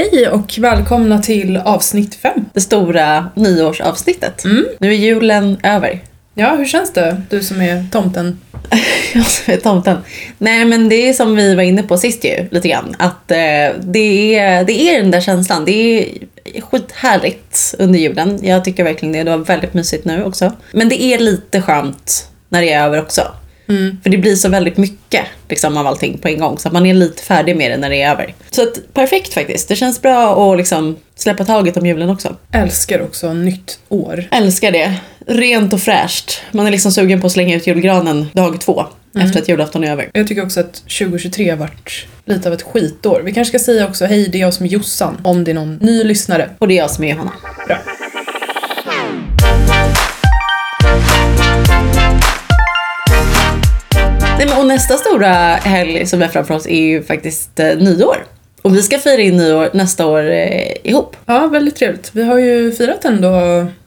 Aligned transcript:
Hej 0.00 0.28
och 0.28 0.58
välkomna 0.58 1.22
till 1.22 1.56
avsnitt 1.56 2.14
fem. 2.14 2.44
Det 2.52 2.60
stora 2.60 3.30
nyårsavsnittet. 3.34 4.44
Mm. 4.44 4.64
Nu 4.78 4.88
är 4.88 4.96
julen 4.96 5.58
över. 5.62 6.00
Ja, 6.34 6.54
hur 6.54 6.64
känns 6.64 6.92
det? 6.92 7.22
Du 7.30 7.42
som 7.42 7.60
är 7.60 7.84
tomten. 7.92 8.40
Jag 9.14 9.26
som 9.26 9.54
är 9.54 9.58
tomten. 9.58 9.98
Nej 10.38 10.64
men 10.64 10.88
det 10.88 11.08
är 11.08 11.12
som 11.12 11.36
vi 11.36 11.54
var 11.54 11.62
inne 11.62 11.82
på 11.82 11.98
sist 11.98 12.24
ju, 12.24 12.48
lite 12.50 12.68
grann. 12.68 12.96
Att 12.98 13.30
eh, 13.30 13.36
det, 13.80 14.38
är, 14.38 14.64
det 14.64 14.72
är 14.72 15.02
den 15.02 15.10
där 15.10 15.20
känslan. 15.20 15.64
Det 15.64 15.72
är 15.72 16.60
skithärligt 16.60 17.74
under 17.78 17.98
julen. 17.98 18.38
Jag 18.42 18.64
tycker 18.64 18.84
verkligen 18.84 19.12
det. 19.12 19.22
Det 19.22 19.30
var 19.30 19.44
väldigt 19.44 19.74
mysigt 19.74 20.04
nu 20.04 20.24
också. 20.24 20.52
Men 20.72 20.88
det 20.88 21.02
är 21.02 21.18
lite 21.18 21.62
skönt 21.62 22.28
när 22.48 22.60
det 22.60 22.72
är 22.72 22.84
över 22.84 23.02
också. 23.02 23.22
Mm. 23.70 23.96
För 24.02 24.10
det 24.10 24.18
blir 24.18 24.36
så 24.36 24.48
väldigt 24.48 24.76
mycket 24.76 25.24
liksom, 25.48 25.76
av 25.76 25.86
allting 25.86 26.18
på 26.18 26.28
en 26.28 26.40
gång. 26.40 26.58
Så 26.58 26.68
att 26.68 26.72
man 26.72 26.86
är 26.86 26.94
lite 26.94 27.22
färdig 27.22 27.56
med 27.56 27.70
det 27.70 27.76
när 27.76 27.90
det 27.90 28.02
är 28.02 28.10
över. 28.10 28.34
Så 28.50 28.62
att, 28.62 28.94
perfekt 28.94 29.34
faktiskt. 29.34 29.68
Det 29.68 29.76
känns 29.76 30.02
bra 30.02 30.52
att 30.52 30.58
liksom, 30.58 30.96
släppa 31.16 31.44
taget 31.44 31.76
om 31.76 31.86
julen 31.86 32.10
också. 32.10 32.36
Älskar 32.52 33.02
också 33.02 33.32
nytt 33.32 33.78
år. 33.88 34.24
Älskar 34.30 34.72
det. 34.72 34.94
Rent 35.26 35.72
och 35.72 35.80
fräscht. 35.80 36.42
Man 36.50 36.66
är 36.66 36.70
liksom 36.70 36.92
sugen 36.92 37.20
på 37.20 37.26
att 37.26 37.32
slänga 37.32 37.56
ut 37.56 37.66
julgranen 37.66 38.26
dag 38.32 38.60
två. 38.60 38.86
Efter 39.18 39.40
att 39.40 39.48
julafton 39.48 39.84
är 39.84 39.92
över. 39.92 40.10
Jag 40.12 40.28
tycker 40.28 40.44
också 40.44 40.60
att 40.60 40.74
2023 40.74 41.50
har 41.50 41.56
varit 41.56 42.06
lite 42.24 42.48
av 42.48 42.54
ett 42.54 42.62
skitår. 42.62 43.22
Vi 43.24 43.32
kanske 43.32 43.58
ska 43.58 43.64
säga 43.64 43.88
också 43.88 44.04
hej, 44.04 44.28
det 44.32 44.38
är 44.38 44.40
jag 44.40 44.54
som 44.54 44.66
är 44.66 44.70
Jossan. 44.70 45.20
Om 45.24 45.44
det 45.44 45.50
är 45.50 45.54
någon 45.54 45.74
ny 45.74 46.04
lyssnare. 46.04 46.50
Och 46.58 46.68
det 46.68 46.74
är 46.74 46.78
jag 46.78 46.90
som 46.90 47.04
är 47.04 47.08
Johanna. 47.08 47.32
Bra. 47.66 47.78
Nej, 54.40 54.48
men, 54.48 54.58
och 54.58 54.66
nästa 54.66 54.96
stora 54.96 55.32
helg 55.54 56.06
som 56.06 56.22
är 56.22 56.28
framför 56.28 56.54
oss 56.54 56.66
är 56.66 56.82
ju 56.82 57.02
faktiskt 57.02 57.60
eh, 57.60 57.76
nyår. 57.76 58.26
Och 58.62 58.76
vi 58.76 58.82
ska 58.82 58.98
fira 58.98 59.22
in 59.22 59.36
nyår 59.36 59.70
nästa 59.72 60.06
år 60.06 60.30
eh, 60.30 60.72
ihop. 60.84 61.16
Ja, 61.26 61.46
väldigt 61.46 61.76
trevligt. 61.76 62.10
Vi 62.12 62.22
har 62.22 62.38
ju 62.38 62.72
firat 62.72 63.04
ändå 63.04 63.30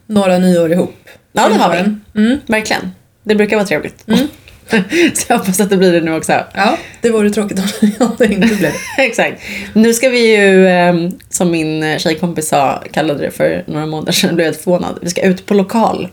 några 0.07 0.37
nyår 0.37 0.71
ihop. 0.71 0.95
Ja, 1.31 1.49
det 1.49 1.55
har 1.55 1.71
vi. 1.71 2.19
Mm. 2.21 2.39
Verkligen. 2.45 2.91
Det 3.23 3.35
brukar 3.35 3.55
vara 3.55 3.67
trevligt. 3.67 4.07
Mm. 4.07 4.27
Så 5.13 5.25
jag 5.27 5.37
hoppas 5.37 5.59
att 5.59 5.69
det 5.69 5.77
blir 5.77 5.91
det 5.91 6.01
nu 6.01 6.15
också. 6.15 6.43
Ja, 6.53 6.77
det 7.01 7.09
vore 7.09 7.29
tråkigt 7.29 7.59
om 7.99 8.15
det 8.17 8.25
inte 8.25 8.47
blev 8.47 8.61
det. 8.61 8.73
Exakt. 9.03 9.41
Nu 9.73 9.93
ska 9.93 10.09
vi 10.09 10.35
ju, 10.35 10.67
eh, 10.67 10.93
som 11.29 11.51
min 11.51 11.99
tjejkompis 11.99 12.47
sa, 12.47 12.83
kallade 12.91 13.19
det 13.19 13.31
för 13.31 13.63
några 13.67 13.85
månader 13.85 14.11
sedan, 14.11 14.35
blev 14.35 14.45
helt 14.45 14.61
förvånad. 14.61 14.99
Vi 15.01 15.09
ska 15.09 15.21
ut 15.21 15.45
på 15.45 15.53
lokal. 15.53 16.07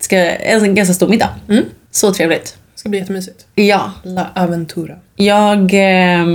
Ska, 0.00 0.16
en 0.16 0.74
ganska 0.74 0.94
stor 0.94 1.08
middag. 1.08 1.28
Mm. 1.48 1.64
Så 1.90 2.12
trevligt. 2.12 2.56
Ska 2.84 2.88
bli 2.90 2.98
jättemysigt. 2.98 3.46
Ja, 3.54 3.92
La 4.02 4.26
Aventura. 4.34 4.94
jag 5.16 5.58
eh, 5.74 6.26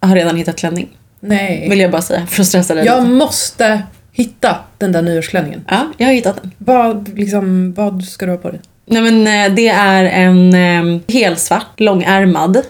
har 0.00 0.14
redan 0.14 0.36
hittat 0.36 0.56
klänning. 0.56 0.88
Nej. 1.20 1.66
Vill 1.70 1.80
jag 1.80 1.90
bara 1.90 2.02
säga 2.02 2.26
för 2.26 2.40
att 2.42 2.46
stressa 2.48 2.74
dig 2.74 2.84
Jag 2.86 3.02
lite. 3.02 3.14
måste 3.14 3.82
hitta 4.12 4.56
den 4.78 4.92
där 4.92 5.02
nyårsklänningen. 5.02 5.64
Ja, 5.68 5.86
jag 5.98 6.06
har 6.06 6.12
hittat 6.14 6.42
den. 6.42 6.50
Vad, 6.58 7.18
liksom, 7.18 7.72
vad 7.72 8.04
ska 8.04 8.26
du 8.26 8.32
ha 8.32 8.38
på 8.38 8.50
dig? 8.50 8.60
Nej 8.86 9.02
men 9.02 9.26
eh, 9.50 9.54
det 9.56 9.68
är 9.68 10.04
en 10.04 10.54
eh, 10.54 11.00
helsvart, 11.08 11.80
långärmad. 11.80 12.62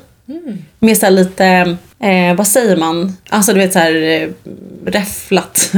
Med 0.84 0.98
så 0.98 1.06
här 1.06 1.10
lite, 1.10 1.46
eh, 2.00 2.34
vad 2.36 2.46
säger 2.46 2.76
man? 2.76 3.16
Alltså 3.28 3.52
du 3.52 3.58
vet 3.60 3.72
så 3.72 3.78
här 3.78 3.94
eh, 4.02 4.28
räfflat. 4.86 5.72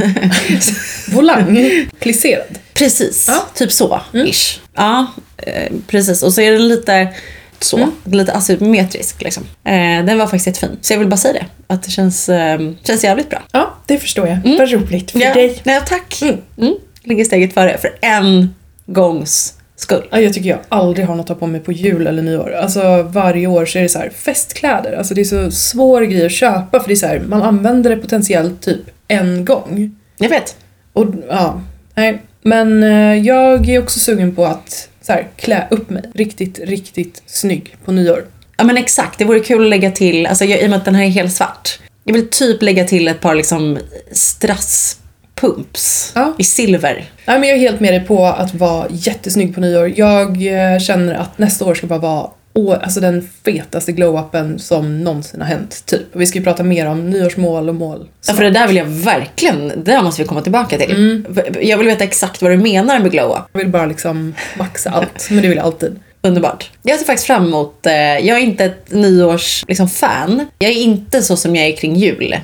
Volang. 1.11 1.71
Plisserad. 1.99 2.57
precis, 2.73 3.25
Ja. 3.27 3.45
typ 3.55 3.71
så. 3.71 4.01
Ish. 4.13 4.59
Ja, 4.75 5.05
eh, 5.37 5.71
precis. 5.87 6.23
Och 6.23 6.33
så 6.33 6.41
är 6.41 6.51
den 6.51 6.67
lite 6.67 7.07
så, 7.59 7.77
Mm. 7.77 7.91
lite 8.05 8.33
asymmetrisk 8.33 9.21
liksom. 9.21 9.43
Eh, 9.63 10.05
den 10.05 10.17
var 10.17 10.25
faktiskt 10.25 10.47
jättefin. 10.47 10.77
Så 10.81 10.93
jag 10.93 10.99
vill 10.99 11.07
bara 11.07 11.17
säga 11.17 11.33
det. 11.33 11.45
Att 11.73 11.83
det 11.83 11.91
känns, 11.91 12.29
eh, 12.29 12.59
känns 12.83 13.03
jävligt 13.03 13.29
bra. 13.29 13.43
Ja, 13.51 13.73
det 13.85 13.97
förstår 13.97 14.27
jag. 14.27 14.57
Vad 14.57 14.71
roligt 14.71 15.11
för 15.11 15.19
Ja. 15.19 15.33
dig. 15.33 15.61
Nej, 15.63 15.81
tack. 15.87 16.21
Mm. 16.21 16.37
Mm. 16.57 16.73
Ligger 17.03 17.25
steget 17.25 17.53
före 17.53 17.77
för 17.77 17.91
en 18.01 18.55
gångs 18.85 19.53
skull. 19.77 20.07
Ja, 20.11 20.19
jag 20.19 20.33
tycker 20.33 20.49
jag 20.49 20.59
aldrig 20.69 21.07
har 21.07 21.15
något 21.15 21.23
att 21.23 21.29
ha 21.29 21.35
på 21.35 21.47
mig 21.47 21.61
på 21.61 21.71
jul 21.71 22.07
eller 22.07 22.21
nyår. 22.21 22.51
Alltså 22.51 23.01
varje 23.01 23.47
år 23.47 23.65
så 23.65 23.77
är 23.77 23.83
det 23.83 23.89
så 23.89 23.99
här 23.99 24.09
festkläder. 24.09 24.93
Alltså 24.93 25.13
det 25.13 25.21
är 25.21 25.25
så 25.25 25.51
svår 25.51 26.01
grej 26.01 26.25
att 26.25 26.31
köpa 26.31 26.79
för 26.79 26.87
det 26.87 26.93
är 26.93 26.95
så 26.95 27.07
här, 27.07 27.19
man 27.19 27.41
använder 27.41 27.89
det 27.89 27.97
potentiellt 27.97 28.61
typ 28.61 28.81
en 29.07 29.45
gång. 29.45 29.95
Jag 30.17 30.29
vet. 30.29 30.55
Och 30.93 31.05
ja, 31.29 31.61
nej. 31.95 32.21
Men 32.41 32.83
eh, 32.83 33.27
jag 33.27 33.69
är 33.69 33.83
också 33.83 33.99
sugen 33.99 34.35
på 34.35 34.45
att 34.45 34.89
så 35.01 35.13
här, 35.13 35.27
klä 35.35 35.67
upp 35.71 35.89
mig 35.89 36.03
riktigt, 36.13 36.59
riktigt 36.59 37.23
snygg 37.25 37.75
på 37.85 37.91
nyår. 37.91 38.25
Ja 38.57 38.63
men 38.63 38.77
exakt, 38.77 39.19
det 39.19 39.25
vore 39.25 39.39
kul 39.39 39.63
att 39.63 39.69
lägga 39.69 39.91
till, 39.91 40.25
alltså 40.25 40.45
jag, 40.45 40.61
i 40.61 40.65
och 40.65 40.69
med 40.69 40.77
att 40.77 40.85
den 40.85 40.95
här 40.95 41.03
är 41.03 41.09
helt 41.09 41.33
svart. 41.33 41.79
Jag 42.03 42.13
vill 42.13 42.29
typ 42.29 42.61
lägga 42.61 42.85
till 42.85 43.07
ett 43.07 43.21
par 43.21 43.35
liksom 43.35 43.77
strasspumps 45.37 46.11
Ja. 46.15 46.33
i 46.37 46.43
silver. 46.43 47.05
Nej, 47.25 47.39
men 47.39 47.49
jag 47.49 47.57
är 47.57 47.61
helt 47.61 47.79
med 47.79 47.93
dig 47.93 48.05
på 48.05 48.25
att 48.25 48.53
vara 48.53 48.87
jättesnygg 48.89 49.55
på 49.55 49.61
nyår. 49.61 49.93
Jag 49.95 50.29
eh, 50.73 50.79
känner 50.79 51.13
att 51.13 51.37
nästa 51.37 51.65
år 51.65 51.75
ska 51.75 51.87
bara 51.87 51.99
vara 51.99 52.27
alltså 52.81 52.99
den 52.99 53.29
fetaste 53.45 53.91
glow-upen 53.91 54.57
som 54.57 55.03
någonsin 55.03 55.41
har 55.41 55.47
hänt. 55.47 55.83
Typ. 55.85 56.15
Och 56.15 56.21
vi 56.21 56.25
ska 56.25 56.39
ju 56.39 56.43
prata 56.45 56.63
mer 56.63 56.85
om 56.87 57.09
nyårsmål 57.09 57.69
och 57.69 57.75
mål. 57.75 58.07
Ja, 58.27 58.33
för 58.33 58.43
det 58.43 58.49
där 58.49 58.67
vill 58.67 58.75
jag 58.77 58.85
verkligen, 58.85 59.67
det 59.67 59.91
där 59.91 60.01
måste 60.01 60.21
vi 60.21 60.27
komma 60.27 60.41
tillbaka 60.41 60.77
till. 60.77 60.91
Mm. 60.91 61.25
Jag 61.61 61.77
vill 61.77 61.87
veta 61.87 62.03
exakt 62.03 62.41
vad 62.41 62.51
du 62.51 62.57
menar 62.57 62.99
med 62.99 63.11
glow 63.11 63.31
up. 63.31 63.43
Jag 63.51 63.59
vill 63.59 63.69
bara 63.69 63.85
liksom 63.85 64.35
maxa 64.57 64.89
allt, 64.89 65.27
men 65.29 65.41
det 65.41 65.47
vill 65.47 65.57
jag 65.57 65.65
alltid. 65.65 65.99
Underbart. 66.21 66.71
Jag 66.83 66.99
ser 66.99 67.05
faktiskt 67.05 67.27
fram 67.27 67.45
emot, 67.45 67.85
eh, 67.85 67.93
jag 67.93 68.27
är 68.37 68.39
inte 68.41 68.65
ett 68.65 68.91
nyårs 68.91 69.65
liksom, 69.67 69.89
fan. 69.89 70.45
Jag 70.59 70.71
är 70.71 70.75
inte 70.75 71.21
så 71.21 71.37
som 71.37 71.55
jag 71.55 71.65
är 71.65 71.75
kring 71.75 71.95
jul, 71.95 72.35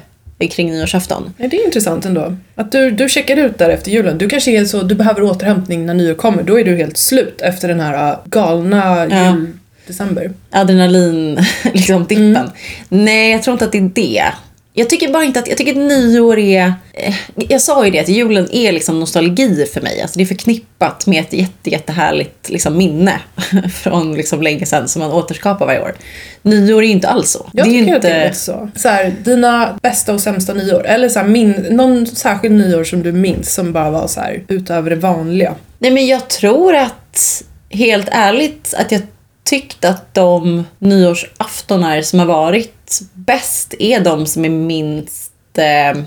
kring 0.48 0.72
nyårsafton. 0.72 1.34
Det 1.38 1.46
är 1.58 1.66
intressant 1.66 2.06
ändå. 2.06 2.36
Att 2.56 2.72
du, 2.72 2.92
du 2.92 3.10
checkar 3.10 3.38
ut 3.38 3.58
där 3.58 3.70
efter 3.70 3.92
julen. 3.92 4.18
Du 4.18 4.30
kanske 4.30 4.52
är 4.52 4.66
så, 4.66 4.82
du 4.84 4.96
behöver 4.96 5.24
återhämtning 5.24 5.86
när 5.86 5.94
nyår 5.94 6.14
kommer. 6.16 6.44
Då 6.44 6.60
är 6.60 6.64
du 6.66 6.76
helt 6.76 6.98
slut 6.98 7.42
efter 7.42 7.68
den 7.68 7.80
här 7.80 8.10
äh, 8.12 8.18
galna 8.26 9.08
Ja. 9.10 9.36
jul-december. 9.36 10.32
adrenalin 10.52 11.40
liksom 11.74 12.06
dippen. 12.06 12.50
Nej, 12.90 13.32
jag 13.32 13.44
tror 13.44 13.54
inte 13.54 13.66
att 13.66 13.72
det 13.72 13.78
är 13.78 13.92
det. 13.94 14.24
Jag 14.76 14.90
tycker 14.90 15.14
bara 15.14 15.24
inte 15.24 15.40
att, 15.40 15.48
jag 15.48 15.58
tycker 15.58 15.72
att 15.72 15.78
nyår 15.78 16.40
är, 16.40 16.74
eh, 16.94 17.16
jag 17.36 17.62
sa 17.62 17.86
ju 17.86 17.92
det 17.92 18.00
att 18.00 18.10
julen 18.10 18.48
är 18.52 18.72
liksom 18.72 19.00
nostalgi 19.00 19.66
för 19.74 19.82
mig. 19.82 20.02
Alltså 20.02 20.18
det 20.18 20.24
är 20.24 20.26
förknippat 20.26 21.08
med 21.08 21.20
ett 21.20 21.34
jätte, 21.34 21.70
jättehärligt 21.70 22.50
liksom 22.50 22.78
minne 22.78 23.20
från 23.74 24.16
liksom 24.16 24.42
länge 24.42 24.66
sedan 24.66 24.88
som 24.88 25.00
man 25.00 25.12
återskapar 25.12 25.66
varje 25.66 25.82
år. 25.82 25.94
Nyår 26.42 26.84
är 26.84 26.88
inte 26.88 27.08
alls 27.08 27.32
så. 27.32 27.50
Jag 27.54 27.66
det 27.66 27.72
tycker 27.72 27.86
inte, 27.86 27.96
att 27.96 28.02
det 28.02 28.10
är 28.10 28.32
så. 28.32 28.70
så 28.76 28.90
här, 28.90 29.14
dina 29.24 29.80
bästa 29.82 30.14
och 30.14 30.22
sämsta 30.22 30.54
nyår. 30.54 30.86
Eller 30.86 31.10
så 31.10 31.20
här, 31.20 31.28
min, 31.28 31.52
någon 31.52 32.08
särskild 32.08 32.56
nyår 32.56 32.84
som 32.84 33.04
du 33.04 33.12
minns 33.12 33.54
som 33.54 33.74
bara 33.74 33.92
var 33.92 34.08
så 34.08 34.20
här 34.20 34.44
utöver 34.48 34.90
det 34.90 34.96
vanliga. 34.96 35.56
Nej 35.80 35.92
men 35.92 36.08
jag 36.08 36.30
tror 36.30 36.76
att, 36.76 37.44
helt 37.70 38.08
ärligt, 38.12 38.74
att 38.78 38.92
jag 38.92 39.02
tyckt 39.44 39.86
att 39.86 40.14
de 40.14 40.66
nyårsaftonar 40.80 42.02
som 42.02 42.20
har 42.20 42.26
varit 42.26 42.83
bäst 43.14 43.74
är 43.80 44.00
de 44.00 44.26
som 44.26 44.46
är 44.46 44.50
minst... 44.50 45.32
Eh, 45.58 46.04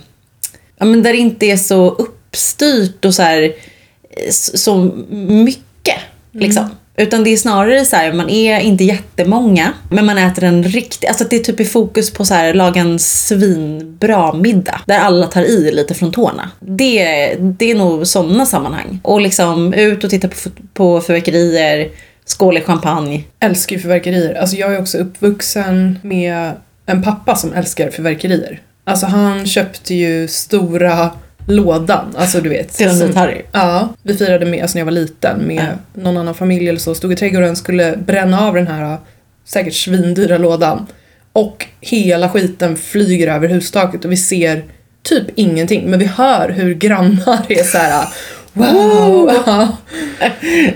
ja, 0.77 0.85
men 0.85 1.03
där 1.03 1.13
det 1.13 1.19
inte 1.19 1.47
är 1.47 1.57
så 1.57 1.91
uppstyrt 1.91 3.05
och 3.05 3.15
så 3.15 3.23
här 3.23 3.43
eh, 3.43 4.31
så, 4.31 4.93
mycket. 5.19 6.01
Liksom. 6.33 6.71
Utan 6.97 7.25
det 7.25 7.31
är 7.31 7.37
snarare 7.37 7.85
så 7.85 7.97
här, 7.97 8.13
man 8.13 8.31
är 8.31 8.61
inte 8.61 8.85
jättemånga, 8.85 9.73
men 9.91 10.07
man 10.07 10.19
äter 10.19 10.45
en 10.45 10.65
riktig... 10.65 11.09
Alltså 11.09 11.25
det 11.31 11.37
är 11.37 11.41
typ 11.41 11.61
i 11.61 11.65
fokus 11.65 12.13
på 12.13 12.25
så 12.25 12.35
här, 12.35 12.55
laga 12.55 12.81
en 12.81 12.99
svinbra 12.99 14.33
middag. 14.33 14.81
Där 14.87 14.99
alla 14.99 15.27
tar 15.27 15.43
i 15.43 15.73
lite 15.73 15.95
från 15.95 16.13
tårna. 16.13 16.51
Det, 16.61 17.35
det 17.35 17.71
är 17.71 17.75
nog 17.75 18.07
sådana 18.07 18.47
sammanhang. 18.47 19.01
Och 19.03 19.21
liksom 19.21 19.75
ut 19.75 20.05
och 20.05 20.11
titta 20.11 20.29
på, 20.29 20.35
på 20.75 21.01
fyrverkerier, 21.01 21.89
skål 22.25 22.57
i 22.57 22.61
champagne. 22.61 23.25
Älskar 23.41 23.77
ju 23.77 23.83
fyrverkerier. 23.83 24.35
Alltså 24.35 24.57
jag 24.57 24.75
är 24.75 24.81
också 24.81 24.99
uppvuxen 24.99 25.99
med 26.03 26.53
en 26.87 27.03
pappa 27.03 27.37
som 27.37 27.53
älskar 27.53 27.91
fyrverkerier. 27.91 28.61
Alltså 28.85 29.07
han 29.07 29.47
köpte 29.47 29.95
ju 29.95 30.29
stora 30.29 31.11
lådan, 31.49 32.15
alltså 32.19 32.41
du 32.41 32.49
vet. 32.49 32.73
Till 32.73 32.89
en 32.89 32.99
som- 32.99 33.17
Harry. 33.17 33.43
Ja, 33.53 33.89
vi 34.03 34.17
firade 34.17 34.47
med, 34.47 34.63
alltså 34.63 34.77
när 34.77 34.81
jag 34.81 34.85
var 34.85 34.93
liten 34.93 35.39
med 35.47 35.67
någon 35.95 36.17
annan 36.17 36.35
familj 36.35 36.69
eller 36.69 36.79
så, 36.79 36.95
stod 36.95 37.13
i 37.13 37.17
trädgården 37.17 37.57
skulle 37.57 37.97
bränna 37.97 38.41
av 38.49 38.55
den 38.55 38.67
här 38.67 38.97
säkert 39.45 39.75
svindyra 39.75 40.39
lådan. 40.39 40.87
Och 41.33 41.67
hela 41.81 42.29
skiten 42.29 42.77
flyger 42.77 43.29
över 43.29 43.49
hustaket 43.49 44.05
och 44.05 44.13
vi 44.13 44.17
ser 44.17 44.65
typ 45.03 45.25
ingenting 45.35 45.91
men 45.91 45.99
vi 45.99 46.05
hör 46.07 46.49
hur 46.49 46.75
grannar 46.75 47.41
är 47.49 47.63
så 47.65 47.79
här. 47.79 48.09
Wow! 48.53 49.31
Ja, 49.47 49.77
Åh 50.21 50.29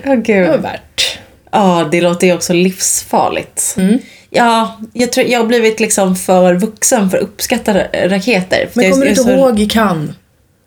det 0.02 0.08
var 0.08 0.16
gud. 0.16 0.60
värt. 0.62 1.18
Ja, 1.52 1.88
det 1.92 2.00
låter 2.00 2.26
ju 2.26 2.34
också 2.34 2.52
livsfarligt. 2.52 3.74
Mm. 3.78 3.98
Ja, 4.30 4.80
jag 4.92 5.12
tror 5.12 5.26
jag 5.26 5.38
har 5.40 5.46
blivit 5.46 5.80
liksom 5.80 6.16
för 6.16 6.54
vuxen 6.54 7.10
för 7.10 7.16
att 7.18 7.22
uppskatta 7.24 7.74
ra- 7.74 8.08
raketer. 8.08 8.68
För 8.72 8.80
Men 8.80 8.90
kommer 8.90 9.04
du 9.04 9.10
inte 9.10 9.22
så- 9.22 9.30
ihåg 9.30 9.60
i 9.60 9.66
Cannes? 9.66 10.10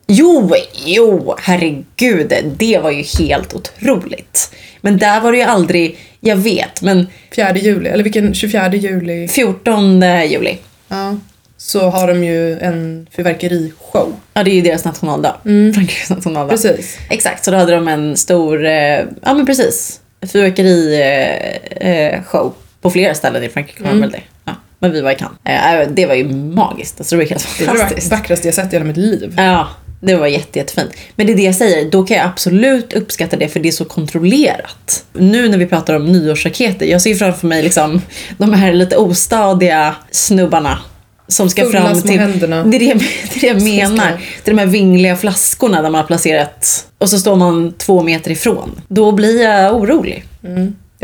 Jo, 0.07 0.51
jo, 0.85 1.35
herregud. 1.39 2.33
Det 2.57 2.79
var 2.83 2.91
ju 2.91 3.03
helt 3.25 3.53
otroligt. 3.53 4.49
Men 4.81 4.97
där 4.97 5.21
var 5.21 5.31
det 5.31 5.37
ju 5.37 5.43
aldrig, 5.43 5.97
jag 6.19 6.35
vet, 6.35 6.81
men 6.81 7.07
4 7.35 7.57
juli, 7.57 7.89
eller 7.89 8.03
vilken 8.03 8.33
24 8.33 8.73
juli? 8.75 9.27
14 9.27 10.01
juli. 10.27 10.57
Ja. 10.87 11.17
så 11.57 11.89
har 11.89 12.07
de 12.07 12.23
ju 12.23 12.59
en 12.59 13.07
fyrverkerishow. 13.15 14.13
Ja, 14.33 14.43
det 14.43 14.51
är 14.51 14.55
ju 14.55 14.61
deras 14.61 14.85
nationaldag. 14.85 15.35
Frankrikes 15.43 16.09
nationaldag. 16.09 16.49
Precis. 16.51 16.97
Exakt, 17.09 17.45
så 17.45 17.51
då 17.51 17.57
hade 17.57 17.71
de 17.75 17.87
en 17.87 18.17
stor, 18.17 18.65
eh, 18.65 18.99
ja 19.21 19.33
men 19.33 19.45
precis, 19.45 19.99
fyrverkerishow 20.31 20.93
eh, 21.87 22.23
show 22.23 22.53
på 22.83 22.89
flera 22.89 23.15
ställen 23.15 23.43
i 23.43 23.49
Frankrike. 23.49 23.83
Mm. 23.83 24.09
Det. 24.09 24.21
Ja, 24.45 24.53
men 24.79 24.91
vi 24.91 25.01
var 25.01 25.11
i 25.11 25.15
Cannes. 25.15 25.37
Eh, 25.43 25.89
det 25.93 26.05
var 26.05 26.15
ju 26.15 26.29
magiskt, 26.33 26.99
alltså 26.99 27.15
det 27.15 27.23
var 27.23 27.29
helt 27.29 27.59
var 27.59 27.65
det 27.73 27.79
fantastiskt. 27.79 28.11
vackraste 28.11 28.47
jag 28.47 28.55
sett 28.55 28.73
i 28.73 28.75
hela 28.75 28.85
mitt 28.85 28.97
liv. 28.97 29.33
Ja, 29.37 29.67
det 29.99 30.15
var 30.15 30.27
jätte, 30.27 30.59
jättefint. 30.59 30.91
Men 31.15 31.27
det 31.27 31.33
är 31.33 31.37
det 31.37 31.43
jag 31.43 31.55
säger, 31.55 31.91
då 31.91 32.03
kan 32.03 32.17
jag 32.17 32.25
absolut 32.25 32.93
uppskatta 32.93 33.37
det 33.37 33.47
för 33.49 33.59
det 33.59 33.69
är 33.69 33.71
så 33.71 33.85
kontrollerat. 33.85 35.05
Nu 35.13 35.49
när 35.49 35.57
vi 35.57 35.65
pratar 35.65 35.93
om 35.93 36.05
nyårsraketer, 36.05 36.85
jag 36.85 37.01
ser 37.01 37.15
framför 37.15 37.47
mig 37.47 37.63
liksom 37.63 38.01
de 38.37 38.53
här 38.53 38.73
lite 38.73 38.97
ostadiga 38.97 39.95
snubbarna 40.11 40.79
som 41.27 41.49
ska 41.49 41.63
Fulla 41.63 41.81
fram 41.81 42.01
till... 42.01 42.19
händerna. 42.19 42.63
Det 42.63 42.77
är 42.77 42.79
det, 42.79 42.93
det, 43.33 43.37
är 43.37 43.41
det 43.41 43.47
jag 43.47 43.61
menar. 43.61 44.07
är 44.45 44.51
de 44.51 44.57
här 44.57 44.65
vingliga 44.65 45.15
flaskorna 45.15 45.81
där 45.81 45.89
man 45.89 46.01
har 46.01 46.07
placerat 46.07 46.87
och 46.97 47.09
så 47.09 47.19
står 47.19 47.35
man 47.35 47.73
två 47.77 48.03
meter 48.03 48.31
ifrån. 48.31 48.81
Då 48.87 49.11
blir 49.11 49.41
jag 49.41 49.75
orolig. 49.75 50.25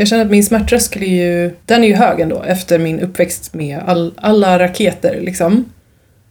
Jag 0.00 0.08
känner 0.08 0.24
att 0.24 0.30
min 0.30 0.44
smärttröskel 0.44 1.02
är 1.02 1.06
ju, 1.06 1.54
den 1.66 1.84
är 1.84 1.88
ju 1.88 1.94
hög 1.94 2.20
ändå 2.20 2.42
efter 2.42 2.78
min 2.78 3.00
uppväxt 3.00 3.54
med 3.54 3.78
all, 3.86 4.12
alla 4.16 4.58
raketer 4.58 5.20
liksom. 5.20 5.64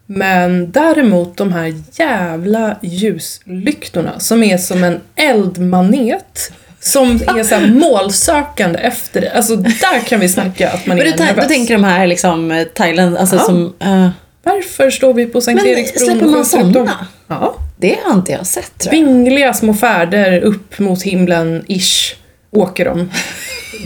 Men 0.06 0.72
däremot 0.72 1.38
de 1.38 1.54
här 1.54 1.74
jävla 1.94 2.76
ljuslyktorna 2.82 4.20
som 4.20 4.44
är 4.44 4.58
som 4.58 4.84
en 4.84 5.00
eldmanet 5.16 6.52
som 6.80 7.12
är 7.16 7.44
så 7.44 7.60
målsökande 7.90 8.80
efter 8.80 9.22
det. 9.22 9.32
Alltså 9.32 9.56
där 9.56 10.00
kan 10.08 10.20
vi 10.20 10.30
snacka 10.30 10.70
att 10.70 10.86
man 10.86 11.00
är 11.00 11.04
Men 11.04 11.14
du, 11.18 11.24
nervös. 11.24 11.48
du 11.48 11.54
tänker 11.54 11.74
de 11.74 11.84
här 11.84 12.08
liksom 12.08 12.52
eh, 12.52 12.64
Thailand, 12.64 13.18
alltså 13.18 13.36
Ja. 13.36 13.42
som... 13.44 13.74
eh, 13.80 14.10
Varför 14.44 14.90
står 14.90 15.14
vi 15.14 15.26
på 15.26 15.42
Sankt 15.42 15.64
Men 15.64 15.72
Eriksbron 15.74 16.06
släpper 16.10 16.26
och 16.26 16.32
man 16.32 16.46
såna? 16.46 17.08
Ja. 17.28 17.56
Det 17.78 17.98
har 18.04 18.14
inte 18.14 18.32
jag 18.32 18.46
sett 18.48 18.78
tror 18.78 18.96
jag. 18.96 19.02
Vingliga 19.06 19.54
små 19.54 19.74
färder 19.74 20.42
upp 20.42 20.80
mot 20.80 21.04
himlen, 21.04 21.64
ish, 21.68 22.16
åker 22.52 22.86
de. 22.86 23.10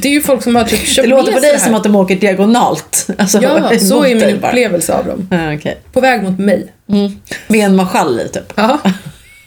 Det 0.02 0.08
är 0.08 0.12
ju 0.12 0.22
folk 0.22 0.44
som 0.44 0.56
har 0.56 0.64
typ 0.64 0.80
köpt 0.88 1.04
Det 1.06 1.10
låter 1.10 1.32
på 1.32 1.40
dig 1.40 1.52
det 1.54 1.60
som 1.60 1.76
att 1.76 1.84
de 1.84 1.96
åker 1.96 2.16
diagonalt. 2.16 3.08
Alltså, 3.18 3.42
Ja, 3.42 3.72
så 3.80 4.04
är 4.06 4.16
min 4.16 4.36
upplevelse 4.36 4.94
av 4.94 5.06
dem. 5.06 5.28
Ja, 5.32 5.54
okej. 5.54 5.78
På 5.94 6.02
väg 6.02 6.24
mot 6.24 6.40
mig. 6.40 6.68
Mm. 6.90 7.12
Med 7.48 7.66
en 7.66 7.76
marschall 7.76 8.20
i 8.20 8.28
typ. 8.30 8.54
Ja. 8.56 8.80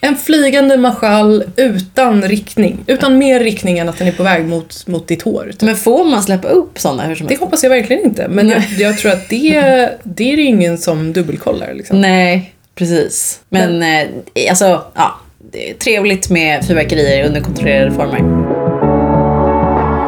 En 0.01 0.17
flygande 0.17 0.77
marschall 0.77 1.45
utan 1.57 2.23
riktning. 2.23 2.79
Utan 2.87 3.19
mer 3.19 3.41
riktning 3.41 3.79
än 3.79 3.89
att 3.89 3.99
den 3.99 4.09
är 4.09 4.13
på 4.13 4.23
väg 4.23 4.45
mot, 4.47 4.87
mot 4.87 5.09
ditt 5.09 5.23
hår. 5.23 5.49
Typ. 5.53 5.63
Men 5.63 5.77
får 5.77 6.05
man 6.05 6.23
släppa 6.23 6.49
upp 6.49 6.79
sådana 6.79 7.03
hur 7.05 7.15
som 7.15 7.27
Det 7.27 7.31
helst? 7.33 7.41
hoppas 7.45 7.63
jag 7.63 7.71
verkligen 7.71 8.05
inte. 8.05 8.29
Men 8.29 8.49
jag, 8.49 8.63
jag 8.79 8.99
tror 8.99 9.13
att 9.13 9.29
det, 9.29 9.61
det 10.03 10.33
är 10.33 10.37
det 10.37 10.43
ingen 10.43 10.79
som 10.79 11.13
dubbelkollar. 11.13 11.75
Liksom. 11.75 12.01
Nej, 12.01 12.55
precis. 12.75 13.41
Men 13.49 13.83
eh, 13.83 14.07
alltså, 14.51 14.83
ja. 14.95 15.21
Det 15.53 15.71
är 15.71 15.75
trevligt 15.75 16.31
med 16.31 16.65
fyrverkerier 16.65 17.27
under 17.27 17.41
kontrollerade 17.41 17.91
former. 17.91 18.66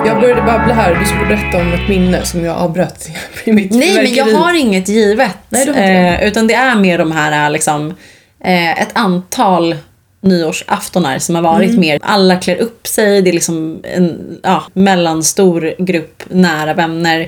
Jag 0.09 0.21
började 0.21 0.43
babbla 0.43 0.75
här. 0.75 0.95
Du 0.95 1.05
skulle 1.07 1.27
berätta 1.27 1.59
om 1.59 1.73
ett 1.73 1.89
minne 1.89 2.25
som 2.25 2.45
jag 2.45 2.57
avbröt 2.57 3.09
i 3.45 3.53
mitt 3.53 3.73
Nej, 3.73 3.95
men 3.95 4.15
jag 4.15 4.39
har 4.39 4.55
inget 4.55 4.89
givet. 4.89 5.37
Nej, 5.49 5.67
du 5.67 5.73
har 5.73 5.79
inte 5.79 5.93
eh, 5.93 6.29
utan 6.29 6.47
det 6.47 6.55
är 6.55 6.77
mer 6.77 6.99
de 6.99 7.13
här 7.13 7.47
eh, 7.47 7.51
liksom, 7.53 7.95
eh, 8.45 8.83
ett 8.83 8.91
antal 8.93 9.77
nyårsaftonar 10.21 11.19
som 11.19 11.35
har 11.35 11.43
varit 11.43 11.69
Mm. 11.69 11.81
mer, 11.81 11.99
alla 12.03 12.37
klär 12.37 12.57
upp 12.57 12.87
sig, 12.87 13.23
det 13.23 13.31
är 13.31 13.33
liksom 13.33 13.81
en 13.85 14.39
ja, 14.43 14.63
mellanstor 14.73 15.75
grupp 15.79 16.23
nära 16.29 16.75
vänner 16.75 17.21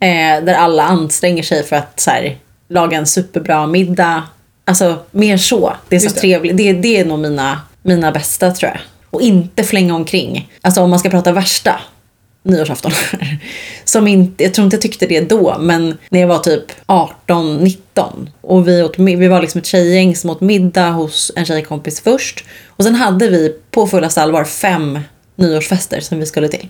eh, 0.00 0.44
där 0.44 0.54
alla 0.54 0.82
anstränger 0.82 1.42
sig 1.42 1.62
för 1.62 1.76
att 1.76 2.00
så 2.00 2.10
här, 2.10 2.36
laga 2.68 2.96
en 2.98 3.06
superbra 3.06 3.66
middag. 3.66 4.22
Alltså 4.64 4.96
mer 5.10 5.36
så. 5.36 5.72
Det 5.88 5.96
är 5.96 6.00
så 6.00 6.04
Just 6.04 6.14
det. 6.14 6.20
trevligt. 6.20 6.56
Det, 6.56 6.72
det 6.72 7.00
är 7.00 7.04
nog 7.04 7.18
mina, 7.18 7.60
mina 7.82 8.12
bästa 8.12 8.50
tror 8.50 8.70
jag. 8.70 8.80
Och 9.10 9.22
inte 9.22 9.64
flänga 9.64 9.94
omkring. 9.94 10.50
Alltså 10.62 10.80
om 10.80 10.90
man 10.90 10.98
ska 10.98 11.10
prata 11.10 11.32
värsta 11.32 11.80
nyårsafton. 12.42 12.92
Som 13.84 14.08
inte, 14.08 14.44
jag 14.44 14.54
tror 14.54 14.64
inte 14.64 14.76
jag 14.76 14.82
tyckte 14.82 15.06
det 15.06 15.20
då, 15.20 15.56
men 15.60 15.98
när 16.08 16.20
jag 16.20 16.28
var 16.28 16.38
typ 16.38 16.64
18, 16.86 17.56
19 17.56 18.30
och 18.40 18.68
vi, 18.68 18.82
åt, 18.82 18.98
vi 18.98 19.28
var 19.28 19.40
liksom 19.40 19.58
ett 19.58 19.66
tjejgäng 19.66 20.16
som 20.16 20.30
åt 20.30 20.40
middag 20.40 20.90
hos 20.90 21.32
en 21.36 21.44
tjejkompis 21.44 22.00
först. 22.00 22.44
Och 22.66 22.84
sen 22.84 22.94
hade 22.94 23.28
vi 23.28 23.56
på 23.70 23.86
fullaste 23.86 24.22
allvar 24.22 24.44
fem 24.44 25.00
nyårsfester 25.36 26.00
som 26.00 26.18
vi 26.18 26.26
skulle 26.26 26.48
till. 26.48 26.68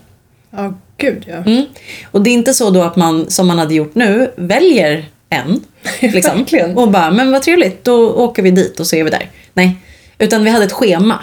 Ja, 0.51 0.75
gud 0.97 1.25
ja. 1.29 1.37
Mm. 1.37 1.65
Och 2.11 2.23
det 2.23 2.31
är 2.31 2.35
inte 2.35 2.55
så 2.55 2.71
då 2.71 2.83
att 2.83 2.97
man, 2.97 3.31
som 3.31 3.47
man 3.47 3.59
hade 3.59 3.75
gjort 3.75 3.95
nu, 3.95 4.31
väljer 4.37 5.05
en. 5.29 5.61
Liksom, 6.01 6.47
och 6.77 6.91
bara, 6.91 7.11
men 7.11 7.33
vad 7.33 7.43
trevligt, 7.43 7.85
då 7.85 8.13
åker 8.13 8.43
vi 8.43 8.51
dit 8.51 8.81
och 8.81 8.87
så 8.87 8.97
är 8.97 9.05
vi 9.05 9.11
där. 9.11 9.31
Nej, 9.55 9.77
utan 10.19 10.45
vi 10.45 10.51
hade 10.51 10.65
ett 10.65 10.73
schema. 10.73 11.19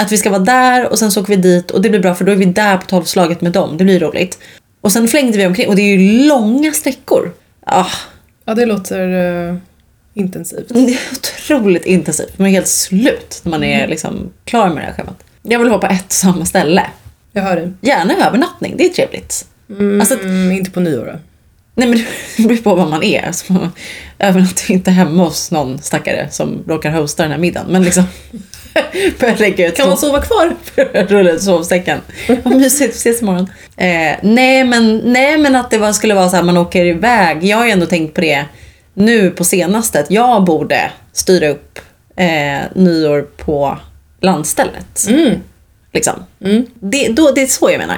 Att 0.00 0.12
vi 0.12 0.16
ska 0.16 0.30
vara 0.30 0.40
där 0.42 0.88
och 0.88 0.98
sen 0.98 1.10
så 1.12 1.20
åker 1.20 1.36
vi 1.36 1.42
dit 1.42 1.70
och 1.70 1.80
det 1.82 1.90
blir 1.90 2.00
bra 2.00 2.14
för 2.14 2.24
då 2.24 2.32
är 2.32 2.36
vi 2.36 2.44
där 2.44 2.76
på 2.76 2.86
tolvslaget 2.86 3.40
med 3.40 3.52
dem. 3.52 3.76
Det 3.76 3.84
blir 3.84 4.00
roligt. 4.00 4.38
Och 4.80 4.92
sen 4.92 5.08
flängde 5.08 5.38
vi 5.38 5.46
omkring 5.46 5.68
och 5.68 5.76
det 5.76 5.82
är 5.82 5.96
ju 5.96 6.22
långa 6.28 6.72
sträckor. 6.72 7.32
Ah, 7.66 7.86
Ja, 8.44 8.54
det 8.54 8.66
låter 8.66 9.08
eh, 9.48 9.56
intensivt. 10.14 10.68
det 10.68 10.78
är 10.80 10.98
otroligt 11.12 11.84
intensivt. 11.84 12.38
Man 12.38 12.46
är 12.48 12.52
helt 12.52 12.68
slut 12.68 13.40
när 13.42 13.50
man 13.50 13.64
är 13.64 13.88
liksom 13.88 14.32
klar 14.44 14.68
med 14.68 14.76
det 14.76 14.86
här 14.86 14.92
schemat. 14.92 15.22
Jag 15.42 15.58
vill 15.58 15.68
vara 15.68 15.78
på 15.80 15.86
ett 15.86 16.06
och 16.06 16.12
samma 16.12 16.44
ställe. 16.44 16.86
Jag 17.32 17.42
hör 17.42 17.56
dig. 17.56 17.72
Gärna 17.80 18.26
övernattning, 18.26 18.74
det 18.76 18.84
är 18.84 18.88
trevligt. 18.88 19.46
Alltså, 20.00 20.14
Mm, 20.14 20.52
inte 20.52 20.70
på 20.70 20.80
nyår 20.80 21.06
då. 21.06 21.18
Nej 21.74 21.88
men 21.88 21.98
det 22.36 22.42
beror 22.42 22.56
på 22.58 22.74
vad 22.74 22.90
man 22.90 23.02
är. 23.02 23.26
Alltså, 23.26 23.70
övernattar 24.18 24.70
inte 24.70 24.90
hemma 24.90 25.24
hos 25.24 25.50
någon 25.50 25.78
stackare 25.82 26.28
som 26.30 26.64
råkar 26.66 26.90
hosta 26.90 27.22
den 27.22 27.32
här 27.32 27.38
middagen. 27.38 27.66
Men 27.70 27.82
liksom 27.82 28.04
börja 29.20 29.36
lägga 29.36 29.68
ut 29.68 29.76
Kan 29.76 29.88
man 29.88 29.96
sova 29.98 30.20
kvar? 30.20 30.56
rulla 31.08 31.30
ut 31.30 31.42
sovsäcken. 31.42 32.00
Vad 32.42 32.56
mysigt, 32.56 32.94
ses 32.94 33.22
imorgon. 33.22 33.50
Eh, 33.76 34.16
nej, 34.22 34.64
men, 34.64 34.98
nej 35.04 35.38
men 35.38 35.56
att 35.56 35.70
det 35.70 35.78
var, 35.78 35.92
skulle 35.92 36.14
vara 36.14 36.28
så 36.28 36.36
här 36.36 36.42
man 36.42 36.56
åker 36.56 36.84
iväg. 36.84 37.44
Jag 37.44 37.56
har 37.56 37.64
ju 37.66 37.70
ändå 37.70 37.86
tänkt 37.86 38.14
på 38.14 38.20
det 38.20 38.44
nu 38.94 39.30
på 39.30 39.44
senaste. 39.44 40.00
Att 40.00 40.10
jag 40.10 40.44
borde 40.44 40.90
styra 41.12 41.48
upp 41.48 41.78
eh, 42.16 42.60
nyår 42.74 43.22
på 43.22 43.78
landstället. 44.20 45.06
Mm. 45.08 45.34
Liksom. 45.92 46.14
Mm. 46.44 46.66
Det, 46.74 47.08
då, 47.08 47.30
det 47.30 47.42
är 47.42 47.46
så 47.46 47.70
jag 47.70 47.78
menar. 47.78 47.94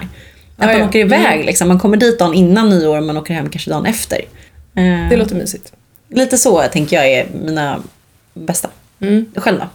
Att 0.56 0.70
Ja, 0.70 0.78
man 0.78 0.88
åker 0.88 0.98
iväg, 0.98 1.44
liksom. 1.46 1.68
man 1.68 1.78
kommer 1.78 1.96
dit 1.96 2.18
dagen 2.18 2.34
innan 2.34 2.70
nyår 2.70 2.96
och 2.96 3.02
man 3.02 3.16
åker 3.16 3.34
hem 3.34 3.50
kanske 3.50 3.70
dagen 3.70 3.86
efter. 3.86 4.18
Eh, 4.76 5.08
Det 5.10 5.16
låter 5.16 5.34
mysigt. 5.34 5.72
Lite 6.08 6.38
så 6.38 6.62
tänker 6.62 6.96
jag 6.96 7.08
är 7.10 7.26
mina 7.44 7.82
bästa. 8.34 8.68
Mm. 9.00 9.26
Själv 9.36 9.58
då? 9.58 9.66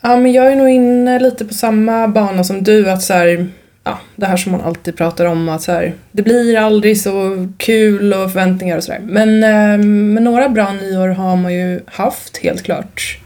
Ja, 0.00 0.16
men 0.16 0.32
jag 0.32 0.52
är 0.52 0.56
nog 0.56 0.68
inne 0.68 1.18
lite 1.18 1.44
på 1.44 1.54
samma 1.54 2.08
bana 2.08 2.44
som 2.44 2.62
du. 2.62 2.90
Att 2.90 3.02
så 3.02 3.12
här, 3.12 3.46
ja, 3.84 3.98
det 4.16 4.26
här 4.26 4.36
som 4.36 4.52
man 4.52 4.60
alltid 4.60 4.96
pratar 4.96 5.24
om. 5.24 5.48
Att 5.48 5.62
så 5.62 5.72
här, 5.72 5.94
det 6.12 6.22
blir 6.22 6.58
aldrig 6.58 7.00
så 7.00 7.46
kul 7.56 8.12
och 8.12 8.32
förväntningar 8.32 8.76
och 8.76 8.84
sådär. 8.84 9.00
Men, 9.02 9.44
eh, 9.44 9.86
men 9.86 10.24
några 10.24 10.48
bra 10.48 10.72
nyår 10.72 11.08
har 11.08 11.36
man 11.36 11.54
ju 11.54 11.80
haft, 11.86 12.36
helt 12.36 12.62
klart. 12.62 13.18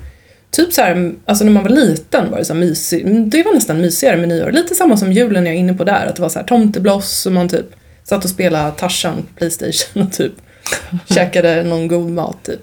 Typ 0.51 0.73
så 0.73 0.83
här, 0.83 1.13
alltså 1.25 1.45
när 1.45 1.53
man 1.53 1.63
var 1.63 1.71
liten 1.71 2.31
var 2.31 2.39
det 2.39 2.45
så 2.45 2.55
mysigt. 2.55 3.07
Det 3.07 3.43
var 3.43 3.55
nästan 3.55 3.81
mysigare 3.81 4.17
med 4.17 4.29
nyår. 4.29 4.51
Lite 4.51 4.75
samma 4.75 4.97
som 4.97 5.13
julen 5.13 5.47
jag 5.47 5.55
är 5.55 5.59
inne 5.59 5.75
på 5.75 5.85
där. 5.85 6.07
Att 6.07 6.17
det 6.17 6.23
var 6.23 6.29
så 6.29 6.39
här 6.39 6.47
tomtebloss 6.47 7.27
och 7.27 7.33
man 7.33 7.49
typ 7.49 7.67
satt 8.05 8.25
och 8.25 8.31
spelade 8.31 8.71
Tarzan 8.71 9.17
på 9.17 9.39
Playstation 9.39 10.03
och 10.03 10.13
typ 10.13 10.33
käkade 11.15 11.63
någon 11.63 11.89
god 11.89 12.11
mat 12.11 12.43
typ. 12.43 12.61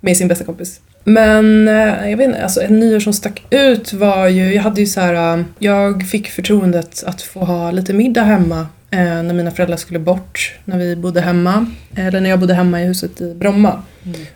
Med 0.00 0.16
sin 0.16 0.28
bästa 0.28 0.44
kompis. 0.44 0.80
Men 1.08 1.68
eh, 1.68 2.10
jag 2.10 2.16
vet 2.16 2.26
inte, 2.28 2.42
alltså 2.42 2.62
en 2.62 2.80
nyår 2.80 3.00
som 3.00 3.12
stack 3.12 3.42
ut 3.50 3.92
var 3.92 4.26
ju, 4.28 4.54
jag 4.54 4.62
hade 4.62 4.80
ju 4.80 4.86
så 4.86 5.00
här, 5.00 5.38
eh, 5.38 5.44
jag 5.58 6.06
fick 6.06 6.28
förtroendet 6.30 7.04
att 7.06 7.22
få 7.22 7.40
ha 7.40 7.70
lite 7.70 7.92
middag 7.92 8.22
hemma 8.22 8.66
eh, 8.90 8.98
när 8.98 9.34
mina 9.34 9.50
föräldrar 9.50 9.76
skulle 9.76 9.98
bort, 9.98 10.54
när 10.64 10.78
vi 10.78 10.96
bodde 10.96 11.20
hemma. 11.20 11.66
Eller 11.96 12.20
när 12.20 12.30
jag 12.30 12.40
bodde 12.40 12.54
hemma 12.54 12.82
i 12.82 12.84
huset 12.84 13.20
i 13.20 13.34
Bromma. 13.34 13.82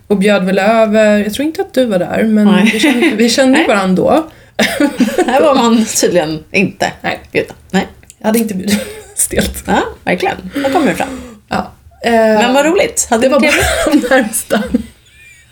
Och 0.07 0.17
bjöd 0.19 0.45
väl 0.45 0.59
över, 0.59 1.19
jag 1.19 1.33
tror 1.35 1.47
inte 1.47 1.63
att 1.63 1.75
du 1.75 1.85
var 1.85 1.99
där, 1.99 2.23
men 2.25 2.47
Nej. 2.47 2.71
vi 2.73 2.81
kände, 2.81 3.11
vi 3.17 3.29
kände 3.29 3.65
varandra 3.69 4.03
då. 4.03 4.31
Här 5.27 5.41
var 5.41 5.55
man 5.55 5.85
tydligen 5.85 6.39
inte 6.51 6.93
Nej. 7.03 7.21
bjuden. 7.33 7.55
Nej. 7.71 7.87
Jag 8.19 8.27
hade 8.27 8.39
inte 8.39 8.55
bjudit, 8.55 8.81
stelt. 9.15 9.65
Ja, 9.67 9.83
verkligen. 10.05 10.37
Då 10.55 10.71
kommer 10.71 10.87
det 10.87 10.95
fram. 10.95 11.21
Ja. 11.49 11.73
Eh, 12.05 12.13
Men 12.13 12.55
vad 12.55 12.67
roligt. 12.67 13.07
Hade 13.11 13.23
det 13.23 13.29
var 13.29 13.41
bara 13.41 13.51
de 13.93 13.97
närmsta. 14.11 14.63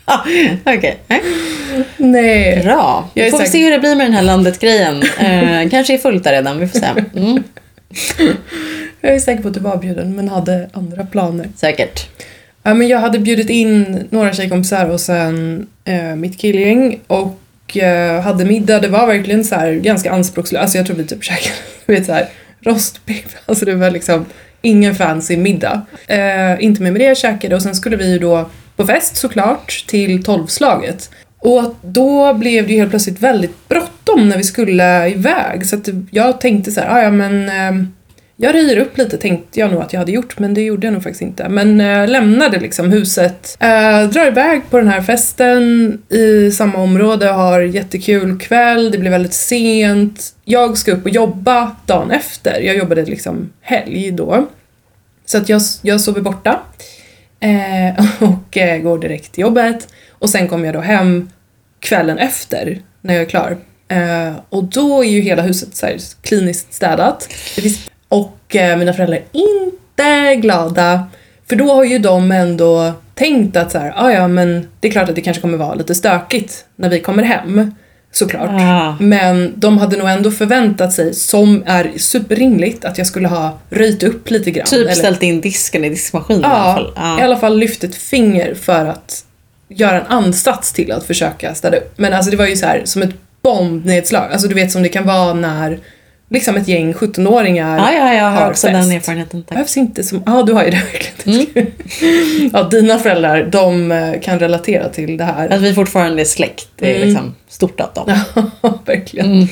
Ja, 0.09 0.23
Okej. 0.77 0.97
Nej. 1.07 1.21
Nej. 1.97 2.61
Bra. 2.63 3.09
Jag 3.13 3.31
får 3.31 3.39
vi 3.39 3.45
se 3.45 3.63
hur 3.63 3.71
det 3.71 3.79
blir 3.79 3.95
med 3.95 4.05
den 4.05 4.13
här 4.13 4.21
landet-grejen. 4.21 5.03
Eh, 5.19 5.69
kanske 5.69 5.93
är 5.93 5.97
fullt 5.97 6.23
där 6.23 6.31
redan, 6.31 6.59
vi 6.59 6.67
får 6.67 6.79
se. 6.79 6.85
Mm, 7.15 7.43
Jag 9.01 9.15
är 9.15 9.19
säker 9.19 9.41
på 9.41 9.47
att 9.47 9.53
du 9.53 9.59
var 9.59 9.77
bjuden, 9.77 10.15
men 10.15 10.29
hade 10.29 10.69
andra 10.73 11.05
planer. 11.05 11.47
säkert. 11.55 12.07
Ja, 12.63 12.73
men 12.73 12.87
jag 12.87 12.99
hade 12.99 13.19
bjudit 13.19 13.49
in 13.49 14.07
några 14.09 14.33
tjejkompisar 14.33 14.89
och 14.89 14.99
sen 14.99 15.67
eh, 15.85 16.15
mitt 16.15 16.37
killgäng 16.37 16.99
och 17.07 17.77
eh, 17.77 18.21
hade 18.21 18.45
middag. 18.45 18.79
Det 18.79 18.87
var 18.87 19.07
verkligen 19.07 19.43
så 19.43 19.55
här 19.55 19.71
ganska 19.73 20.11
anspråkslöst. 20.11 20.61
Alltså 20.61 20.77
jag 20.77 20.85
tror 20.87 20.95
vi 20.95 21.05
typ 21.05 21.23
käkade 21.23 21.55
du 21.85 21.93
vet, 21.95 22.05
så 22.05 22.13
här, 22.13 22.25
rostbiff. 22.61 23.35
Alltså 23.45 23.65
det 23.65 23.75
var 23.75 23.91
liksom 23.91 24.25
ingen 24.61 24.95
fancy 24.95 25.37
middag. 25.37 25.81
Eh, 26.07 26.63
inte 26.63 26.81
med 26.81 26.93
det 26.93 27.03
jag 27.03 27.17
käkade 27.17 27.55
och 27.55 27.61
sen 27.61 27.75
skulle 27.75 27.95
vi 27.95 28.11
ju 28.11 28.19
då 28.19 28.49
på 28.79 28.85
fest 28.85 29.15
såklart 29.15 29.85
till 29.87 30.23
tolvslaget. 30.23 31.09
Och 31.39 31.75
då 31.81 32.33
blev 32.33 32.67
det 32.67 32.73
ju 32.73 32.79
helt 32.79 32.89
plötsligt 32.89 33.19
väldigt 33.19 33.69
bråttom 33.69 34.29
när 34.29 34.37
vi 34.37 34.43
skulle 34.43 35.09
iväg 35.09 35.65
så 35.65 35.75
att 35.75 35.89
jag 36.11 36.41
tänkte 36.41 36.71
så 36.71 36.81
här, 36.81 36.97
ah, 36.97 37.01
ja 37.03 37.11
men 37.11 37.49
eh, 37.49 37.85
jag 38.35 38.55
röjer 38.55 38.77
upp 38.77 38.97
lite 38.97 39.17
tänkte 39.17 39.59
jag 39.59 39.71
nog 39.71 39.81
att 39.81 39.93
jag 39.93 39.99
hade 39.99 40.11
gjort 40.11 40.39
men 40.39 40.53
det 40.53 40.61
gjorde 40.61 40.87
jag 40.87 40.93
nog 40.93 41.03
faktiskt 41.03 41.21
inte. 41.21 41.49
Men 41.49 41.81
eh, 41.81 42.07
lämnade 42.07 42.59
liksom 42.59 42.91
huset, 42.91 43.57
eh, 43.59 44.03
drar 44.09 44.27
iväg 44.27 44.61
på 44.69 44.77
den 44.77 44.87
här 44.87 45.01
festen 45.01 45.93
i 46.09 46.51
samma 46.51 46.79
område, 46.79 47.27
har 47.27 47.61
jättekul 47.61 48.39
kväll, 48.39 48.91
det 48.91 48.97
blir 48.97 49.11
väldigt 49.11 49.33
sent. 49.33 50.35
Jag 50.45 50.77
ska 50.77 50.91
upp 50.91 51.03
och 51.03 51.09
jobba 51.09 51.75
dagen 51.85 52.11
efter, 52.11 52.59
jag 52.59 52.77
jobbade 52.77 53.05
liksom 53.05 53.49
helg 53.61 54.11
då. 54.11 54.47
Så 55.25 55.37
att 55.37 55.49
jag, 55.49 55.61
jag 55.81 56.01
sover 56.01 56.21
borta 56.21 56.59
eh, 57.39 58.05
och 58.29 58.57
eh, 58.57 58.77
går 58.81 58.99
direkt 58.99 59.31
till 59.31 59.41
jobbet. 59.41 59.87
Och 60.11 60.29
sen 60.29 60.47
kommer 60.47 60.65
jag 60.65 60.75
då 60.75 60.79
hem 60.81 61.29
kvällen 61.79 62.17
efter 62.17 62.81
när 63.01 63.13
jag 63.13 63.23
är 63.23 63.29
klar. 63.29 63.57
Eh, 63.87 64.33
och 64.49 64.63
då 64.63 65.03
är 65.03 65.07
ju 65.09 65.21
hela 65.21 65.41
huset 65.41 65.75
så 65.75 65.85
här 65.85 65.97
kliniskt 66.21 66.73
städat. 66.73 67.29
Det 67.55 67.61
finns, 67.61 67.89
och 68.07 68.55
eh, 68.55 68.77
mina 68.77 68.93
föräldrar 68.93 69.17
är 69.17 69.23
inte 69.33 70.35
glada. 70.41 71.07
För 71.49 71.55
då 71.55 71.73
har 71.73 71.83
ju 71.83 71.99
de 71.99 72.31
ändå 72.31 72.93
tänkt 73.15 73.57
att 73.57 73.71
så 73.71 73.77
här, 73.77 73.93
"Ah, 73.95 74.11
ja 74.11 74.27
men 74.27 74.67
det 74.79 74.87
är 74.87 74.91
klart 74.91 75.09
att 75.09 75.15
det 75.15 75.21
kanske 75.21 75.41
kommer 75.41 75.57
vara 75.57 75.73
lite 75.73 75.95
stökigt 75.95 76.65
när 76.75 76.89
vi 76.89 76.99
kommer 76.99 77.23
hem. 77.23 77.71
Såklart. 78.11 78.49
Ah. 78.51 78.95
Men 78.99 79.53
de 79.55 79.77
hade 79.77 79.97
nog 79.97 80.09
ändå 80.09 80.31
förväntat 80.31 80.93
sig, 80.93 81.13
som 81.13 81.63
är 81.65 81.91
superrimligt, 81.97 82.85
att 82.85 82.97
jag 82.97 83.07
skulle 83.07 83.27
ha 83.27 83.57
röjt 83.69 84.03
upp 84.03 84.29
lite 84.29 84.51
grann. 84.51 84.65
Typ 84.67 84.81
eller- 84.81 84.91
ställt 84.93 85.23
in 85.23 85.41
disken 85.41 85.85
i 85.85 85.89
diskmaskinen 85.89 86.41
i 86.41 86.45
alla 86.45 86.67
Ja, 86.67 86.73
fall. 86.75 86.93
Ja. 86.95 87.19
i 87.19 87.23
alla 87.23 87.37
fall 87.37 87.57
lyft 87.59 87.83
ett 87.83 87.95
finger 87.95 88.53
för 88.55 88.85
att 88.85 89.23
göra 89.69 90.01
en 90.01 90.07
ansats 90.07 90.73
till 90.73 90.91
att 90.91 91.03
försöka 91.03 91.55
städa 91.55 91.77
upp. 91.77 91.93
Men 91.97 92.13
alltså 92.13 92.31
det 92.31 92.37
var 92.37 92.47
ju 92.47 92.55
så 92.55 92.65
här 92.65 92.81
som 92.85 93.01
ett 93.01 93.13
bombnedslag. 93.41 94.31
Alltså 94.31 94.47
du 94.47 94.55
vet 94.55 94.71
som 94.71 94.83
det 94.83 94.89
kan 94.89 95.05
vara 95.07 95.33
när 95.33 95.79
liksom 96.29 96.55
ett 96.55 96.67
gäng 96.67 96.93
17-åringar 96.93 97.77
Ja, 97.77 97.93
ja, 97.93 98.13
jag 98.13 98.23
har 98.23 98.31
har 98.41 98.49
också 98.49 98.67
fest. 98.67 98.79
den 98.89 98.91
erfarenheten. 98.97 99.43
Tack. 99.43 99.55
behövs 99.55 99.77
inte 99.77 100.03
som... 100.03 100.23
Ja, 100.25 100.43
du 100.43 100.53
har 100.53 100.63
ju 100.63 100.69
det 100.71 100.81
verkligen. 100.93 101.47
Mm. 101.55 101.71
ja, 102.53 102.63
dina 102.63 102.99
föräldrar, 102.99 103.43
de 103.51 103.91
eh, 103.91 104.19
kan 104.21 104.39
relatera 104.39 104.89
till 104.89 105.17
det 105.17 105.23
här. 105.23 105.49
Att 105.49 105.61
vi 105.61 105.73
fortfarande 105.73 106.21
är 106.21 106.25
släkt, 106.25 106.67
det 106.75 106.91
är 106.91 106.95
Mm. 106.95 107.07
liksom 107.07 107.35
stort 107.49 107.79
av 107.81 107.89
dem. 107.93 108.19
Ja, 108.61 108.79
verkligen. 108.85 109.25
Mm. 109.31 109.47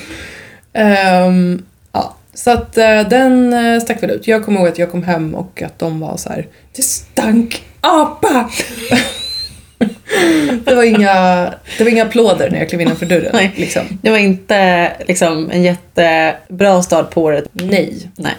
Ehm, 0.74 1.66
ja, 1.92 2.16
så 2.34 2.52
att 2.52 2.78
eh, 2.78 3.02
den 3.10 3.54
uh, 3.54 3.80
stack 3.82 4.04
väl 4.04 4.10
ut. 4.12 4.28
Jag 4.28 4.46
kommer 4.46 4.60
ihåg 4.60 4.68
att 4.70 4.78
jag 4.80 4.92
kom 4.92 5.04
hem 5.04 5.36
och 5.36 5.62
att 5.62 5.80
de 5.80 6.00
var 6.00 6.18
så 6.18 6.30
här: 6.30 6.48
det 6.76 6.82
stank 6.82 7.62
apa! 7.82 8.50
Det, 10.66 10.76
var 10.76 10.84
inga, 10.84 11.16
det 11.78 11.84
var 11.84 11.92
inga 11.92 12.04
applåder 12.04 12.50
när 12.52 12.60
jag 12.60 12.70
klev 12.70 12.82
innanför 12.82 13.06
dörren. 13.06 13.32
Nej. 13.34 13.54
Liksom. 13.56 13.82
Det 14.02 14.10
var 14.10 14.18
inte 14.18 14.92
liksom 15.08 15.52
en 15.52 15.64
jättebra 15.64 16.82
start 16.82 17.12
på 17.12 17.24
året. 17.24 17.46
Nej. 17.52 18.10
Nej. 18.16 18.36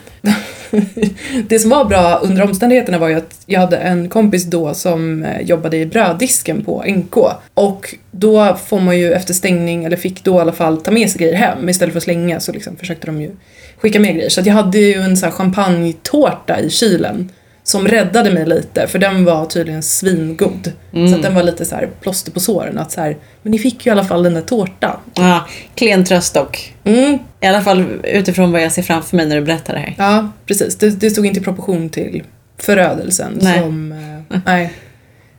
Det 1.48 1.58
som 1.58 1.70
var 1.70 1.84
bra 1.84 2.18
under 2.22 2.42
omständigheterna 2.42 2.98
var 2.98 3.08
ju 3.08 3.14
att 3.14 3.40
jag 3.46 3.60
hade 3.60 3.76
en 3.76 4.08
kompis 4.08 4.44
då 4.44 4.74
som 4.74 5.24
eh, 5.24 5.40
jobbade 5.40 5.76
i 5.76 5.86
bröddisken 5.86 6.64
på 6.64 6.84
NK. 6.86 7.16
Och 7.54 7.94
då 8.10 8.56
får 8.66 8.80
man 8.80 8.98
ju 8.98 9.12
efter 9.12 9.34
stängning, 9.34 9.84
eller 9.84 9.96
fick 9.96 10.24
då 10.24 10.36
i 10.36 10.40
alla 10.40 10.52
fall, 10.52 10.80
ta 10.80 10.90
med 10.90 11.10
sig 11.10 11.20
grejer 11.20 11.34
hem. 11.34 11.68
Istället 11.68 11.92
för 11.92 11.98
att 11.98 12.04
slänga 12.04 12.40
så 12.40 12.52
liksom 12.52 12.76
försökte 12.76 13.06
de 13.06 13.20
ju 13.20 13.30
skicka 13.76 14.00
med 14.00 14.14
grejer. 14.14 14.28
Så 14.28 14.40
jag 14.44 14.54
hade 14.54 14.78
ju 14.78 14.94
en 14.94 15.16
sån 15.16 15.28
här 15.28 15.36
champagnetårta 15.36 16.60
i 16.60 16.70
kylen 16.70 17.32
som 17.70 17.88
räddade 17.88 18.30
mig 18.30 18.46
lite, 18.46 18.86
för 18.86 18.98
den 18.98 19.24
var 19.24 19.46
tydligen 19.46 19.82
svingod. 19.82 20.72
Så 20.92 21.14
att 21.14 21.22
den 21.22 21.34
var 21.34 21.42
lite 21.42 21.64
så 21.64 21.74
här 21.74 21.88
plåster 22.00 22.32
på 22.32 22.40
såren. 22.40 22.78
Att 22.78 22.92
så 22.92 23.00
här, 23.00 23.16
men 23.42 23.52
ni 23.52 23.58
fick 23.58 23.86
ju 23.86 23.90
i 23.90 23.92
alla 23.92 24.04
fall 24.04 24.22
den 24.22 24.34
där 24.34 24.42
tårtan. 24.42 24.96
Ja, 25.14 25.46
klen 25.74 26.04
tröst 26.04 26.34
dock. 26.34 26.74
Mm, 26.84 27.18
I 27.40 27.46
alla 27.46 27.62
fall 27.62 27.84
utifrån 28.04 28.52
vad 28.52 28.62
jag 28.62 28.72
ser 28.72 28.82
framför 28.82 29.16
mig 29.16 29.26
när 29.26 29.36
du 29.36 29.42
berättar 29.42 29.74
det 29.74 29.80
här. 29.80 29.94
Ja, 29.98 30.28
precis. 30.46 30.76
Det, 30.76 30.90
det 30.90 31.10
stod 31.10 31.26
inte 31.26 31.40
i 31.40 31.42
proportion 31.42 31.90
till 31.90 32.24
förödelsen 32.58 33.38
Nej. 33.40 33.60
som... 33.60 33.92
Eh, 33.92 34.38
nej. 34.46 34.72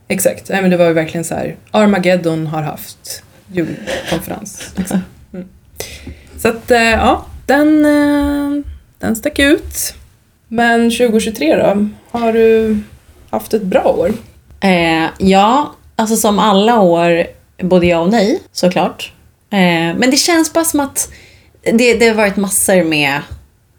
Exakt. 0.08 0.50
Nej, 0.50 0.62
men 0.62 0.72
det 0.72 0.78
var 0.78 0.86
ju 0.86 0.94
verkligen 0.94 1.24
så 1.24 1.36
här. 1.36 1.56
Armageddon 1.72 2.48
har 2.48 2.62
haft 2.62 3.24
julkonferens. 3.52 4.74
Liksom. 4.76 5.02
Mm. 5.34 5.48
Så 6.38 6.48
att, 6.48 6.72
eh, 6.72 6.82
ja, 6.82 7.26
den, 7.46 7.86
eh, 7.86 8.64
den 9.00 9.16
stack 9.16 9.40
ut. 9.40 9.94
Men 10.52 10.92
2023 10.92 11.56
då? 11.56 11.90
Har 12.12 12.34
du 12.34 12.78
haft 13.30 13.54
ett 13.54 13.64
bra 13.64 13.84
år? 13.84 14.14
Eh, 14.60 15.10
ja, 15.18 15.76
alltså 15.96 16.16
som 16.16 16.40
alla 16.40 16.80
år, 16.80 17.26
både 17.64 17.86
ja 17.88 18.00
och 18.00 18.10
nej 18.10 18.40
såklart. 18.52 19.14
Eh, 19.50 19.98
men 19.98 20.12
det 20.12 20.18
känns 20.18 20.54
bara 20.54 20.66
som 20.66 20.80
att 20.80 21.10
det, 21.62 21.94
det 21.94 22.08
har 22.08 22.16
varit 22.16 22.36
massor 22.36 22.84
med, 22.84 23.22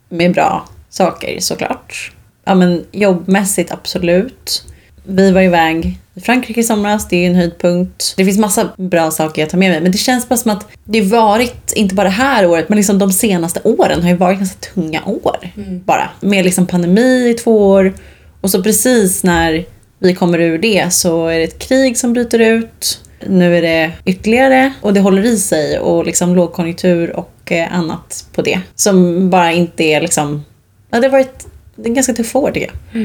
med 0.09 0.33
bra 0.35 0.69
saker 0.91 1.41
såklart. 1.41 2.13
Ja 2.45 2.55
men 2.55 2.87
jobbmässigt 2.93 3.73
absolut. 3.73 4.65
Vi 5.11 5.31
var 5.31 5.41
iväg 5.41 5.99
i 6.15 6.21
Frankrike 6.21 6.61
i 6.61 6.65
somras, 6.65 7.09
det 7.09 7.17
är 7.17 7.31
en 7.31 7.35
höjdpunkt. 7.35 8.15
Det 8.17 8.25
finns 8.25 8.39
massa 8.39 8.71
bra 8.77 9.11
saker 9.11 9.43
jag 9.43 9.51
tar 9.51 9.59
med 9.59 9.71
mig. 9.71 9.81
Men 9.81 9.93
det 9.93 9.99
känns 9.99 10.29
bara 10.29 10.37
som 10.37 10.51
att 10.51 10.67
det 10.85 11.03
varit, 11.03 11.73
inte 11.73 11.95
bara 11.95 12.05
det 12.05 12.11
här 12.11 12.47
året, 12.47 12.69
men 12.69 12.77
liksom 12.77 12.99
de 12.99 13.13
senaste 13.13 13.61
åren 13.65 14.03
har 14.03 14.09
ju 14.09 14.17
varit 14.17 14.39
ganska 14.39 14.59
tunga 14.75 15.05
år. 15.05 15.37
Bara. 15.85 16.11
Med 16.21 16.45
liksom 16.45 16.67
pandemi 16.67 17.29
i 17.31 17.35
två 17.35 17.69
år. 17.69 17.95
Och 18.41 18.51
så 18.51 18.63
precis 18.63 19.25
när 19.25 19.65
vi 19.99 20.15
kommer 20.15 20.39
ur 20.41 20.59
det 20.59 20.93
så 20.93 21.27
är 21.27 21.39
det 21.39 21.45
ett 21.45 21.59
krig 21.59 21.99
som 21.99 22.13
bryter 22.13 22.39
ut. 22.39 23.01
Nu 23.27 23.57
är 23.57 23.63
det 23.63 23.93
ytterligare 24.05 24.73
och 24.81 24.95
det 24.95 25.01
håller 25.01 25.25
i 25.25 25.37
sig 25.37 25.79
och 25.79 26.07
liksom 26.07 26.35
lågkonjunktur 26.35 27.17
och 27.17 27.53
eh, 27.53 27.75
annat 27.75 28.25
på 28.35 28.43
det. 28.43 28.61
Som 28.75 29.31
bara 29.31 29.53
inte 29.53 29.85
är 29.85 30.01
liksom... 30.01 30.45
Ja, 30.91 31.01
det 31.01 31.07
har 31.07 31.13
varit 31.13 31.47
det 31.77 31.83
är 31.83 31.89
en 31.89 31.95
ganska 31.95 32.13
tuff 32.13 32.37
år 32.37 32.51
tycker 32.51 32.71
jag. 32.93 33.03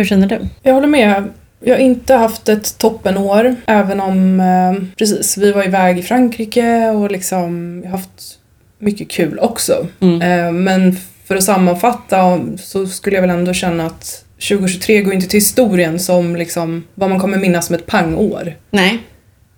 Hur 0.00 0.04
känner 0.04 0.26
du? 0.26 0.38
Jag 0.62 0.74
håller 0.74 0.88
med. 0.88 1.24
Jag 1.64 1.74
har 1.74 1.80
inte 1.80 2.14
haft 2.14 2.48
ett 2.48 2.78
toppenår, 2.78 3.56
även 3.66 4.00
om, 4.00 4.40
eh, 4.40 4.96
precis, 4.96 5.38
vi 5.38 5.52
var 5.52 5.64
iväg 5.64 5.98
i 5.98 6.02
Frankrike 6.02 6.90
och 6.90 7.10
liksom, 7.10 7.80
jag 7.84 7.90
har 7.90 7.98
haft 7.98 8.38
mycket 8.78 9.10
kul 9.10 9.38
också. 9.38 9.86
Mm. 10.00 10.22
Eh, 10.22 10.52
men 10.52 10.96
för 11.24 11.36
att 11.36 11.44
sammanfatta 11.44 12.40
så 12.58 12.86
skulle 12.86 13.16
jag 13.16 13.20
väl 13.20 13.30
ändå 13.30 13.52
känna 13.52 13.86
att 13.86 14.24
2023 14.48 15.02
går 15.02 15.14
inte 15.14 15.26
till 15.26 15.40
historien 15.40 15.98
som 15.98 16.36
liksom 16.36 16.84
vad 16.94 17.10
man 17.10 17.20
kommer 17.20 17.38
minnas 17.38 17.66
som 17.66 17.74
ett 17.74 17.86
pangår. 17.86 18.56
Nej. 18.70 18.98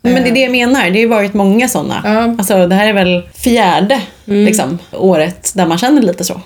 Men 0.01 0.15
det 0.15 0.29
är 0.29 0.35
det 0.35 0.41
jag 0.41 0.53
menar. 0.53 0.91
Det 0.91 1.03
har 1.03 1.09
varit 1.09 1.35
många 1.35 1.69
sådana. 1.69 2.01
Ja. 2.05 2.37
Alltså 2.39 2.67
det 2.67 2.75
här 2.75 2.87
är 2.87 2.93
väl 2.93 3.29
fjärde 3.35 4.01
liksom, 4.25 4.79
året 4.93 5.53
där 5.55 5.67
man 5.67 5.79
känner 5.79 6.03
lite 6.03 6.25
så. 6.25 6.41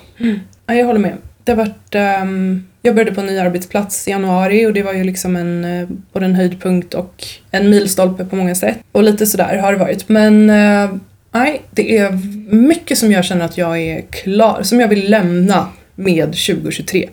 Ja, 0.67 0.75
jag 0.75 0.87
håller 0.87 1.01
med. 1.01 1.17
Det 1.47 1.53
har 1.53 1.57
varit, 1.57 1.95
ehm, 1.95 2.65
jag 2.83 2.95
började 2.95 3.15
på 3.15 3.21
en 3.21 3.27
ny 3.27 3.39
arbetsplats 3.39 4.09
i 4.09 4.11
januari 4.11 4.67
och 4.67 4.73
det 4.73 4.83
var 4.83 4.93
ju 4.93 5.05
liksom 5.05 5.37
en, 5.37 5.65
eh, 5.65 5.89
både 6.13 6.27
en 6.27 6.35
höjdpunkt 6.35 6.95
och 6.95 7.25
en 7.51 7.71
milstolpe 7.71 8.25
på 8.25 8.37
många 8.37 8.55
sätt. 8.55 8.79
Och 8.93 9.03
lite 9.03 9.27
sådär 9.27 9.59
har 9.59 9.73
det 9.73 9.79
varit. 9.79 10.09
Men 10.09 10.51
eh, 10.51 10.91
nej, 11.35 11.63
det 11.71 11.99
är 11.99 12.11
mycket 12.55 12.99
som 12.99 13.13
jag 13.13 13.25
känner 13.25 13.45
att 13.45 13.59
jag 13.59 13.79
är 13.81 14.01
klar, 14.11 14.63
som 14.63 14.81
jag 14.81 14.89
vill 14.89 15.11
lämna 15.11 15.69
med 15.95 16.25
2023. 16.27 17.09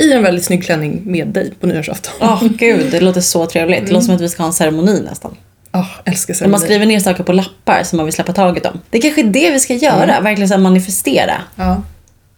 I 0.00 0.12
en 0.12 0.22
väldigt 0.22 0.44
snygg 0.44 0.64
klänning 0.64 1.02
med 1.04 1.28
dig 1.28 1.52
på 1.60 1.66
nyårsafton. 1.66 2.12
Åh 2.20 2.44
gud, 2.58 2.86
det 2.90 3.00
låter 3.00 3.20
så 3.20 3.46
trevligt. 3.46 3.86
Det 3.86 3.92
låter 3.92 4.06
som 4.06 4.14
att 4.14 4.20
vi 4.20 4.28
ska 4.28 4.42
ha 4.42 4.46
en 4.46 4.52
ceremoni 4.52 5.02
nästan. 5.10 5.36
Ah, 5.70 5.84
älskar 6.04 6.34
När 6.34 6.48
man 6.48 6.60
ceremoni. 6.60 6.64
skriver 6.64 6.86
ner 6.86 7.00
saker 7.00 7.24
på 7.24 7.32
lappar 7.32 7.82
som 7.84 7.96
man 7.96 8.06
vill 8.06 8.12
släppa 8.14 8.32
taget 8.32 8.66
om. 8.66 8.80
Det 8.90 8.98
är 8.98 9.02
kanske 9.02 9.20
är 9.20 9.24
det 9.24 9.50
vi 9.50 9.60
ska 9.60 9.74
göra, 9.74 10.20
verkligen 10.20 10.48
så 10.48 10.58
manifestera. 10.58 11.34
Ja. 11.56 11.82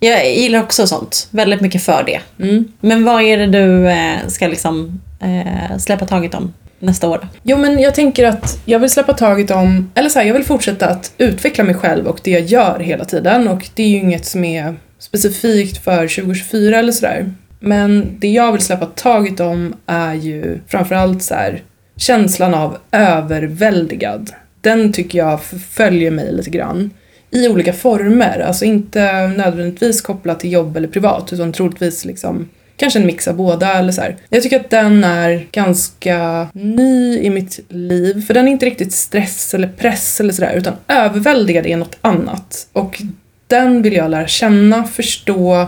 Jag 0.01 0.35
gillar 0.35 0.63
också 0.63 0.87
sånt. 0.87 1.29
Väldigt 1.31 1.61
mycket 1.61 1.83
för 1.83 2.03
det. 2.07 2.45
Mm. 2.45 2.65
Men 2.81 3.05
vad 3.05 3.23
är 3.23 3.39
det 3.39 3.47
du 3.47 3.89
eh, 3.89 4.27
ska 4.29 4.47
liksom 4.47 5.01
eh, 5.21 5.79
släppa 5.79 6.07
taget 6.07 6.35
om 6.35 6.53
nästa 6.79 7.09
år? 7.09 7.29
Jo 7.43 7.59
men 7.59 7.79
jag 7.79 7.95
tänker 7.95 8.25
att 8.25 8.61
jag 8.65 8.79
vill 8.79 8.91
släppa 8.91 9.13
taget 9.13 9.51
om, 9.51 9.91
eller 9.95 10.09
så 10.09 10.19
här, 10.19 10.27
jag 10.27 10.35
vill 10.35 10.45
fortsätta 10.45 10.89
att 10.89 11.13
utveckla 11.19 11.65
mig 11.65 11.75
själv 11.75 12.07
och 12.07 12.21
det 12.25 12.31
jag 12.31 12.43
gör 12.43 12.79
hela 12.79 13.05
tiden 13.05 13.49
och 13.49 13.69
det 13.75 13.83
är 13.83 13.89
ju 13.89 13.97
inget 13.97 14.27
som 14.27 14.45
är 14.45 14.77
specifikt 14.99 15.85
för 15.85 16.09
2024 16.09 16.79
eller 16.79 16.93
sådär. 16.93 17.35
Men 17.61 18.17
det 18.19 18.29
jag 18.29 18.53
vill 18.53 18.61
släppa 18.61 18.87
taget 18.87 19.41
om 19.41 19.75
är 19.87 20.15
ju 20.15 20.59
framförallt 20.69 21.23
så 21.23 21.35
här, 21.35 21.63
känslan 21.97 22.55
av 22.55 22.77
överväldigad. 22.93 24.31
Den 24.61 24.93
tycker 24.93 25.19
jag 25.19 25.41
följer 25.71 26.11
mig 26.11 26.33
lite 26.33 26.51
grann. 26.51 26.91
I 27.31 27.49
olika 27.49 27.73
former, 27.73 28.41
alltså 28.41 28.65
inte 28.65 29.27
nödvändigtvis 29.27 30.01
kopplat 30.01 30.41
till 30.41 30.53
jobb 30.53 30.77
eller 30.77 30.89
privat 30.89 31.33
utan 31.33 31.53
troligtvis 31.53 32.05
liksom 32.05 32.49
Kanske 32.77 32.99
en 32.99 33.07
mix 33.07 33.29
av 33.29 33.37
båda 33.37 33.73
eller 33.79 33.93
så 33.93 34.01
här. 34.01 34.17
Jag 34.29 34.43
tycker 34.43 34.61
att 34.61 34.71
den 34.71 35.05
är 35.05 35.47
ganska 35.53 36.49
ny 36.53 37.19
i 37.19 37.31
mitt 37.31 37.61
liv. 37.69 38.27
För 38.27 38.35
den 38.35 38.49
är 38.49 38.53
inte 38.53 38.67
riktigt 38.67 38.93
stress 38.93 39.55
eller 39.55 39.69
press 39.69 40.21
eller 40.21 40.33
sådär. 40.33 40.55
Utan 40.57 40.75
överväldigad 40.89 41.67
är 41.67 41.77
något 41.77 41.97
annat. 42.01 42.69
Och 42.73 43.03
den 43.47 43.83
vill 43.83 43.93
jag 43.93 44.11
lära 44.11 44.27
känna, 44.27 44.85
förstå 44.85 45.67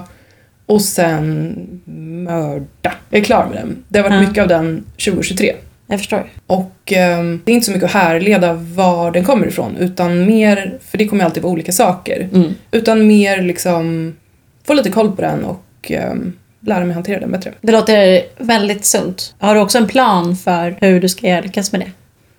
och 0.67 0.83
sen 0.83 1.55
mörda. 2.25 2.93
Jag 3.11 3.21
är 3.21 3.25
klar 3.25 3.47
med 3.47 3.57
den. 3.63 3.85
Det 3.89 3.99
har 3.99 4.11
varit 4.11 4.23
Ja. 4.23 4.29
mycket 4.29 4.43
av 4.43 4.49
den 4.49 4.85
2023. 5.05 5.55
Jag 5.93 6.01
förstår. 6.01 6.31
Och 6.47 6.93
ehm, 6.93 7.41
det 7.45 7.53
är 7.53 7.55
inte 7.55 7.67
så 7.67 7.73
mycket 7.73 7.85
att 7.87 8.03
härleda 8.03 8.53
var 8.53 9.11
den 9.11 9.25
kommer 9.25 9.47
ifrån 9.47 9.77
utan 9.77 10.27
mer, 10.27 10.79
för 10.91 10.99
det 10.99 11.07
kommer 11.09 11.25
alltid 11.25 11.43
vara 11.43 11.53
olika 11.53 11.73
saker, 11.73 12.29
Mm. 12.35 12.55
utan 12.71 13.07
mer 13.07 13.43
liksom 13.43 14.15
få 14.67 14.75
lite 14.75 14.91
koll 14.91 15.13
på 15.17 15.23
den 15.23 15.45
och 15.45 15.65
ehm, 15.91 16.33
lära 16.61 16.85
mig 16.85 16.95
hantera 16.95 17.21
den 17.21 17.31
bättre. 17.33 17.53
Det 17.61 17.73
låter 17.73 18.23
väldigt 18.39 18.85
sunt. 18.85 19.35
Har 19.39 19.55
du 19.55 19.61
också 19.61 19.79
en 19.79 19.87
plan 19.89 20.37
för 20.37 20.77
hur 20.81 21.01
du 21.01 21.09
ska 21.09 21.41
lyckas 21.41 21.73
med 21.73 21.81
det? 21.81 21.91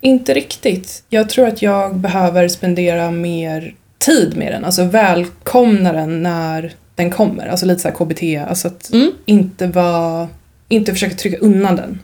Inte 0.02 0.34
riktigt. 0.34 1.04
Jag 1.10 1.30
tror 1.30 1.48
att 1.48 1.62
jag 1.62 1.96
behöver 1.96 2.48
spendera 2.48 3.12
mer 3.12 3.76
tid 3.98 4.38
med 4.38 4.52
den, 4.54 4.66
alltså 4.66 4.84
välkomna 4.84 5.94
den 5.94 6.24
när 6.24 6.74
den 6.96 7.12
kommer. 7.12 7.48
Alltså 7.48 7.66
lite 7.66 7.82
så 7.82 7.88
här 7.88 7.96
KBT, 7.96 8.50
alltså 8.50 8.68
att 8.68 8.94
Mm. 8.94 9.12
inte 9.26 9.68
vara, 9.68 10.28
inte 10.70 10.92
försöka 10.94 11.16
trycka 11.16 11.38
undan 11.38 11.76
den. 11.76 12.00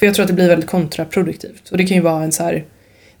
För 0.00 0.06
jag 0.06 0.14
tror 0.14 0.22
att 0.22 0.28
det 0.28 0.34
blir 0.34 0.48
väldigt 0.48 0.70
kontraproduktivt. 0.70 1.68
Och 1.70 1.78
det 1.78 1.86
kan 1.86 1.96
ju 1.96 2.02
vara 2.02 2.24
en 2.24 2.32
så 2.32 2.42
här, 2.42 2.64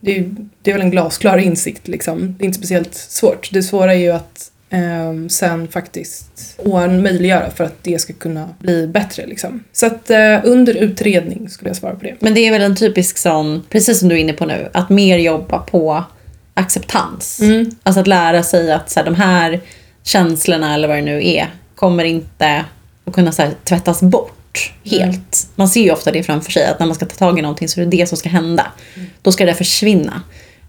det 0.00 0.18
är, 0.18 0.30
det 0.62 0.70
är 0.70 0.74
väl 0.74 0.82
en 0.82 0.90
glasklar 0.90 1.38
insikt 1.38 1.88
liksom. 1.88 2.34
Det 2.38 2.44
är 2.44 2.46
inte 2.46 2.58
speciellt 2.58 2.94
svårt. 2.94 3.48
Det 3.52 3.62
svåra 3.62 3.94
är 3.94 3.98
ju 3.98 4.10
att 4.10 4.50
ehm, 4.70 5.28
sen 5.28 5.68
faktiskt 5.68 6.60
möjliggöra 7.02 7.50
för 7.50 7.64
att 7.64 7.74
det 7.82 8.00
ska 8.00 8.12
kunna 8.12 8.48
bli 8.58 8.86
bättre 8.86 9.26
liksom. 9.26 9.64
Så 9.72 9.86
att 9.86 10.10
eh, 10.10 10.38
under 10.44 10.74
utredning 10.74 11.48
skulle 11.48 11.70
jag 11.70 11.76
svara 11.76 11.94
på 11.94 12.04
det. 12.04 12.14
Men 12.20 12.34
det 12.34 12.40
är 12.40 12.50
väl 12.52 12.62
en 12.62 12.76
typisk 12.76 13.18
sån, 13.18 13.62
precis 13.68 13.98
som 13.98 14.08
du 14.08 14.14
är 14.14 14.20
inne 14.20 14.32
på 14.32 14.46
nu, 14.46 14.68
att 14.72 14.90
mer 14.90 15.18
jobba 15.18 15.58
på 15.58 16.04
acceptans. 16.54 17.40
Mm. 17.40 17.70
Alltså 17.82 18.00
att 18.00 18.06
lära 18.06 18.42
sig 18.42 18.72
att 18.72 18.90
så 18.90 19.00
här, 19.00 19.04
de 19.04 19.14
här 19.14 19.60
känslorna 20.02 20.74
eller 20.74 20.88
vad 20.88 20.96
det 20.96 21.02
nu 21.02 21.28
är 21.28 21.46
kommer 21.74 22.04
inte 22.04 22.64
att 23.04 23.14
kunna 23.14 23.32
så 23.32 23.42
här, 23.42 23.52
tvättas 23.64 24.00
bort 24.00 24.39
helt. 24.84 25.48
Man 25.54 25.68
ser 25.68 25.80
ju 25.80 25.90
ofta 25.90 26.12
det 26.12 26.22
framför 26.22 26.52
sig 26.52 26.66
att 26.66 26.78
när 26.78 26.86
man 26.86 26.94
ska 26.94 27.06
ta 27.06 27.16
tag 27.16 27.38
i 27.38 27.42
någonting 27.42 27.68
så 27.68 27.80
är 27.80 27.84
det 27.84 27.96
det 27.96 28.06
som 28.06 28.18
ska 28.18 28.28
hända. 28.28 28.66
Då 29.22 29.32
ska 29.32 29.46
det 29.46 29.54
försvinna. 29.54 30.22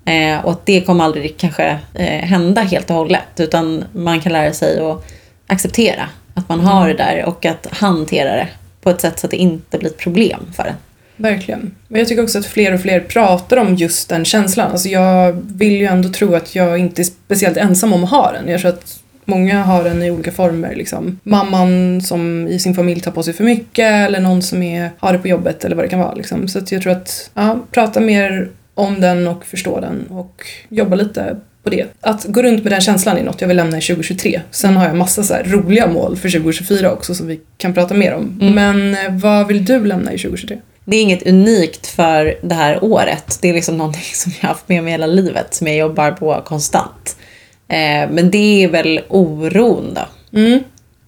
Eh, 0.06 0.46
och 0.46 0.52
att 0.52 0.66
det 0.66 0.82
kommer 0.82 1.04
aldrig 1.04 1.38
kanske 1.38 1.80
eh, 1.94 2.06
hända 2.06 2.62
helt 2.62 2.90
och 2.90 2.96
hållet 2.96 3.40
utan 3.40 3.84
man 3.94 4.22
kan 4.22 4.34
lära 4.34 4.54
sig 4.54 4.80
att 4.80 5.06
acceptera 5.48 6.10
att 6.34 6.50
man 6.50 6.60
har 6.60 6.88
det 6.88 6.94
där 6.94 7.26
och 7.26 7.46
att 7.46 7.68
hantera 7.72 8.36
det 8.36 8.48
på 8.82 8.90
ett 8.90 9.02
sätt 9.02 9.20
så 9.20 9.28
att 9.28 9.32
det 9.32 9.38
inte 9.38 9.78
blir 9.78 9.90
ett 9.90 9.98
problem 9.98 10.40
för 10.56 10.64
en. 10.64 10.76
Verkligen. 11.16 11.76
Men 11.88 12.00
jag 12.00 12.08
tycker 12.08 12.24
också 12.24 12.40
att 12.40 12.46
fler 12.46 12.74
och 12.74 12.82
fler 12.82 13.00
pratar 13.00 13.58
om 13.58 13.76
just 13.76 14.10
den 14.10 14.26
känslan. 14.26 14.72
Alltså 14.72 14.90
jag 14.90 15.42
vill 15.48 15.72
ju 15.72 15.86
ändå 15.86 16.10
tro 16.10 16.36
att 16.36 16.56
jag 16.56 16.78
inte 16.78 17.02
är 17.02 17.04
speciellt 17.04 17.58
ensam 17.58 17.94
om 17.94 18.04
att 18.04 18.10
ha 18.10 18.32
den. 18.32 18.48
Jag 18.48 18.62
tror 18.62 18.70
att 18.70 19.00
många 19.32 19.64
har 19.64 19.84
den 19.84 20.04
i 20.04 20.12
olika 20.12 20.32
former. 20.32 20.76
Liksom. 20.76 21.20
Mamman 21.24 22.02
som 22.02 22.48
i 22.48 22.60
sin 22.60 22.76
familj 22.76 23.02
tar 23.02 23.12
på 23.12 23.24
sig 23.24 23.34
för 23.34 23.44
mycket 23.44 24.08
eller 24.08 24.20
någon 24.20 24.42
som 24.42 24.64
är, 24.64 24.90
har 24.98 25.14
det 25.14 25.20
på 25.20 25.28
jobbet 25.28 25.66
eller 25.66 25.76
vad 25.76 25.86
det 25.86 25.90
kan 25.90 26.00
vara. 26.00 26.14
Liksom. 26.14 26.48
Så 26.48 26.60
jag 26.70 26.82
tror 26.82 26.92
att 26.92 27.32
ja, 27.34 27.60
prata 27.72 28.00
mer 28.00 28.50
om 28.74 29.02
den 29.02 29.28
och 29.28 29.46
förstå 29.46 29.80
den 29.80 30.08
och 30.10 30.46
jobba 30.70 30.96
lite 30.96 31.36
på 31.64 31.70
det. 31.70 31.86
Att 32.02 32.26
gå 32.26 32.42
runt 32.44 32.64
med 32.64 32.74
den 32.74 32.82
känslan 32.82 33.18
är 33.18 33.24
något 33.24 33.42
jag 33.42 33.48
vill 33.48 33.58
lämna 33.58 33.78
i 33.78 33.82
2023. 33.82 34.42
Sen 34.52 34.78
har 34.78 34.86
jag 34.86 34.96
massa 34.96 35.24
så 35.24 35.36
roliga 35.46 35.88
mål 35.88 36.18
för 36.18 36.30
2024 36.30 36.92
också 36.92 37.16
som 37.16 37.28
vi 37.28 37.40
kan 37.58 37.74
prata 37.74 37.94
mer 37.94 38.14
om. 38.14 38.40
Mm. 38.42 38.54
Men 38.56 39.06
eh, 39.06 39.22
vad 39.22 39.48
vill 39.48 39.66
du 39.66 39.86
lämna 39.86 40.14
i 40.14 40.18
2023? 40.18 40.58
Det 40.86 40.98
är 40.98 41.02
inget 41.02 41.28
unikt 41.28 41.88
för 41.88 42.36
det 42.42 42.56
här 42.56 42.84
året. 42.84 43.40
Det 43.42 43.50
är 43.50 43.54
liksom 43.54 43.78
någonting 43.78 44.02
som 44.14 44.32
jag 44.42 44.48
har 44.48 44.54
haft 44.54 44.70
med 44.70 44.84
mig 44.84 44.92
hela 44.92 45.06
livet, 45.06 45.54
som 45.54 45.68
jag 45.68 45.78
jobbar 45.78 46.12
på 46.12 46.42
konstant. 46.46 47.16
Eh, 47.72 48.10
men 48.10 48.32
det 48.32 48.64
är 48.64 48.68
väl 48.68 49.02
oron 49.10 49.94
då. 49.94 50.38
Mm. 50.40 50.60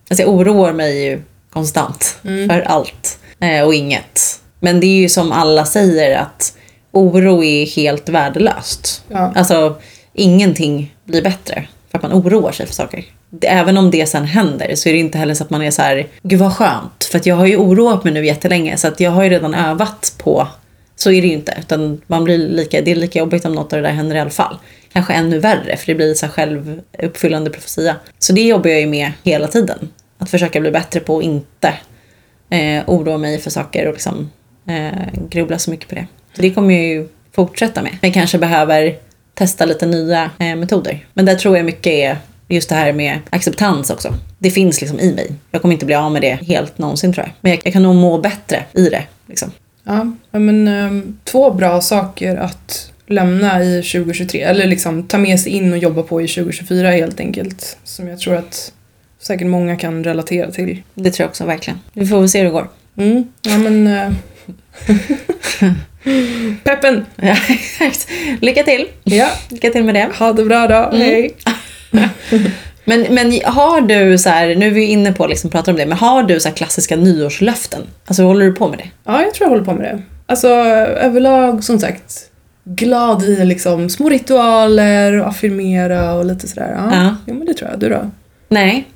Alltså 0.09 0.23
jag 0.23 0.33
oroar 0.33 0.73
mig 0.73 1.03
ju 1.05 1.21
konstant 1.49 2.17
för 2.23 2.61
allt 2.61 3.19
eh, 3.39 3.61
och 3.61 3.73
inget. 3.73 4.39
Men 4.59 4.79
det 4.79 4.87
är 4.87 5.01
ju 5.01 5.09
som 5.09 5.31
alla 5.31 5.65
säger 5.65 6.17
att 6.17 6.57
oro 6.91 7.43
är 7.43 7.65
helt 7.65 8.09
värdelöst. 8.09 9.03
Ja. 9.07 9.33
Alltså 9.35 9.75
ingenting 10.13 10.95
blir 11.03 11.21
bättre 11.21 11.67
för 11.91 11.97
att 11.97 12.03
man 12.03 12.13
oroar 12.13 12.51
sig 12.51 12.65
för 12.65 12.73
saker. 12.73 13.05
Även 13.41 13.77
om 13.77 13.91
det 13.91 14.05
sen 14.05 14.25
händer 14.25 14.75
så 14.75 14.89
är 14.89 14.93
det 14.93 14.99
inte 14.99 15.17
heller 15.17 15.33
så 15.33 15.43
att 15.43 15.49
man 15.49 15.61
är 15.61 15.71
så 15.71 15.81
här, 15.81 16.07
gud 16.23 16.39
vad 16.39 16.55
skönt. 16.55 17.03
För 17.11 17.17
att 17.17 17.25
jag 17.25 17.35
har 17.35 17.45
ju 17.45 17.57
oroat 17.57 18.03
mig 18.03 18.13
nu 18.13 18.25
jättelänge 18.25 18.77
så 18.77 18.87
att 18.87 18.99
jag 18.99 19.11
har 19.11 19.23
ju 19.23 19.29
redan 19.29 19.53
övat 19.53 20.15
på, 20.17 20.47
så 21.03 21.11
är 21.11 21.21
det 21.21 21.27
ju 21.27 21.33
inte. 21.33 21.57
Utan 21.59 22.01
man 22.07 22.23
blir 22.23 22.37
lika, 22.37 22.81
det 22.81 22.91
är 22.91 22.95
lika 22.95 23.19
jobbigt 23.19 23.45
om 23.45 23.53
något 23.53 23.73
av 23.73 23.81
det 23.81 23.87
där 23.87 23.93
händer 23.93 24.15
i 24.15 24.19
alla 24.19 24.29
fall. 24.29 24.57
Kanske 24.93 25.13
ännu 25.13 25.39
värre 25.39 25.77
för 25.77 25.87
det 25.87 25.95
blir 25.95 26.13
så 26.13 26.27
självuppfyllande 26.27 27.49
profetia. 27.49 27.95
Så 28.19 28.33
det 28.33 28.41
jobbar 28.41 28.69
jag 28.69 28.79
ju 28.79 28.87
med 28.87 29.11
hela 29.23 29.47
tiden. 29.47 29.89
Att 30.17 30.29
försöka 30.29 30.59
bli 30.59 30.71
bättre 30.71 30.99
på 30.99 31.17
att 31.17 31.23
inte 31.23 31.73
eh, 32.49 32.83
oroa 32.87 33.17
mig 33.17 33.39
för 33.39 33.49
saker 33.49 33.87
och 33.87 33.93
liksom 33.93 34.31
eh, 34.67 35.27
grubbla 35.29 35.59
så 35.59 35.71
mycket 35.71 35.89
på 35.89 35.95
det. 35.95 36.07
Så 36.35 36.41
det 36.41 36.49
kommer 36.49 36.73
jag 36.73 36.83
ju 36.83 37.07
fortsätta 37.31 37.81
med. 37.81 37.91
Men 38.01 38.07
jag 38.09 38.13
kanske 38.13 38.37
behöver 38.37 38.95
testa 39.33 39.65
lite 39.65 39.85
nya 39.85 40.31
eh, 40.39 40.55
metoder. 40.55 41.07
Men 41.13 41.25
där 41.25 41.35
tror 41.35 41.57
jag 41.57 41.65
mycket 41.65 41.93
är 41.93 42.17
just 42.47 42.69
det 42.69 42.75
här 42.75 42.93
med 42.93 43.19
acceptans 43.29 43.89
också. 43.89 44.13
Det 44.39 44.51
finns 44.51 44.81
liksom 44.81 44.99
i 44.99 45.13
mig. 45.13 45.33
Jag 45.51 45.61
kommer 45.61 45.73
inte 45.73 45.85
bli 45.85 45.95
av 45.95 46.11
med 46.11 46.21
det 46.21 46.33
helt 46.33 46.77
någonsin 46.77 47.13
tror 47.13 47.25
jag. 47.25 47.33
Men 47.41 47.51
jag, 47.51 47.61
jag 47.63 47.73
kan 47.73 47.83
nog 47.83 47.95
må 47.95 48.17
bättre 48.17 48.63
i 48.73 48.89
det. 48.89 49.03
Liksom. 49.27 49.51
Ja, 49.83 50.11
men 50.31 50.67
ehm, 50.67 51.17
två 51.23 51.51
bra 51.51 51.81
saker 51.81 52.35
att 52.35 52.91
lämna 53.07 53.63
i 53.63 53.75
2023, 53.83 54.41
eller 54.41 54.67
liksom 54.67 55.03
ta 55.03 55.17
med 55.17 55.39
sig 55.39 55.51
in 55.51 55.71
och 55.71 55.77
jobba 55.77 56.03
på 56.03 56.21
i 56.21 56.27
2024 56.27 56.91
helt 56.91 57.19
enkelt. 57.19 57.77
Som 57.83 58.07
jag 58.07 58.19
tror 58.19 58.35
att 58.35 58.73
säkert 59.19 59.47
många 59.47 59.75
kan 59.75 60.03
relatera 60.03 60.51
till. 60.51 60.81
Det 60.93 61.11
tror 61.11 61.23
jag 61.23 61.29
också 61.29 61.45
verkligen. 61.45 61.79
Vi 61.93 62.05
får 62.07 62.19
väl 62.19 62.29
se 62.29 62.37
hur 62.39 62.45
det 62.45 62.51
går. 62.51 62.67
Mm, 62.97 63.23
ja 63.41 63.57
men... 63.57 63.87
eh, 63.87 64.09
Peppen! 66.63 67.05
Ja, 67.15 67.35
exakt. 67.49 68.07
Lycka 68.41 68.63
till! 68.63 68.87
Ja, 69.03 69.29
Lycka 69.49 69.69
till 69.69 69.83
med 69.83 69.95
det. 69.95 70.09
ha 70.19 70.33
det 70.33 70.45
bra 70.45 70.67
då, 70.67 70.97
hej! 70.97 71.35
Men, 72.85 73.01
men 73.09 73.39
har 73.45 73.81
du 73.81 74.17
så 74.17 74.29
här, 74.29 74.55
nu 74.55 74.67
är 74.67 74.71
vi 74.71 74.85
inne 74.85 75.13
på 75.13 75.27
liksom 75.27 75.49
pratar 75.49 75.71
om 75.71 75.77
det, 75.77 75.85
men 75.85 75.97
har 75.97 76.23
du 76.23 76.39
så 76.39 76.47
här 76.49 76.55
klassiska 76.55 76.95
nyårslöften? 76.95 77.81
Alltså 78.05 78.23
håller 78.23 78.45
du 78.45 78.53
på 78.53 78.67
med 78.67 78.77
det? 78.77 78.89
Ja, 79.05 79.21
jag 79.23 79.33
tror 79.33 79.45
jag 79.45 79.49
håller 79.49 79.65
på 79.65 79.73
med 79.73 79.83
det. 79.83 80.01
Alltså 80.25 80.47
överlag 80.47 81.63
som 81.63 81.79
sagt 81.79 82.29
glad 82.65 83.23
i 83.23 83.45
liksom 83.45 83.89
små 83.89 84.09
ritualer 84.09 85.19
och 85.19 85.27
affirmera 85.27 86.13
och 86.13 86.25
lite 86.25 86.47
sådär. 86.47 86.75
Ja, 86.77 86.89
Ja. 87.03 87.15
Jo, 87.27 87.33
men 87.35 87.45
det 87.47 87.53
tror 87.53 87.69
jag. 87.71 87.79
Du 87.79 87.89
då? 87.89 88.11
Nej, 88.49 88.87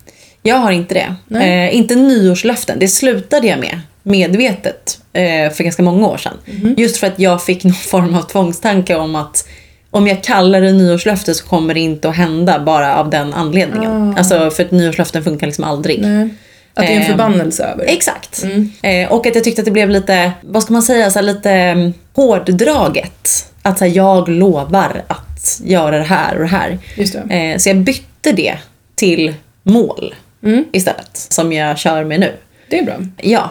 jag 0.43 0.55
har 0.55 0.71
inte 0.71 0.93
det. 1.29 1.37
Eh, 1.39 1.75
inte 1.75 1.95
nyårslöften, 1.95 2.79
det 2.79 2.87
slutade 2.87 3.47
jag 3.47 3.59
med 3.59 3.79
medvetet 4.03 4.99
eh, 5.13 5.51
för 5.51 5.63
ganska 5.63 5.83
många 5.83 6.07
år 6.07 6.17
sedan. 6.17 6.33
Mhm. 6.45 6.75
Just 6.77 6.97
för 6.97 7.07
att 7.07 7.19
jag 7.19 7.43
fick 7.43 7.63
någon 7.63 7.73
form 7.73 8.13
av 8.15 8.21
tvångstanke 8.21 8.95
om 8.95 9.15
att 9.15 9.47
om 9.91 10.07
jag 10.07 10.23
kallar 10.23 10.61
det 10.61 10.71
nyårslöfte 10.71 11.33
så 11.33 11.45
kommer 11.45 11.73
det 11.73 11.79
inte 11.79 12.09
att 12.09 12.15
hända 12.15 12.59
bara 12.59 12.95
av 12.97 13.09
den 13.09 13.33
anledningen. 13.33 14.13
Ah. 14.13 14.17
Alltså 14.17 14.51
för 14.51 14.63
att 14.63 14.71
nyårslöften 14.71 15.23
funkar 15.23 15.47
liksom 15.47 15.63
aldrig. 15.63 16.01
Nej. 16.01 16.29
Att 16.73 16.87
det 16.87 16.91
är 16.93 16.95
en 16.95 17.01
Ehm, 17.01 17.07
förbannelse 17.07 17.63
över 17.63 17.85
det. 17.85 17.91
Exakt. 17.91 18.43
Mm. 18.43 18.71
Eh, 18.81 19.11
och 19.11 19.27
att 19.27 19.35
jag 19.35 19.43
tyckte 19.43 19.61
att 19.61 19.65
det 19.65 19.71
blev 19.71 19.89
lite, 19.89 20.31
vad 20.41 20.63
ska 20.63 20.73
man 20.73 20.81
säga, 20.83 21.11
så 21.11 21.21
lite 21.21 21.51
mm, 21.51 21.93
hårddraget. 22.13 23.51
Att 23.61 23.77
så 23.77 23.85
här, 23.85 23.91
jag 23.95 24.29
lovar 24.29 25.03
att 25.07 25.61
göra 25.63 25.97
det 25.97 26.03
här 26.03 26.35
och 26.35 26.41
det 26.41 26.47
här. 26.47 26.77
Just 26.95 27.13
det. 27.27 27.35
Eh, 27.35 27.57
så 27.57 27.69
jag 27.69 27.77
bytte 27.77 28.31
det 28.31 28.57
till 28.95 29.33
mål 29.63 30.15
Mm. 30.43 30.65
istället, 30.71 31.09
som 31.13 31.53
jag 31.53 31.77
kör 31.77 32.03
med 32.03 32.19
nu. 32.19 32.33
Det 32.69 32.79
är 32.79 32.83
bra. 32.83 32.95
Ja, 33.17 33.49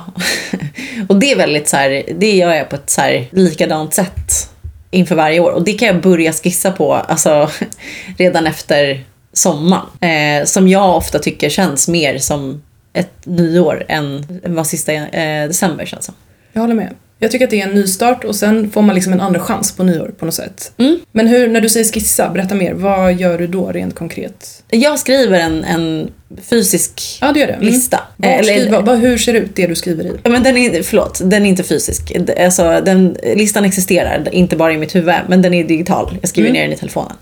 och 1.08 1.16
det 1.16 1.32
är 1.32 1.36
väldigt 1.36 1.68
så 1.68 1.76
här, 1.76 2.02
det 2.18 2.30
gör 2.36 2.54
jag 2.54 2.68
på 2.68 2.76
ett 2.76 2.90
så 2.90 3.00
här 3.00 3.26
likadant 3.32 3.94
sätt 3.94 4.50
inför 4.90 5.14
varje 5.14 5.40
år. 5.40 5.50
Och 5.50 5.64
det 5.64 5.72
kan 5.72 5.88
jag 5.88 6.00
börja 6.00 6.32
skissa 6.32 6.72
på 6.72 6.94
alltså, 6.94 7.50
redan 8.18 8.46
efter 8.46 9.04
sommaren. 9.32 9.86
Eh, 10.00 10.44
som 10.44 10.68
jag 10.68 10.96
ofta 10.96 11.18
tycker 11.18 11.48
känns 11.48 11.88
mer 11.88 12.18
som 12.18 12.62
ett 12.92 13.26
nyår 13.26 13.84
än 13.88 14.40
vad 14.44 14.66
sista 14.66 14.92
eh, 14.92 15.48
december 15.48 15.86
känns 15.86 16.04
som. 16.04 16.14
Jag 16.52 16.60
håller 16.60 16.74
med. 16.74 16.94
Jag 17.18 17.30
tycker 17.30 17.44
att 17.44 17.50
det 17.50 17.60
är 17.60 17.68
en 17.68 17.74
nystart 17.74 18.24
och 18.24 18.36
sen 18.36 18.70
får 18.70 18.82
man 18.82 18.94
liksom 18.94 19.12
en 19.12 19.20
andra 19.20 19.40
chans 19.40 19.72
på 19.76 19.84
nyår 19.84 20.14
på 20.18 20.24
något 20.24 20.34
sätt. 20.34 20.72
Mm. 20.78 20.98
Men 21.12 21.26
hur, 21.26 21.48
när 21.48 21.60
du 21.60 21.68
säger 21.68 21.92
skissa, 21.92 22.30
berätta 22.30 22.54
mer. 22.54 22.72
Vad 22.72 23.14
gör 23.14 23.38
du 23.38 23.46
då 23.46 23.72
rent 23.72 23.94
konkret? 23.94 24.62
Jag 24.70 24.98
skriver 24.98 25.40
en, 25.40 25.64
en 25.64 26.10
fysisk 26.42 27.18
Ja, 27.20 27.32
du 27.32 27.40
gör 27.40 27.46
det. 27.46 27.52
Mm. 27.52 27.66
lista. 27.66 28.00
Vad 28.16 28.30
Eh, 28.30 28.38
eller- 28.38 28.52
skriver, 28.60 28.82
vad, 28.82 28.98
hur 28.98 29.18
ser 29.18 29.32
det 29.32 29.38
ut 29.38 29.56
det 29.56 29.66
du 29.66 29.74
skriver 29.74 30.04
i? 30.04 30.12
Men 30.28 30.42
den 30.42 30.56
är, 30.56 30.82
förlåt, 30.82 31.20
den 31.24 31.44
är 31.44 31.48
inte 31.48 31.62
fysisk. 31.62 32.12
Alltså, 32.40 32.82
den, 32.84 33.16
listan 33.36 33.64
existerar, 33.64 34.28
inte 34.34 34.56
bara 34.56 34.72
i 34.72 34.78
mitt 34.78 34.94
huvud, 34.94 35.14
men 35.28 35.42
den 35.42 35.54
är 35.54 35.64
digital. 35.64 36.18
Jag 36.20 36.28
skriver 36.28 36.48
Mm. 36.48 36.60
ner 36.60 36.66
den 36.68 36.72
i 36.76 36.78
telefonen. 36.80 37.12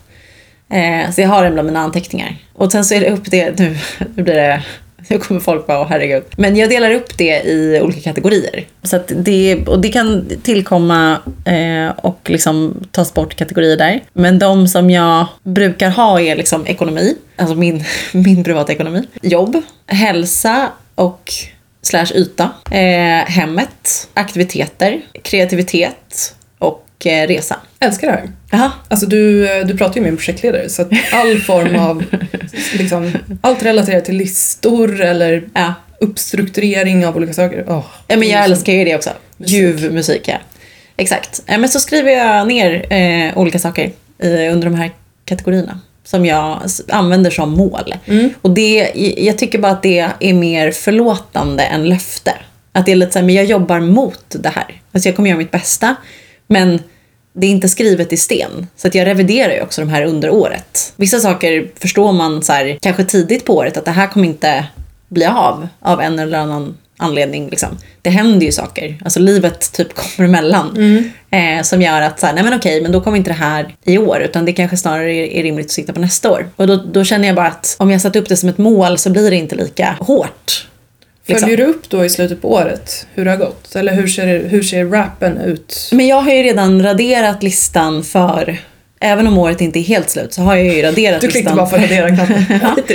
Eh, 0.72 1.10
så 1.10 1.20
jag 1.20 1.28
har 1.28 1.44
den 1.44 1.52
bland 1.52 1.66
mina 1.66 1.80
anteckningar. 1.80 2.36
Och 2.52 2.72
sen 2.72 2.84
så 2.84 2.94
är 2.94 3.00
det 3.00 3.10
upp 3.10 3.30
det, 3.30 3.58
nu, 3.58 3.76
nu 4.14 4.22
blir 4.22 4.34
det, 4.34 4.62
nu 5.08 5.18
kommer 5.18 5.40
folk 5.40 5.66
bara, 5.66 5.80
åh 5.80 5.86
herregud. 5.88 6.22
Men 6.36 6.56
jag 6.56 6.70
delar 6.70 6.90
upp 6.90 7.18
det 7.18 7.42
i 7.42 7.80
olika 7.82 8.00
kategorier. 8.00 8.66
Så 8.82 8.96
att 8.96 9.12
det, 9.16 9.66
och 9.66 9.80
det 9.80 9.88
kan 9.88 10.30
tillkomma 10.42 11.18
eh, 11.44 11.96
och 11.96 12.30
liksom 12.30 12.84
tas 12.90 13.14
bort 13.14 13.34
kategorier 13.36 13.76
där. 13.76 14.00
Men 14.12 14.38
de 14.38 14.68
som 14.68 14.90
jag 14.90 15.26
brukar 15.42 15.90
ha 15.90 16.20
är 16.20 16.36
liksom 16.36 16.66
ekonomi, 16.66 17.16
alltså 17.36 17.54
min, 17.54 17.84
min 18.12 18.44
privata 18.44 18.72
ekonomi. 18.72 19.02
Jobb, 19.22 19.62
hälsa 19.86 20.68
och 20.94 21.32
slash 21.82 22.06
yta. 22.14 22.50
Eh, 22.70 23.26
hemmet, 23.26 24.08
aktiviteter, 24.14 25.00
kreativitet 25.22 26.34
och 26.98 27.06
resa. 27.06 27.56
Älskar 27.80 28.06
det 28.06 28.12
här. 28.12 28.30
Jaha. 28.50 28.72
Alltså 28.88 29.06
du, 29.06 29.46
du 29.64 29.76
pratar 29.78 29.94
ju 29.94 30.00
med 30.02 30.08
en 30.10 30.16
projektledare 30.16 30.68
så 30.68 30.82
att 30.82 30.88
all 31.12 31.38
form 31.38 31.76
av, 31.76 32.04
liksom, 32.78 33.12
allt 33.40 33.62
relaterat 33.62 34.04
till 34.04 34.16
listor 34.16 35.00
eller 35.00 35.44
Ja. 35.54 35.74
uppstrukturering 36.00 37.06
av 37.06 37.16
olika 37.16 37.32
saker. 37.32 37.64
Åh, 37.68 37.84
Ja, 38.06 38.16
men 38.16 38.28
jag 38.28 38.44
så- 38.44 38.50
älskar 38.50 38.72
ju 38.72 38.84
det 38.84 38.94
också. 38.96 39.10
Ljuv 39.38 39.92
musik, 39.92 40.22
ja. 40.28 40.36
Exakt. 40.96 41.42
Ja, 41.46 41.58
men 41.58 41.68
så 41.68 41.80
skriver 41.80 42.10
jag 42.10 42.48
ner 42.48 42.92
eh, 42.92 43.38
olika 43.38 43.58
saker 43.58 43.90
i, 44.22 44.48
under 44.48 44.64
de 44.70 44.74
här 44.74 44.90
kategorierna 45.24 45.80
som 46.04 46.26
jag 46.26 46.60
använder 46.88 47.30
som 47.30 47.50
mål. 47.50 47.94
Och 48.42 48.50
det, 48.50 48.90
jag 49.18 49.38
tycker 49.38 49.58
bara 49.58 49.72
att 49.72 49.82
det 49.82 50.06
är 50.20 50.32
mer 50.34 50.70
förlåtande 50.70 51.62
än 51.62 51.88
löfte. 51.88 52.32
Att 52.72 52.86
det 52.86 52.92
är 52.92 52.96
lite 52.96 53.12
så 53.12 53.18
här, 53.18 53.26
men 53.26 53.34
jag 53.34 53.44
jobbar 53.44 53.80
mot 53.80 54.24
det 54.28 54.48
här. 54.48 54.80
Alltså 54.92 55.08
jag 55.08 55.16
kommer 55.16 55.28
göra 55.28 55.38
mitt 55.38 55.50
bästa, 55.50 55.94
men 56.46 56.80
det 57.32 57.46
är 57.46 57.50
inte 57.50 57.68
skrivet 57.68 58.12
i 58.12 58.16
sten. 58.16 58.66
Så 58.76 58.88
att 58.88 58.94
jag 58.94 59.06
reviderar 59.06 59.54
ju 59.54 59.62
också 59.62 59.80
de 59.80 59.90
här 59.90 60.04
under 60.04 60.30
året. 60.30 60.92
Vissa 60.96 61.20
saker 61.20 61.70
förstår 61.78 62.12
man 62.12 62.42
så 62.42 62.52
här, 62.52 62.78
kanske 62.80 63.04
tidigt 63.04 63.44
på 63.44 63.56
året 63.56 63.76
att 63.76 63.84
det 63.84 63.90
här 63.90 64.06
kommer 64.06 64.26
inte 64.26 64.66
bli 65.08 65.26
av 65.26 65.68
av 65.80 66.00
en 66.00 66.18
eller 66.18 66.38
annan 66.38 66.76
anledning. 66.96 67.48
Liksom. 67.48 67.68
Det 68.02 68.10
händer 68.10 68.46
ju 68.46 68.52
saker. 68.52 68.98
Alltså 69.04 69.20
livet 69.20 69.72
typ 69.72 69.94
kommer 69.94 70.28
emellan. 70.28 70.76
Eh, 71.30 71.62
som 71.62 71.82
gör 71.82 72.02
att 72.02 72.20
så 72.20 72.26
här, 72.26 72.34
nej 72.34 72.44
men 72.44 72.54
okej, 72.54 72.82
men 72.82 72.92
då 72.92 73.00
kommer 73.00 73.16
inte 73.16 73.30
det 73.30 73.34
här 73.34 73.76
i 73.84 73.98
år. 73.98 74.20
Utan 74.22 74.44
det 74.44 74.52
kanske 74.52 74.76
snarare 74.76 75.12
är, 75.14 75.26
är 75.26 75.42
rimligt 75.42 75.66
att 75.66 75.72
sikta 75.72 75.92
på 75.92 76.00
nästa 76.00 76.30
år. 76.30 76.48
Och 76.56 76.66
då, 76.66 76.76
då 76.76 77.04
känner 77.04 77.26
jag 77.26 77.36
bara 77.36 77.46
att 77.46 77.76
om 77.78 77.90
jag 77.90 78.00
satt 78.00 78.16
upp 78.16 78.28
det 78.28 78.36
som 78.36 78.48
ett 78.48 78.58
mål 78.58 78.98
så 78.98 79.10
blir 79.10 79.30
det 79.30 79.36
inte 79.36 79.56
lika 79.56 79.96
hårt. 80.00 80.68
Liksom. 81.26 81.48
Följer 81.48 81.56
du 81.66 81.72
upp 81.72 81.88
då 81.90 82.04
i 82.04 82.08
slutet 82.08 82.42
på 82.42 82.52
året 82.52 83.06
hur 83.14 83.24
det 83.24 83.30
har 83.30 83.38
gått? 83.38 83.76
Eller 83.76 83.92
hur 83.94 84.06
ser, 84.06 84.48
hur 84.48 84.62
ser 84.62 84.84
rappen 84.84 85.38
ut? 85.38 85.88
Men 85.92 86.06
jag 86.06 86.20
har 86.20 86.32
ju 86.32 86.42
redan 86.42 86.82
raderat 86.82 87.42
listan 87.42 88.04
för 88.04 88.58
Även 89.00 89.26
om 89.26 89.38
året 89.38 89.60
inte 89.60 89.78
är 89.78 89.82
helt 89.82 90.10
slut 90.10 90.32
så 90.34 90.42
har 90.42 90.56
jag 90.56 90.74
ju 90.74 90.82
raderat 90.82 91.20
Du 91.20 91.26
listan. 91.26 91.42
klickar 91.42 91.56
bara 91.56 91.66
på 91.66 91.76
radera-knappen. 91.76 92.60
Allt. 92.62 92.90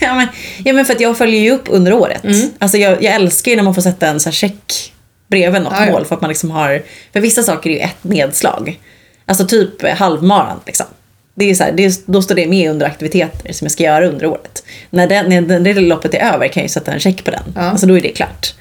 ja, 0.00 0.14
men, 0.14 0.26
ja 0.64 0.72
men 0.72 0.84
för 0.84 0.94
att 0.94 1.00
jag 1.00 1.18
följer 1.18 1.40
ju 1.40 1.50
upp 1.50 1.64
under 1.66 1.92
året. 1.92 2.22
Alltså 2.58 2.78
jag, 2.78 3.02
jag 3.02 3.14
älskar 3.14 3.50
ju 3.50 3.56
när 3.56 3.62
man 3.64 3.74
får 3.74 3.82
sätta 3.82 4.06
en 4.06 4.20
så 4.20 4.28
här 4.28 4.34
check 4.34 4.92
bredvid 5.28 5.62
något 5.62 5.72
Ja, 5.76 5.86
ja. 5.86 5.92
mål 5.92 6.04
för 6.04 6.14
att 6.14 6.20
man 6.20 6.28
liksom 6.28 6.50
har, 6.50 6.82
för 7.12 7.20
vissa 7.20 7.42
saker 7.42 7.70
är 7.70 7.74
ju 7.74 7.80
ett 7.80 8.04
nedslag. 8.04 8.80
Alltså 9.26 9.46
typ 9.46 9.88
halvmaran 9.88 10.60
liksom. 10.66 10.86
Det 11.34 11.50
är 11.50 11.54
så 11.54 11.64
här, 11.64 11.72
det 11.72 11.84
är, 11.84 11.92
då 12.06 12.22
står 12.22 12.34
det 12.34 12.46
med 12.46 12.70
under 12.70 12.86
aktiviteter 12.86 13.52
som 13.52 13.64
jag 13.64 13.72
ska 13.72 13.82
göra 13.82 14.06
under 14.08 14.26
året. 14.26 14.64
När, 14.90 15.06
den, 15.06 15.46
när 15.46 15.74
det 15.74 15.80
loppet 15.80 16.14
är 16.14 16.34
över 16.34 16.48
kan 16.48 16.60
jag 16.60 16.64
ju 16.64 16.68
sätta 16.68 16.92
en 16.92 17.00
check 17.00 17.24
på 17.24 17.30
den. 17.30 17.42
Ja. 17.54 17.60
Alltså 17.60 17.86
då 17.86 17.96
är 17.96 18.00
det 18.00 18.08
klart. 18.08 18.54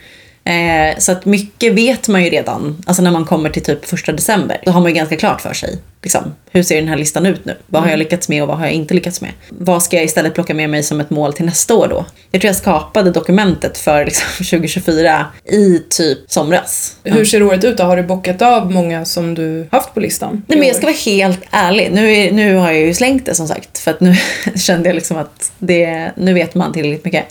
Eh, 0.44 0.98
så 0.98 1.12
att 1.12 1.26
mycket 1.26 1.74
vet 1.74 2.08
man 2.08 2.24
ju 2.24 2.30
redan. 2.30 2.84
Alltså 2.86 3.04
när 3.04 3.12
man 3.12 3.26
kommer 3.26 3.50
till 3.50 3.64
typ 3.64 3.86
första 3.86 4.12
december. 4.12 4.62
Då 4.66 4.72
har 4.72 4.82
man 4.82 4.90
ju 4.90 4.96
ganska 4.96 5.18
klart 5.18 5.42
för 5.42 5.54
sig. 5.54 5.78
Liksom, 6.04 6.36
hur 6.52 6.64
ser 6.64 6.76
den 6.76 6.88
här 6.88 6.98
listan 6.98 7.26
ut 7.26 7.46
nu? 7.46 7.58
Vad 7.68 7.84
har 7.84 7.90
jag 7.90 8.00
lyckats 8.00 8.30
med 8.30 8.42
och 8.42 8.48
vad 8.48 8.58
har 8.58 8.66
jag 8.66 8.74
inte 8.74 8.94
lyckats 8.94 9.22
med? 9.22 9.32
Vad 9.50 9.84
ska 9.84 9.96
jag 9.96 10.06
istället 10.06 10.34
plocka 10.34 10.54
med 10.54 10.70
mig 10.70 10.84
som 10.84 11.00
ett 11.00 11.10
mål 11.10 11.34
till 11.34 11.46
nästa 11.46 11.76
år 11.76 11.88
då? 11.88 12.06
Jag 12.32 12.42
tror 12.42 12.50
jag 12.50 12.56
skapade 12.56 13.12
dokumentet 13.12 13.78
för 13.78 14.06
liksom, 14.06 14.28
2024 14.46 15.26
i 15.46 15.80
typ 15.90 16.20
somras. 16.28 16.96
Hur 17.04 17.26
ser 17.26 17.44
året 17.44 17.64
ut 17.64 17.78
då? 17.78 17.84
Har 17.84 17.98
du 17.98 18.04
bockat 18.04 18.42
av 18.42 18.72
många 18.72 19.06
som 19.06 19.36
du 19.36 19.68
haft 19.72 19.94
på 19.94 20.00
listan? 20.00 20.44
Nej 20.48 20.60
men 20.60 20.68
jag 20.68 20.78
ska 20.78 20.86
vara 20.86 20.96
helt 21.06 21.42
ärlig. 21.52 21.90
Nu, 21.92 22.14
är, 22.14 22.32
nu 22.32 22.56
har 22.56 22.72
jag 22.72 22.82
ju 22.82 22.94
slängt 22.94 23.26
det 23.26 23.36
som 23.36 23.48
sagt. 23.48 23.78
För 23.80 23.92
att 23.92 24.00
nu 24.00 24.16
kände 24.56 24.90
jag 24.90 24.96
liksom 24.96 25.18
att 25.18 25.52
det, 25.60 26.12
nu 26.16 26.34
vet 26.34 26.56
man 26.56 26.74
tillräckligt 26.74 27.06
mycket. 27.06 27.26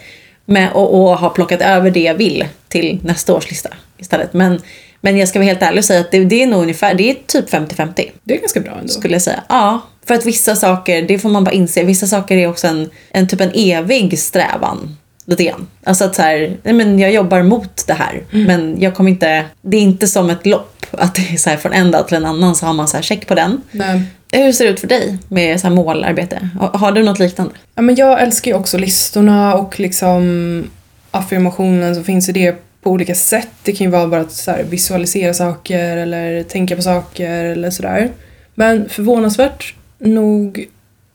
Men, 0.50 0.72
och, 0.72 0.94
och 0.94 1.18
har 1.18 1.30
plockat 1.30 1.60
över 1.60 1.90
det 1.90 2.00
jag 2.00 2.14
vill 2.14 2.48
till 2.68 2.98
nästa 3.02 3.34
års 3.34 3.50
lista 3.50 3.68
istället. 3.98 4.32
Men, 4.32 4.60
men 5.00 5.18
jag 5.18 5.28
ska 5.28 5.38
vara 5.38 5.46
helt 5.46 5.62
ärlig 5.62 5.78
och 5.78 5.84
säga 5.84 6.00
att 6.00 6.10
det, 6.10 6.24
det 6.24 6.42
är 6.42 6.46
nog 6.46 6.62
ungefär, 6.62 6.94
det 6.94 7.10
är 7.10 7.16
typ 7.26 7.50
50-50 7.50 8.10
Det 8.22 8.34
är 8.34 8.40
ganska 8.40 8.60
bra 8.60 8.72
ändå. 8.72 8.88
skulle 8.88 9.14
jag 9.14 9.22
säga. 9.22 9.44
Ja, 9.48 9.80
för 10.06 10.14
att 10.14 10.26
vissa 10.26 10.56
saker, 10.56 11.02
det 11.02 11.18
får 11.18 11.28
man 11.28 11.44
bara 11.44 11.52
inse, 11.52 11.84
vissa 11.84 12.06
saker 12.06 12.36
är 12.36 12.48
också 12.48 12.66
en, 12.66 12.90
en 13.10 13.28
typ 13.28 13.40
en 13.40 13.50
evig 13.54 14.18
strävan. 14.18 14.96
Lite 15.24 15.44
grann. 15.44 15.66
Alltså 15.84 16.04
att 16.04 16.14
så 16.14 16.22
här, 16.22 16.56
nej 16.62 16.74
men 16.74 16.98
jag 16.98 17.12
jobbar 17.12 17.42
mot 17.42 17.86
det 17.86 17.92
här. 17.94 18.22
Men 18.30 18.80
jag 18.80 18.94
kommer 18.94 19.10
inte, 19.10 19.44
det 19.62 19.76
är 19.76 19.80
inte 19.80 20.06
som 20.06 20.30
ett 20.30 20.46
lopp. 20.46 20.86
Att 20.90 21.14
det 21.14 21.32
är 21.32 21.36
så 21.36 21.50
här 21.50 21.56
från 21.56 21.72
en 21.72 21.90
dag 21.90 22.08
till 22.08 22.16
en 22.16 22.26
annan 22.26 22.54
så 22.56 22.66
har 22.66 22.72
man 22.72 22.88
så 22.88 22.96
här 22.96 23.02
check 23.02 23.26
på 23.26 23.34
den. 23.34 23.62
Nej. 23.70 24.02
Hur 24.32 24.52
ser 24.52 24.64
det 24.64 24.70
ut 24.70 24.80
för 24.80 24.86
dig 24.86 25.18
med 25.28 25.60
så 25.60 25.66
här 25.66 25.74
målarbete? 25.74 26.48
Har, 26.58 26.92
du 26.92 27.02
något 27.02 27.18
liknande? 27.18 27.54
Ja, 27.74 27.82
men 27.82 27.94
jag 27.94 28.22
älskar 28.22 28.50
ju 28.50 28.56
också 28.56 28.78
listorna 28.78 29.54
och 29.54 29.80
liksom 29.80 30.70
affirmationen 31.10 31.94
som 31.94 32.04
finns 32.04 32.28
i 32.28 32.32
det 32.32 32.56
på 32.82 32.90
olika 32.90 33.14
sätt. 33.14 33.48
Det 33.62 33.72
kan 33.72 33.84
ju 33.84 33.90
vara 33.90 34.06
bara 34.06 34.20
att 34.20 34.32
så 34.32 34.50
här, 34.50 34.62
visualisera 34.62 35.34
saker 35.34 35.96
eller 35.96 36.42
tänka 36.42 36.76
på 36.76 36.82
saker 36.82 37.44
eller 37.44 37.70
sådär. 37.70 38.10
Men 38.54 38.88
förvånansvärt 38.88 39.74
nog 39.98 40.68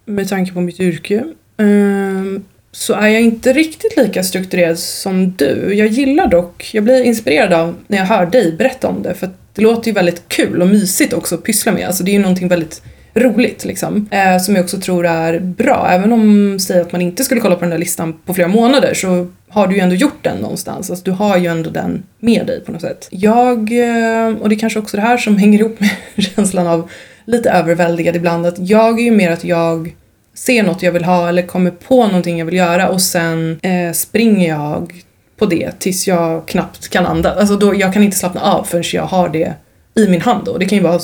med 0.06 0.30
tanke 0.30 0.54
på 0.54 0.62
mitt 0.62 0.80
yrke 0.80 1.23
ehm, 1.58 2.43
så 2.71 2.93
är 2.93 3.08
jag 3.08 3.21
inte 3.21 3.54
riktigt 3.54 3.97
lika 3.97 4.23
strukturerad 4.23 4.80
som 4.80 5.32
du. 5.32 5.73
Jag 5.73 5.88
gillar 5.88 6.28
dock, 6.28 6.69
jag 6.73 6.84
blir 6.84 7.04
inspirerad 7.04 7.54
av 7.54 7.75
när 7.88 7.97
jag 7.97 8.06
hör 8.06 8.25
dig 8.25 8.51
berätta 8.51 8.88
om 8.88 9.04
det 9.04 9.13
för 9.13 9.28
att 9.28 9.38
det 9.54 9.62
låter 9.62 9.88
ju 9.88 9.93
väldigt 9.93 10.28
kul 10.28 10.62
och 10.62 10.67
mysigt 10.67 11.13
också 11.13 11.36
att 11.36 11.43
pyssla 11.43 11.71
med. 11.71 11.88
Alltså 11.88 12.04
det 12.04 12.12
är 12.12 12.13
ju 12.13 12.19
någonting 12.19 12.47
väldigt 12.47 12.82
roligt 13.15 13.65
liksom. 13.65 14.10
Eh, 14.12 14.38
som 14.38 14.56
jag 14.56 14.63
också 14.63 14.80
tror 14.80 15.06
är 15.06 15.39
bra. 15.39 15.88
Även 15.89 16.13
om, 16.13 16.58
säg 16.60 16.82
att 16.82 16.91
man 16.91 17.01
inte 17.01 17.23
skulle 17.23 17.41
kolla 17.41 17.56
på 17.56 17.62
den 17.62 17.69
där 17.69 17.78
listan 17.78 18.13
på 18.25 18.34
flera 18.34 18.47
månader 18.47 18.93
så 18.93 19.28
har 19.49 19.67
du 19.67 19.75
ju 19.75 19.82
ändå 19.82 19.95
gjort 19.95 20.23
den 20.23 20.38
någonstans. 20.38 20.89
Alltså 20.89 21.06
du 21.06 21.12
har 21.12 21.38
ju 21.38 21.47
ändå 21.47 21.69
den 21.69 22.04
med 22.19 22.47
dig 22.47 22.63
på 22.65 22.71
något 22.71 22.82
sätt. 22.82 23.08
Jag, 23.12 23.58
eh, 23.58 24.38
och 24.41 24.49
det 24.49 24.56
är 24.56 24.60
kanske 24.60 24.80
också 24.80 24.97
det 24.97 25.04
här 25.04 25.17
som 25.17 25.38
hänger 25.38 25.60
ihop 25.60 25.80
med 25.80 26.25
känslan 26.25 26.67
av 26.67 26.89
lite 27.25 27.49
överväldigad 27.49 28.15
ibland, 28.15 28.45
att 28.45 28.60
jag 28.60 28.99
är 28.99 29.04
ju 29.04 29.12
mer 29.12 29.32
att 29.32 29.43
jag 29.43 29.95
ser 30.34 30.63
något 30.63 30.84
jag 30.84 30.91
vill 30.91 31.06
ha 31.06 31.30
eller 31.30 31.41
kommer 31.41 31.71
på 31.71 32.08
någonting 32.08 32.39
jag 32.39 32.45
vill 32.45 32.56
göra 32.56 32.89
och 32.89 33.01
sen 33.01 33.60
eh, 33.62 33.91
springer 33.93 34.49
jag 34.49 34.93
på 35.38 35.45
det 35.45 35.80
tills 35.80 36.08
jag 36.08 36.47
knappt 36.47 36.88
kan 36.88 37.06
andas. 37.06 37.38
Alltså 37.38 37.56
då, 37.56 37.75
jag 37.75 37.93
kan 37.93 38.04
inte 38.04 38.17
slappna 38.17 38.41
av 38.41 38.63
förrän 38.63 38.84
jag 38.93 39.04
har 39.04 39.30
det 39.30 39.54
i 39.95 40.08
min 40.08 40.21
hand 40.21 40.45
då. 40.45 40.58
Det 40.58 40.65
kan 40.65 40.78
ju 40.78 40.84
vara 40.84 40.99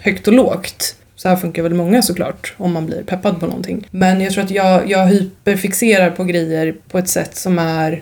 högt 0.00 0.28
och 0.28 0.34
lågt. 0.34 0.97
Så 1.18 1.28
här 1.28 1.36
funkar 1.36 1.62
väl 1.62 1.74
många 1.74 2.02
såklart 2.02 2.54
om 2.56 2.72
man 2.72 2.86
blir 2.86 3.02
peppad 3.02 3.40
på 3.40 3.46
någonting. 3.46 3.88
Men 3.90 4.20
jag 4.20 4.32
tror 4.32 4.44
att 4.44 4.50
jag, 4.50 4.90
jag 4.90 5.06
hyperfixerar 5.06 6.10
på 6.10 6.24
grejer 6.24 6.74
på 6.88 6.98
ett 6.98 7.08
sätt 7.08 7.36
som 7.36 7.58
är 7.58 7.92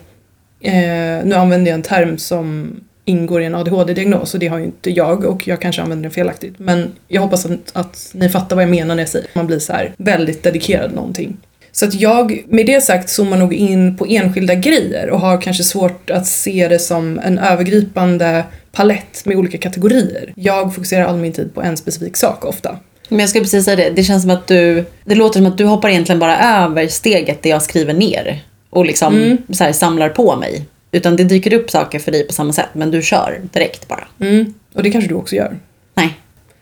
eh, 0.60 1.24
nu 1.24 1.34
använder 1.34 1.70
jag 1.70 1.74
en 1.74 1.82
term 1.82 2.18
som 2.18 2.76
ingår 3.04 3.42
i 3.42 3.44
en 3.44 3.54
ADHD-diagnos 3.54 4.34
och 4.34 4.40
det 4.40 4.46
har 4.46 4.58
ju 4.58 4.64
inte 4.64 4.90
jag 4.90 5.24
och 5.24 5.48
jag 5.48 5.60
kanske 5.60 5.82
använder 5.82 6.02
den 6.02 6.10
felaktigt. 6.10 6.58
Men 6.58 6.92
jag 7.08 7.22
hoppas 7.22 7.46
att, 7.46 7.70
att 7.72 8.10
ni 8.12 8.28
fattar 8.28 8.56
vad 8.56 8.62
jag 8.62 8.70
menar 8.70 8.94
när 8.94 9.02
jag 9.02 9.08
säger 9.08 9.24
att 9.28 9.34
man 9.34 9.46
blir 9.46 9.58
så 9.58 9.72
här 9.72 9.94
väldigt 9.96 10.42
dedikerad 10.42 10.94
någonting. 10.94 11.36
Så 11.72 11.86
att 11.86 11.94
jag, 11.94 12.44
med 12.48 12.66
det 12.66 12.80
sagt, 12.80 13.08
zoomar 13.08 13.36
nog 13.36 13.54
in 13.54 13.96
på 13.96 14.06
enskilda 14.06 14.54
grejer 14.54 15.10
och 15.10 15.20
har 15.20 15.40
kanske 15.40 15.64
svårt 15.64 16.10
att 16.10 16.26
se 16.26 16.68
det 16.68 16.78
som 16.78 17.18
en 17.18 17.38
övergripande 17.38 18.44
palett 18.72 19.22
med 19.24 19.36
olika 19.36 19.58
kategorier. 19.58 20.32
Jag 20.36 20.74
fokuserar 20.74 21.04
all 21.04 21.16
min 21.16 21.32
tid 21.32 21.54
på 21.54 21.62
en 21.62 21.76
specifik 21.76 22.16
sak 22.16 22.44
ofta. 22.44 22.78
Men 23.08 23.18
jag 23.18 23.28
skulle 23.28 23.44
precis 23.44 23.64
säga 23.64 23.76
det, 23.76 23.90
det 23.90 24.02
känns 24.02 24.22
som 24.22 24.30
att 24.30 24.46
du, 24.46 24.84
det 25.04 25.14
låter 25.14 25.38
som 25.38 25.46
att 25.46 25.58
du 25.58 25.64
hoppar 25.64 25.88
egentligen 25.88 26.18
bara 26.18 26.38
över 26.38 26.88
steget 26.88 27.42
det 27.42 27.48
jag 27.48 27.62
skriver 27.62 27.94
ner 27.94 28.44
och 28.70 28.86
liksom 28.86 29.38
så 29.52 29.64
här, 29.64 29.72
samlar 29.72 30.08
på 30.08 30.36
mig. 30.36 30.64
Utan 30.92 31.16
det 31.16 31.24
dyker 31.24 31.54
upp 31.54 31.70
saker 31.70 31.98
för 31.98 32.12
dig 32.12 32.26
på 32.26 32.32
samma 32.32 32.52
sätt, 32.52 32.68
men 32.72 32.90
du 32.90 33.02
kör 33.02 33.40
direkt 33.52 33.88
bara. 33.88 34.08
Mm. 34.20 34.54
Och 34.74 34.82
det 34.82 34.90
kanske 34.90 35.08
du 35.08 35.14
också 35.14 35.36
gör. 35.36 35.58
Nej. 35.94 36.14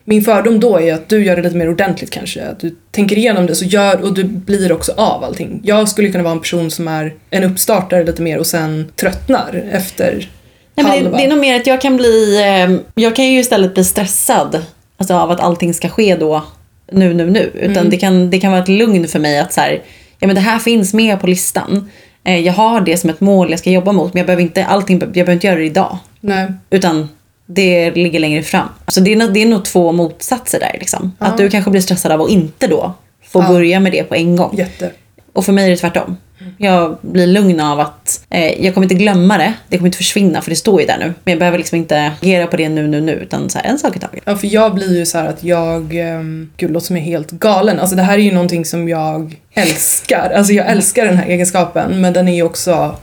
Min 0.03 0.23
fördom 0.23 0.59
då 0.59 0.79
är 0.79 0.93
att 0.93 1.09
du 1.09 1.25
gör 1.25 1.35
det 1.35 1.41
lite 1.41 1.55
mer 1.55 1.69
ordentligt 1.69 2.11
kanske. 2.11 2.43
Att 2.45 2.59
du 2.59 2.75
tänker 2.91 3.17
igenom 3.17 3.45
det 3.45 3.55
så 3.55 3.65
gör, 3.65 4.01
och 4.01 4.13
du 4.13 4.23
blir 4.23 4.71
också 4.71 4.93
av 4.97 5.23
allting. 5.23 5.61
Jag 5.63 5.89
skulle 5.89 6.09
kunna 6.09 6.23
vara 6.23 6.33
en 6.33 6.39
person 6.39 6.71
som 6.71 6.87
är 6.87 7.13
en 7.29 7.43
uppstartare 7.43 8.03
lite 8.03 8.21
mer 8.21 8.37
och 8.37 8.47
sen 8.47 8.91
tröttnar 8.95 9.63
efter 9.71 10.29
Nej, 10.75 10.85
men 10.85 10.85
det, 10.85 10.91
halva. 10.91 11.17
det 11.17 11.23
är 11.23 11.27
nog 11.27 11.39
mer 11.39 11.55
att 11.55 11.67
jag 11.67 11.81
kan 11.81 11.97
bli, 11.97 12.41
eh, 12.41 13.01
jag 13.03 13.15
kan 13.15 13.25
ju 13.25 13.39
istället 13.39 13.73
bli 13.73 13.83
stressad 13.83 14.61
alltså 14.97 15.13
av 15.13 15.31
att 15.31 15.39
allting 15.39 15.73
ska 15.73 15.89
ske 15.89 16.15
då 16.15 16.43
nu, 16.91 17.13
nu, 17.13 17.29
nu. 17.31 17.51
Utan 17.53 17.89
det, 17.89 17.97
kan, 17.97 18.29
det 18.29 18.39
kan 18.39 18.51
vara 18.51 18.61
ett 18.61 18.67
lugn 18.67 19.07
för 19.07 19.19
mig 19.19 19.39
att 19.39 19.53
så 19.53 19.61
här, 19.61 19.81
ja 20.19 20.27
men 20.27 20.35
det 20.35 20.41
här 20.41 20.59
finns 20.59 20.93
med 20.93 21.19
på 21.21 21.27
listan. 21.27 21.89
Eh, 22.23 22.39
jag 22.39 22.53
har 22.53 22.81
det 22.81 22.97
som 22.97 23.09
ett 23.09 23.21
mål 23.21 23.49
jag 23.49 23.59
ska 23.59 23.69
jobba 23.71 23.91
mot 23.91 24.13
men 24.13 24.19
jag 24.19 24.25
behöver 24.25 24.43
inte, 24.43 24.65
allting, 24.65 24.99
jag 24.99 25.11
behöver 25.11 25.33
inte 25.33 25.47
göra 25.47 25.59
det 25.59 25.65
idag. 25.65 25.97
Nej. 26.21 26.47
Utan 26.69 27.09
det 27.45 27.91
ligger 27.91 28.19
längre 28.19 28.43
fram. 28.43 28.67
Så 28.87 28.99
det 28.99 29.13
är, 29.13 29.27
det 29.29 29.39
är 29.41 29.45
nog 29.45 29.65
två 29.65 29.91
motsatser 29.91 30.59
där. 30.59 30.75
Liksom. 30.79 31.11
Ja. 31.19 31.25
Att 31.25 31.37
du 31.37 31.49
kanske 31.49 31.71
blir 31.71 31.81
stressad 31.81 32.11
av 32.11 32.21
att 32.21 32.29
inte 32.29 32.67
då 32.67 32.93
få 33.23 33.41
Ja. 33.41 33.47
börja 33.47 33.79
med 33.79 33.91
det 33.91 34.03
på 34.03 34.15
en 34.15 34.35
gång. 34.35 34.55
Jätte. 34.57 34.91
Och 35.33 35.45
för 35.45 35.53
mig 35.53 35.65
är 35.65 35.69
det 35.69 35.77
tvärtom. 35.77 36.17
Jag 36.57 36.97
blir 37.01 37.27
lugn 37.27 37.59
av 37.59 37.79
att 37.79 38.25
eh, 38.29 38.65
jag 38.65 38.73
kommer 38.73 38.85
inte 38.85 38.95
glömma 38.95 39.37
det. 39.37 39.53
Det 39.67 39.77
kommer 39.77 39.87
inte 39.87 39.97
försvinna 39.97 40.41
för 40.41 40.49
det 40.49 40.55
står 40.55 40.81
ju 40.81 40.87
där 40.87 40.97
nu. 40.97 41.13
Men 41.23 41.31
jag 41.31 41.39
behöver 41.39 41.57
liksom 41.57 41.77
inte 41.77 42.11
agera 42.21 42.47
på 42.47 42.57
det 42.57 42.69
nu, 42.69 42.87
nu, 42.87 43.01
nu. 43.01 43.11
Utan 43.11 43.49
så 43.49 43.57
här, 43.57 43.65
en 43.65 43.79
sak 43.79 43.95
i 43.95 43.99
taget. 43.99 44.23
Ja, 44.25 44.35
för 44.35 44.47
jag 44.47 44.75
blir 44.75 44.97
ju 44.97 45.05
så 45.05 45.17
här 45.17 45.27
att 45.27 45.43
jag, 45.43 45.93
um, 45.93 46.51
gud 46.57 46.71
låter 46.71 46.87
som 46.87 46.97
jag 46.97 47.05
är 47.05 47.09
helt 47.09 47.31
galen. 47.31 47.79
Alltså 47.79 47.95
det 47.95 48.01
här 48.01 48.17
är 48.17 48.21
ju 48.21 48.31
någonting 48.31 48.65
som 48.65 48.89
jag 48.89 49.35
älskar. 49.53 50.33
Alltså 50.35 50.53
jag 50.53 50.71
älskar 50.71 51.05
den 51.05 51.17
här 51.17 51.27
egenskapen 51.27 52.01
men 52.01 52.13
den 52.13 52.27
är 52.27 52.35
ju 52.35 52.43
också 52.43 52.95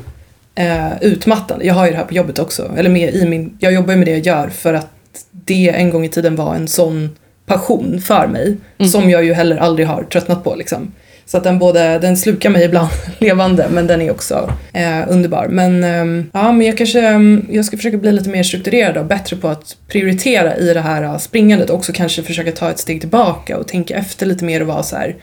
eh, 0.54 1.02
utmattande. 1.02 1.66
Jag 1.66 1.74
har 1.74 1.84
ju 1.84 1.90
det 1.90 1.96
här 1.96 2.04
på 2.04 2.14
jobbet 2.14 2.38
också. 2.38 2.70
Eller 2.76 2.90
med 2.90 3.14
i 3.14 3.26
min, 3.26 3.56
jag 3.58 3.72
jobbar 3.72 3.92
ju 3.92 3.98
med 3.98 4.06
det 4.06 4.12
jag 4.12 4.26
gör 4.26 4.48
för 4.48 4.74
att 4.74 4.88
det 5.30 5.68
en 5.68 5.90
gång 5.90 6.04
i 6.04 6.08
tiden 6.08 6.36
var 6.36 6.54
en 6.54 6.68
sån 6.68 7.16
passion 7.46 8.00
för 8.00 8.26
mig. 8.26 8.56
Som 8.90 9.10
jag 9.10 9.24
ju 9.24 9.32
heller 9.32 9.56
aldrig 9.56 9.86
har 9.86 10.02
tröttnat 10.02 10.44
på 10.44 10.54
liksom. 10.54 10.92
Så 11.24 11.36
att 11.36 11.44
den 11.44 11.58
både, 11.58 11.98
den 11.98 12.16
slukar 12.16 12.50
mig 12.50 12.64
ibland 12.64 12.88
levande 13.18 13.66
men 13.70 13.86
den 13.86 14.02
är 14.02 14.10
också 14.10 14.52
eh, 14.72 15.08
underbar. 15.08 15.48
Men 15.48 15.84
ehm, 15.84 16.30
ja, 16.32 16.52
men 16.52 16.66
jag 16.66 16.78
kanske, 16.78 17.00
ehm, 17.00 17.46
jag 17.50 17.64
ska 17.64 17.76
försöka 17.76 17.96
bli 17.96 18.12
lite 18.12 18.30
mer 18.30 18.42
strukturerad 18.42 18.96
och 18.96 19.06
bättre 19.06 19.36
på 19.36 19.48
att 19.48 19.76
prioritera 19.88 20.56
i 20.56 20.74
det 20.74 20.80
här 20.80 21.02
eh, 21.02 21.18
springandet 21.18 21.70
och 21.70 21.76
också 21.76 21.92
kanske 21.92 22.22
försöka 22.22 22.52
ta 22.52 22.70
ett 22.70 22.78
steg 22.78 23.00
tillbaka 23.00 23.58
och 23.58 23.68
tänka 23.68 23.96
efter 23.96 24.26
lite 24.26 24.44
mer 24.44 24.60
och 24.60 24.66
vara 24.66 24.82
så 24.82 24.96
här. 24.96 25.16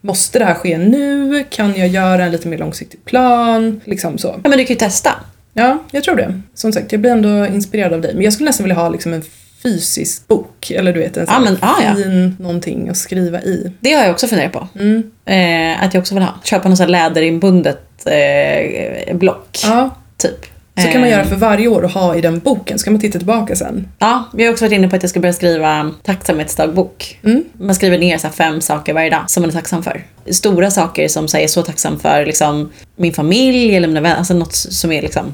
Måste 0.00 0.38
det 0.38 0.44
här 0.44 0.54
ske 0.54 0.78
nu? 0.78 1.44
Kan 1.50 1.74
jag 1.76 1.88
göra 1.88 2.24
en 2.24 2.32
lite 2.32 2.48
mer 2.48 2.58
långsiktig 2.58 3.04
plan? 3.04 3.80
Liksom 3.84 4.18
så. 4.18 4.28
Ja, 4.28 4.48
men 4.48 4.58
du 4.58 4.64
kan 4.64 4.74
ju 4.74 4.78
testa. 4.78 5.10
Ja, 5.52 5.78
jag 5.90 6.04
tror 6.04 6.16
det. 6.16 6.40
Som 6.54 6.72
sagt, 6.72 6.92
jag 6.92 7.00
blir 7.00 7.10
ändå 7.10 7.46
inspirerad 7.46 7.92
av 7.92 8.00
dig. 8.00 8.14
Men 8.14 8.24
jag 8.24 8.32
skulle 8.32 8.48
nästan 8.48 8.64
vilja 8.64 8.76
ha 8.76 8.88
liksom 8.88 9.12
en 9.12 9.22
fysisk 9.62 10.28
bok. 10.28 10.70
Eller 10.70 10.92
du 10.92 11.00
vet, 11.00 11.16
en 11.16 11.26
sån 11.26 11.34
Ja, 11.34 11.38
här 11.38 11.44
men, 11.44 11.58
ja, 11.62 11.76
ja. 11.84 11.94
fin 12.04 12.36
någonting 12.40 12.88
att 12.88 12.96
skriva 12.96 13.42
i. 13.42 13.72
Det 13.80 13.92
har 13.92 14.02
jag 14.02 14.10
också 14.10 14.26
funderat 14.26 14.52
på. 14.52 14.68
Mm. 14.78 15.10
Eh, 15.24 15.82
att 15.84 15.94
jag 15.94 16.00
också 16.00 16.14
vill 16.14 16.22
ha. 16.24 16.34
Köpa 16.44 16.68
något 16.68 16.78
så 16.78 16.86
läderinbundet 16.86 18.06
eh, 18.06 19.16
block. 19.16 19.58
Ja, 19.62 19.90
Typ. 20.16 20.46
så 20.76 20.82
kan 20.82 21.00
man 21.00 21.10
Eh, 21.10 21.16
göra 21.16 21.24
för 21.24 21.36
varje 21.36 21.68
år 21.68 21.82
och 21.82 21.90
ha 21.90 22.16
i 22.16 22.20
den 22.20 22.38
boken. 22.38 22.78
Ska 22.78 22.90
man 22.90 23.00
titta 23.00 23.18
tillbaka 23.18 23.56
sen. 23.56 23.88
Ja, 23.98 24.24
vi 24.34 24.44
har 24.44 24.52
också 24.52 24.64
varit 24.64 24.72
inne 24.72 24.88
på 24.88 24.96
att 24.96 25.02
jag 25.02 25.10
ska 25.10 25.20
börja 25.20 25.32
skriva 25.32 25.90
tacksamhetsdagbok. 26.02 27.18
Mm. 27.24 27.44
Man 27.52 27.74
skriver 27.74 27.98
ner 27.98 28.18
så 28.18 28.28
fem 28.28 28.60
saker 28.60 28.92
varje 28.94 29.10
dag 29.10 29.24
som 29.30 29.40
man 29.42 29.50
är 29.50 29.54
tacksam 29.54 29.82
för. 29.82 30.04
Stora 30.30 30.70
saker 30.70 31.08
som 31.08 31.28
säger 31.28 31.48
så 31.48 31.62
tacksam 31.62 31.98
för 31.98 32.26
liksom, 32.26 32.72
min 32.96 33.12
familj 33.12 33.76
eller 33.76 33.88
mina 33.88 34.00
vänner, 34.00 34.16
alltså 34.16 34.34
något 34.34 34.54
som 34.54 34.92
är 34.92 35.02
liksom 35.02 35.24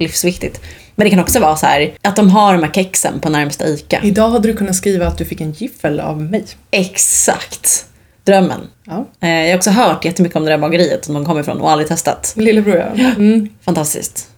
livsviktigt. 0.00 0.60
Men 0.94 1.04
det 1.04 1.10
kan 1.10 1.18
också 1.18 1.40
vara 1.40 1.56
så 1.56 1.66
här 1.66 1.92
att 2.02 2.16
de 2.16 2.30
har 2.30 2.52
de 2.52 2.62
här 2.62 2.72
kexen 2.72 3.20
på 3.20 3.28
närmsta 3.28 3.68
ICA. 3.68 4.00
Idag 4.02 4.30
hade 4.30 4.48
du 4.48 4.56
kunnat 4.56 4.76
skriva 4.76 5.06
att 5.06 5.18
du 5.18 5.24
fick 5.24 5.40
en 5.40 5.52
giffel 5.52 6.00
av 6.00 6.22
mig. 6.22 6.44
Exakt. 6.70 7.86
Drömmen. 8.24 8.60
Ja. 8.84 9.06
Eh, 9.20 9.30
jag 9.30 9.48
har 9.48 9.56
också 9.56 9.70
hört 9.70 10.04
jättemycket 10.04 10.36
om 10.36 10.44
det 10.44 10.50
där 10.50 10.58
bageriet 10.58 11.04
som 11.04 11.14
de 11.14 11.24
kommer 11.24 11.40
ifrån 11.40 11.60
och 11.60 11.70
aldrig 11.70 11.88
testat. 11.88 12.32
Lillebror 12.36 12.76
ja. 12.76 13.04
Mm. 13.16 13.48
Fantastiskt. 13.64 14.28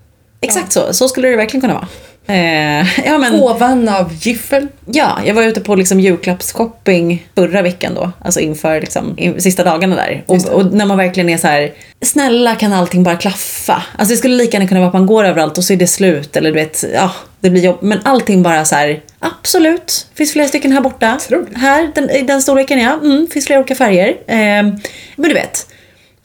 Exakt 0.40 0.72
så, 0.72 0.92
så 0.92 1.08
skulle 1.08 1.28
det 1.28 1.36
verkligen 1.36 1.60
kunna 1.60 1.74
vara. 1.74 1.88
Eh, 2.26 3.06
ja, 3.06 3.18
men, 3.18 3.34
Ovan 3.34 3.88
av 3.88 4.12
giffel. 4.20 4.68
ja, 4.86 5.18
jag 5.24 5.34
var 5.34 5.42
ute 5.42 5.60
på 5.60 5.74
liksom 5.74 6.00
julklappsshopping 6.00 7.26
förra 7.34 7.62
veckan 7.62 7.94
då, 7.94 8.12
alltså 8.18 8.40
inför 8.40 8.80
liksom, 8.80 9.14
in, 9.18 9.40
sista 9.40 9.64
dagarna 9.64 9.96
där. 9.96 10.24
Och, 10.26 10.46
och 10.46 10.74
när 10.74 10.86
man 10.86 10.98
verkligen 10.98 11.28
är 11.28 11.36
så 11.36 11.46
här, 11.46 11.72
snälla 12.00 12.54
kan 12.54 12.72
allting 12.72 13.02
bara 13.02 13.16
klaffa? 13.16 13.82
Alltså 13.98 14.12
det 14.12 14.18
skulle 14.18 14.34
lika 14.34 14.56
gärna 14.56 14.68
kunna 14.68 14.80
vara 14.80 14.88
att 14.88 14.94
man 14.94 15.06
går 15.06 15.24
överallt 15.24 15.58
och 15.58 15.64
så 15.64 15.72
är 15.72 15.76
det 15.76 15.86
slut 15.86 16.36
eller 16.36 16.50
du 16.50 16.54
vet, 16.54 16.84
ja, 16.94 17.12
det 17.40 17.50
blir 17.50 17.64
jobb. 17.64 17.78
Men 17.80 18.00
allting 18.04 18.42
bara 18.42 18.64
så 18.64 18.74
här, 18.74 19.00
absolut, 19.18 20.06
finns 20.14 20.32
flera 20.32 20.48
stycken 20.48 20.72
här 20.72 20.80
borta. 20.80 21.14
Otroligt. 21.16 21.58
Här, 21.58 21.90
den, 21.94 22.26
den 22.26 22.42
storleken 22.42 22.78
ja, 22.78 22.98
mm, 23.02 23.26
finns 23.32 23.46
flera 23.46 23.60
olika 23.60 23.74
färger. 23.74 24.08
Eh, 24.26 24.62
men 25.16 25.28
du 25.28 25.34
vet, 25.34 25.66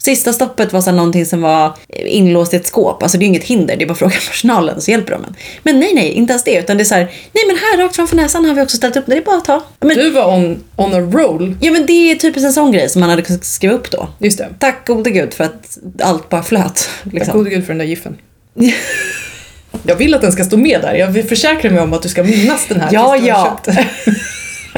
Sista 0.08 0.32
stoppet 0.32 0.72
var 0.72 0.80
så 0.80 0.92
någonting 0.92 1.26
som 1.26 1.40
var 1.40 1.72
inlåst 1.88 2.54
i 2.54 2.56
ett 2.56 2.66
skåp. 2.66 3.02
Alltså 3.02 3.18
det 3.18 3.22
är 3.22 3.26
ju 3.26 3.28
inget 3.28 3.44
hinder, 3.44 3.76
det 3.76 3.84
är 3.84 3.86
bara 3.86 3.92
att 3.92 3.98
fråga 3.98 4.14
personalen 4.28 4.80
så 4.80 4.90
hjälper 4.90 5.12
de 5.12 5.24
en. 5.24 5.34
Men 5.62 5.80
nej, 5.80 5.94
nej, 5.94 6.12
inte 6.12 6.32
ens 6.32 6.44
det. 6.44 6.58
Utan 6.58 6.76
det 6.76 6.82
är 6.82 6.84
så 6.84 6.94
här, 6.94 7.04
nej 7.32 7.44
men 7.46 7.56
här 7.56 7.78
rakt 7.84 7.96
framför 7.96 8.16
näsan 8.16 8.44
har 8.44 8.54
vi 8.54 8.62
också 8.62 8.76
ställt 8.76 8.96
upp 8.96 9.06
det, 9.06 9.14
det 9.14 9.20
är 9.20 9.24
bara 9.24 9.36
att 9.36 9.44
ta. 9.44 9.64
Men, 9.80 9.96
Du 9.96 10.10
var 10.10 10.34
on, 10.34 10.64
on 10.76 10.94
a 10.94 11.00
roll. 11.00 11.56
ja 11.60 11.72
men 11.72 11.86
det 11.86 11.92
är 12.10 12.14
typiskt 12.14 12.46
en 12.46 12.52
sån 12.52 12.72
grej 12.72 12.88
som 12.88 13.00
man 13.00 13.10
hade 13.10 13.22
kunnat 13.22 13.44
skriva 13.44 13.74
upp 13.74 13.90
då. 13.90 14.08
Just 14.18 14.38
det. 14.38 14.48
Tack 14.58 14.86
gode 14.86 15.10
gud 15.10 15.34
för 15.34 15.44
att 15.44 15.78
allt 16.02 16.28
bara 16.28 16.42
flöt. 16.42 16.88
Tack 17.04 17.12
Liksom. 17.12 17.38
gode 17.38 17.50
gud 17.50 17.62
för 17.66 17.72
den 17.72 17.78
där 17.78 17.84
giffen. 17.86 18.16
Jag 19.82 19.96
vill 19.96 20.14
att 20.14 20.20
den 20.20 20.32
ska 20.32 20.44
stå 20.44 20.56
med 20.56 20.80
där. 20.82 20.94
Jag 20.94 21.06
vill 21.06 21.24
försäkra 21.28 21.70
mig 21.70 21.80
om 21.80 21.92
att 21.92 22.02
du 22.02 22.08
ska 22.08 22.22
minnas 22.24 22.66
den 22.68 22.80
här 22.80 22.88
Ja, 22.92 23.12
tills 23.12 23.26
du 23.26 23.32
har 23.32 23.38
ja. 23.38 23.60
köpt 23.64 23.76
den. 24.04 24.14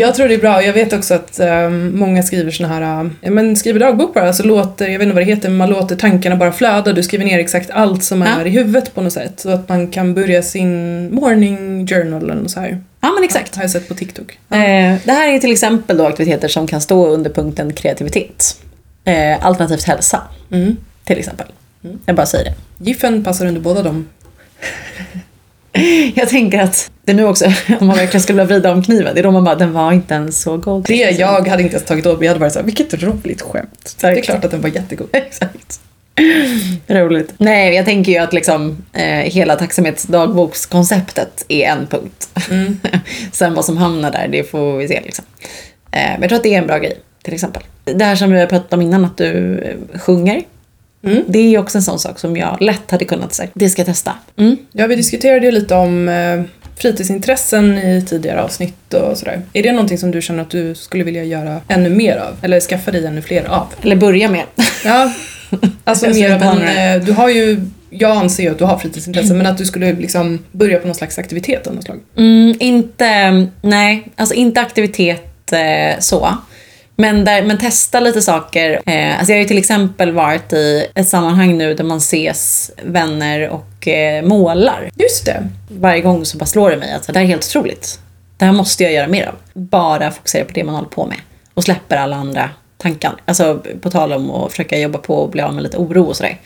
Jag 0.01 0.15
tror 0.15 0.29
det 0.29 0.35
är 0.35 0.39
bra. 0.39 0.63
Jag 0.65 0.73
vet 0.73 0.93
också 0.93 1.15
att 1.15 1.41
ehm, 1.41 1.99
många 1.99 2.23
skriver 2.23 2.51
såna 2.51 2.69
här, 2.69 3.05
uh, 3.05 3.11
ja, 3.21 3.31
men 3.31 3.57
skriver 3.57 3.81
dagbok 3.81 4.15
bara, 4.15 4.33
så 4.33 4.43
låter, 4.43 4.89
jag 4.89 4.99
vet 4.99 5.03
inte 5.07 5.15
vad 5.15 5.23
det 5.27 5.31
heter, 5.35 5.49
men 5.49 5.59
man 5.59 5.71
låter 5.71 5.97
tankarna 5.97 6.37
bara 6.37 6.53
flöda. 6.53 6.93
Du 6.93 7.03
skriver 7.03 7.25
ner 7.25 7.39
exakt 7.39 7.71
allt 7.71 8.05
som 8.05 8.21
Ja. 8.23 8.27
är 8.41 8.47
i 8.47 8.51
huvudet 8.51 8.95
på 8.95 9.01
något 9.03 9.13
sätt. 9.13 9.41
Så 9.41 9.51
att 9.51 9.69
man 9.69 9.87
kan 9.89 10.15
börja 10.15 10.43
sin 10.43 11.15
morning 11.15 11.87
journal 11.87 12.31
eller 12.31 12.49
så 12.49 12.61
här. 12.61 12.81
Ja 13.01 13.13
men 13.15 13.25
exakt. 13.25 13.57
Har 13.57 13.63
jag 13.63 13.71
sett 13.71 13.89
på 13.89 13.95
TikTok. 13.95 14.39
Eh, 14.51 14.59
det 15.05 15.13
här 15.13 15.29
är 15.29 15.39
till 15.39 15.53
exempel 15.53 15.97
då 15.97 16.07
aktiviteter 16.07 16.49
som 16.49 16.67
kan 16.67 16.81
stå 16.81 17.07
under 17.07 17.31
punkten 17.31 17.73
kreativitet. 17.73 18.57
Eh, 19.05 19.47
alternativt 19.47 19.83
hälsa, 19.85 20.21
Mm. 20.53 20.77
till 21.05 21.19
exempel. 21.19 21.47
Jag 22.07 22.17
bara 22.17 22.27
säger 22.27 22.45
det. 22.45 22.55
Giffen 22.85 23.25
passar 23.25 23.47
under 23.47 23.61
båda 23.61 23.83
dem. 23.83 24.09
Jag 26.15 26.29
tänker 26.29 26.59
att 26.59 26.91
det 27.05 27.15
nu 27.15 27.25
också, 27.25 27.45
om 27.81 27.87
man 27.87 27.97
verkligen 27.97 28.23
skulle 28.23 28.43
vilja 28.43 28.59
vrida 28.59 28.73
om 28.73 28.83
kniven, 28.83 29.15
det 29.15 29.21
är 29.21 29.23
då 29.23 29.31
man 29.31 29.45
bara, 29.45 29.55
den 29.55 29.73
var 29.73 29.93
inte 29.93 30.15
ens 30.15 30.43
så 30.43 30.57
god. 30.57 30.85
Det 30.85 31.11
jag 31.11 31.49
hade 31.49 31.63
inte 31.63 31.77
ens 31.77 31.89
tagit 31.89 32.07
åt 32.07 32.19
mig. 32.19 32.27
Jag 32.27 32.31
hade 32.31 32.41
varit 32.41 32.53
såhär, 32.53 32.67
vilket 32.67 33.03
roligt 33.03 33.43
skämt. 33.43 33.97
Det 34.01 34.07
är 34.07 34.23
klart 34.23 34.45
att 34.45 34.51
den 34.51 34.61
var 34.61 34.69
jättegod. 34.69 35.09
Exakt. 35.13 35.81
Roligt. 36.87 37.33
Nej, 37.39 37.75
jag 37.75 37.85
tänker 37.85 38.13
ju 38.13 38.19
att 38.19 38.33
liksom 38.33 38.77
eh, 38.93 39.05
hela 39.05 39.57
tacksamhetsdagbokskonceptet 39.57 41.45
är 41.49 41.69
en 41.69 41.87
punkt. 41.87 42.29
Mm. 42.51 42.79
Sen 43.33 43.55
vad 43.55 43.65
som 43.65 43.77
hamnar 43.77 44.11
där, 44.11 44.29
det 44.29 44.51
får 44.51 44.77
vi 44.77 44.89
se 44.89 45.01
liksom. 45.05 45.25
Eh, 45.91 46.01
men 46.01 46.21
jag 46.21 46.29
tror 46.29 46.37
att 46.37 46.43
det 46.43 46.55
är 46.55 46.59
en 46.59 46.67
bra 46.67 46.79
grej, 46.79 46.99
till 47.23 47.35
exempel. 47.35 47.63
Det 47.85 48.05
här 48.05 48.17
som 48.17 48.33
vi 48.33 48.41
har 48.41 48.47
pratat 48.47 48.73
om 48.73 48.83
innan, 48.83 49.05
att 49.05 49.17
du 49.17 49.59
eh, 49.59 49.99
sjunger. 49.99 50.43
Mm. 51.05 51.23
Det 51.29 51.39
är 51.55 51.59
också 51.59 51.79
en 51.79 51.83
sån 51.83 51.99
sak 51.99 52.19
som 52.19 52.37
jag 52.37 52.57
lätt 52.61 52.91
hade 52.91 53.05
kunnat 53.05 53.35
säga, 53.35 53.49
det 53.55 53.71
ska 53.71 53.81
jag 53.81 53.87
testa. 53.87 54.13
Mm. 54.37 54.57
Ja, 54.73 54.87
vi 54.87 54.97
diskuterade 54.97 55.47
ju 55.47 55.53
lite 55.53 55.75
om 55.75 56.09
eh, 56.09 56.43
fritidsintressen 56.77 57.79
i 57.79 58.03
tidigare 58.09 58.43
avsnitt 58.43 58.95
och 58.95 59.19
sådär. 59.19 59.43
Är 59.53 59.63
det 59.63 59.73
någonting 59.73 59.99
som 59.99 60.11
du 60.11 60.23
känner 60.23 60.43
att 60.43 60.51
du 60.51 60.75
skulle 60.75 61.05
vilja 61.05 61.25
göra 61.25 61.61
ännu 61.69 61.91
mer 61.91 62.17
av? 62.17 62.37
Eller 62.43 62.61
skaffa 62.61 62.91
dig 62.91 63.07
ännu 63.07 63.23
fler 63.23 63.45
av? 63.45 63.67
Eller 63.83 63.97
börja 63.97 64.31
med. 64.31 64.45
Ja, 64.85 65.13
alltså 65.85 66.09
mer 66.09 66.31
av 66.35 66.43
en... 66.43 66.63
eh, 67.01 67.05
Du 67.07 67.13
har 67.13 67.29
ju... 67.29 67.61
Jag 67.93 68.17
anser 68.17 68.43
ju 68.43 68.51
att 68.51 68.59
du 68.59 68.65
har 68.65 68.79
fritidsintressen, 68.79 69.37
men 69.39 69.47
att 69.47 69.59
du 69.59 69.65
skulle 69.67 69.93
liksom 69.93 70.39
börja 70.53 70.79
på 70.79 70.87
någon 70.87 70.95
slags 70.95 71.19
aktivitet 71.19 71.67
av 71.67 71.75
något 71.75 71.85
slag. 71.85 71.99
Mm, 72.17 72.55
inte, 72.61 73.47
nej, 73.63 74.09
alltså 74.17 74.35
inte 74.35 74.61
aktivitet 74.61 75.53
eh, 75.53 75.99
så. 76.01 76.35
Men, 77.01 77.25
där, 77.25 77.43
men 77.43 77.59
testa 77.59 78.01
lite 78.01 78.23
saker. 78.23 78.81
Eh, 78.87 79.19
alltså 79.19 79.33
jag 79.33 79.37
har 79.37 79.43
ju 79.43 79.49
till 79.49 79.59
exempel 79.59 80.13
varit 80.13 80.53
i 80.53 80.87
ett 80.95 81.09
sammanhang 81.09 81.59
nu 81.59 81.75
där 81.75 81.85
man 81.85 81.99
ses 81.99 82.71
vänner 82.83 83.49
och 83.49 83.89
eh, 83.89 84.25
målar. 84.25 84.91
Just 84.95 85.27
det. 85.27 85.49
Varje 85.69 86.01
gång 86.01 86.25
så 86.25 86.39
bara 86.39 86.47
slår 86.47 86.71
det 86.71 86.77
mig 86.77 86.93
att 86.93 87.07
det 87.07 87.15
här 87.15 87.25
är 87.25 87.29
helt 87.29 87.47
otroligt. 87.47 88.01
Det 88.37 88.45
här 88.45 88.53
måste 88.53 88.83
jag 88.83 88.93
göra 88.93 89.09
mer 89.09 89.27
av. 89.27 89.35
Bara 89.53 90.11
fokusera 90.11 90.45
på 90.45 90.51
det 90.53 90.65
man 90.65 90.75
håller 90.75 90.89
på 90.89 91.07
med. 91.07 91.19
Och 91.55 91.65
släpper 91.65 91.97
alla 91.97 92.17
andra 92.17 92.51
tankar. 92.77 93.13
Alltså 93.25 93.63
på 93.81 93.91
tal 93.91 94.13
om 94.13 94.31
att 94.31 94.51
försöka 94.51 94.79
jobba 94.79 94.99
på 94.99 95.15
och 95.15 95.31
bli 95.31 95.43
av 95.43 95.55
med 95.55 95.63
lite 95.63 95.77
oro 95.77 96.05
och 96.05 96.17
sådär. 96.17 96.39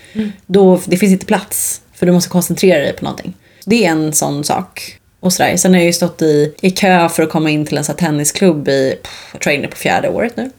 Då, 0.46 0.80
det 0.84 0.96
finns 0.96 1.12
inte 1.12 1.26
plats. 1.26 1.80
För 1.94 2.06
du 2.06 2.12
måste 2.12 2.30
koncentrera 2.30 2.82
dig 2.82 2.92
på 2.92 3.04
någonting. 3.04 3.34
Det 3.64 3.86
är 3.86 3.90
en 3.90 4.12
sån 4.12 4.44
sak. 4.44 4.98
Och 5.24 5.32
sådär. 5.32 5.56
Sen 5.56 5.72
har 5.72 5.80
jag 5.80 5.86
ju 5.86 5.92
stått 5.92 6.22
i, 6.22 6.54
i 6.60 6.70
kö 6.70 7.08
för 7.08 7.22
att 7.22 7.28
komma 7.30 7.50
in 7.50 7.66
till 7.66 7.78
en 7.78 7.84
här 7.88 7.94
tennisklubb 7.94 8.68
i, 8.68 8.96
pff, 9.02 9.28
jag 9.32 9.40
tror 9.40 9.50
jag 9.52 9.54
är 9.54 9.58
inne 9.58 9.68
på 9.68 9.76
fjärde 9.76 10.08
året 10.08 10.36
nu. 10.36 10.50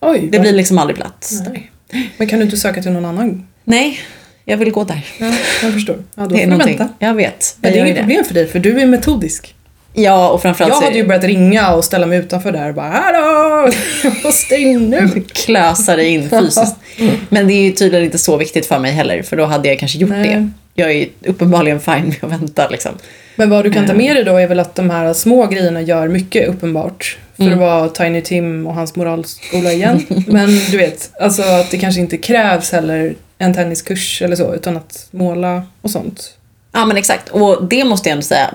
Oj, 0.00 0.28
Det 0.32 0.38
blir 0.38 0.52
liksom 0.52 0.78
aldrig 0.78 0.96
plats. 0.96 1.42
Nej. 1.48 1.70
Men 2.16 2.28
kan 2.28 2.38
du 2.38 2.44
inte 2.44 2.56
söka 2.56 2.82
till 2.82 2.92
någon 2.92 3.04
annan? 3.04 3.46
Nej, 3.64 3.98
jag 4.44 4.56
vill 4.56 4.70
gå 4.70 4.84
där. 4.84 5.06
Ja, 5.18 5.32
jag 5.62 5.72
förstår. 5.72 5.96
Ja, 6.14 6.22
då 6.22 6.28
Det 6.28 6.34
är 6.34 6.38
får 6.38 6.44
du 6.44 6.50
någonting. 6.50 6.78
vänta. 6.78 6.94
Jag 6.98 7.14
vet. 7.14 7.56
Men 7.60 7.72
det 7.72 7.78
är 7.78 7.84
inget 7.84 7.98
problem 7.98 8.24
för 8.24 8.34
dig, 8.34 8.46
för 8.46 8.58
du 8.58 8.80
är 8.80 8.86
metodisk. 8.86 9.54
Ja, 9.92 10.28
och 10.30 10.42
framförallt 10.42 10.70
Jag 10.72 10.78
så 10.78 10.84
hade 10.84 10.96
ju 10.96 11.06
börjat 11.06 11.24
ringa 11.24 11.74
och 11.74 11.84
ställa 11.84 12.06
mig 12.06 12.18
utanför 12.18 12.52
där 12.52 12.68
och 12.68 12.74
bara 12.74 12.88
Hallå! 12.90 13.72
Måste 14.24 14.54
in 14.56 14.90
nu! 14.90 15.22
klösa 15.32 15.96
dig 15.96 16.08
in 16.08 16.30
fysiskt. 16.30 16.76
Men 17.28 17.46
det 17.48 17.52
är 17.54 17.62
ju 17.62 17.72
tydligen 17.72 18.04
inte 18.04 18.18
så 18.18 18.36
viktigt 18.36 18.66
för 18.66 18.78
mig 18.78 18.92
heller, 18.92 19.22
för 19.22 19.36
då 19.36 19.44
hade 19.44 19.68
jag 19.68 19.78
kanske 19.78 19.98
gjort 19.98 20.10
Nej. 20.10 20.28
det. 20.28 20.50
Jag 20.74 20.92
är 20.92 21.08
uppenbarligen 21.26 21.80
fine 21.80 22.04
med 22.08 22.16
att 22.24 22.30
vänta 22.40 22.68
liksom. 22.68 22.92
Men 23.36 23.50
vad 23.50 23.64
du 23.64 23.70
kan 23.72 23.86
ta 23.86 23.94
med 23.94 24.16
dig 24.16 24.24
då 24.24 24.36
är 24.36 24.46
väl 24.46 24.60
att 24.60 24.74
de 24.74 24.90
här 24.90 25.12
små 25.12 25.46
grejerna 25.46 25.80
gör 25.82 26.08
mycket 26.08 26.48
uppenbart. 26.48 27.18
För 27.36 27.42
Mm. 27.42 27.54
att 27.54 27.60
vara 27.60 27.88
Tiny 27.88 28.20
Tim 28.20 28.66
och 28.66 28.74
hans 28.74 28.96
moralskola 28.96 29.72
igen. 29.72 30.06
Men 30.28 30.48
du 30.70 30.76
vet, 30.76 31.10
alltså 31.20 31.42
att 31.42 31.70
det 31.70 31.78
kanske 31.78 32.00
inte 32.00 32.16
krävs 32.18 32.72
heller 32.72 33.14
en 33.38 33.54
tenniskurs 33.54 34.22
eller 34.22 34.36
så, 34.36 34.54
utan 34.54 34.76
att 34.76 35.06
måla 35.10 35.62
och 35.80 35.90
sånt. 35.90 36.34
Ja 36.72 36.86
men 36.86 36.96
exakt, 36.96 37.28
och 37.28 37.64
det 37.64 37.84
måste 37.84 38.08
jag 38.08 38.12
ändå 38.12 38.22
säga. 38.24 38.54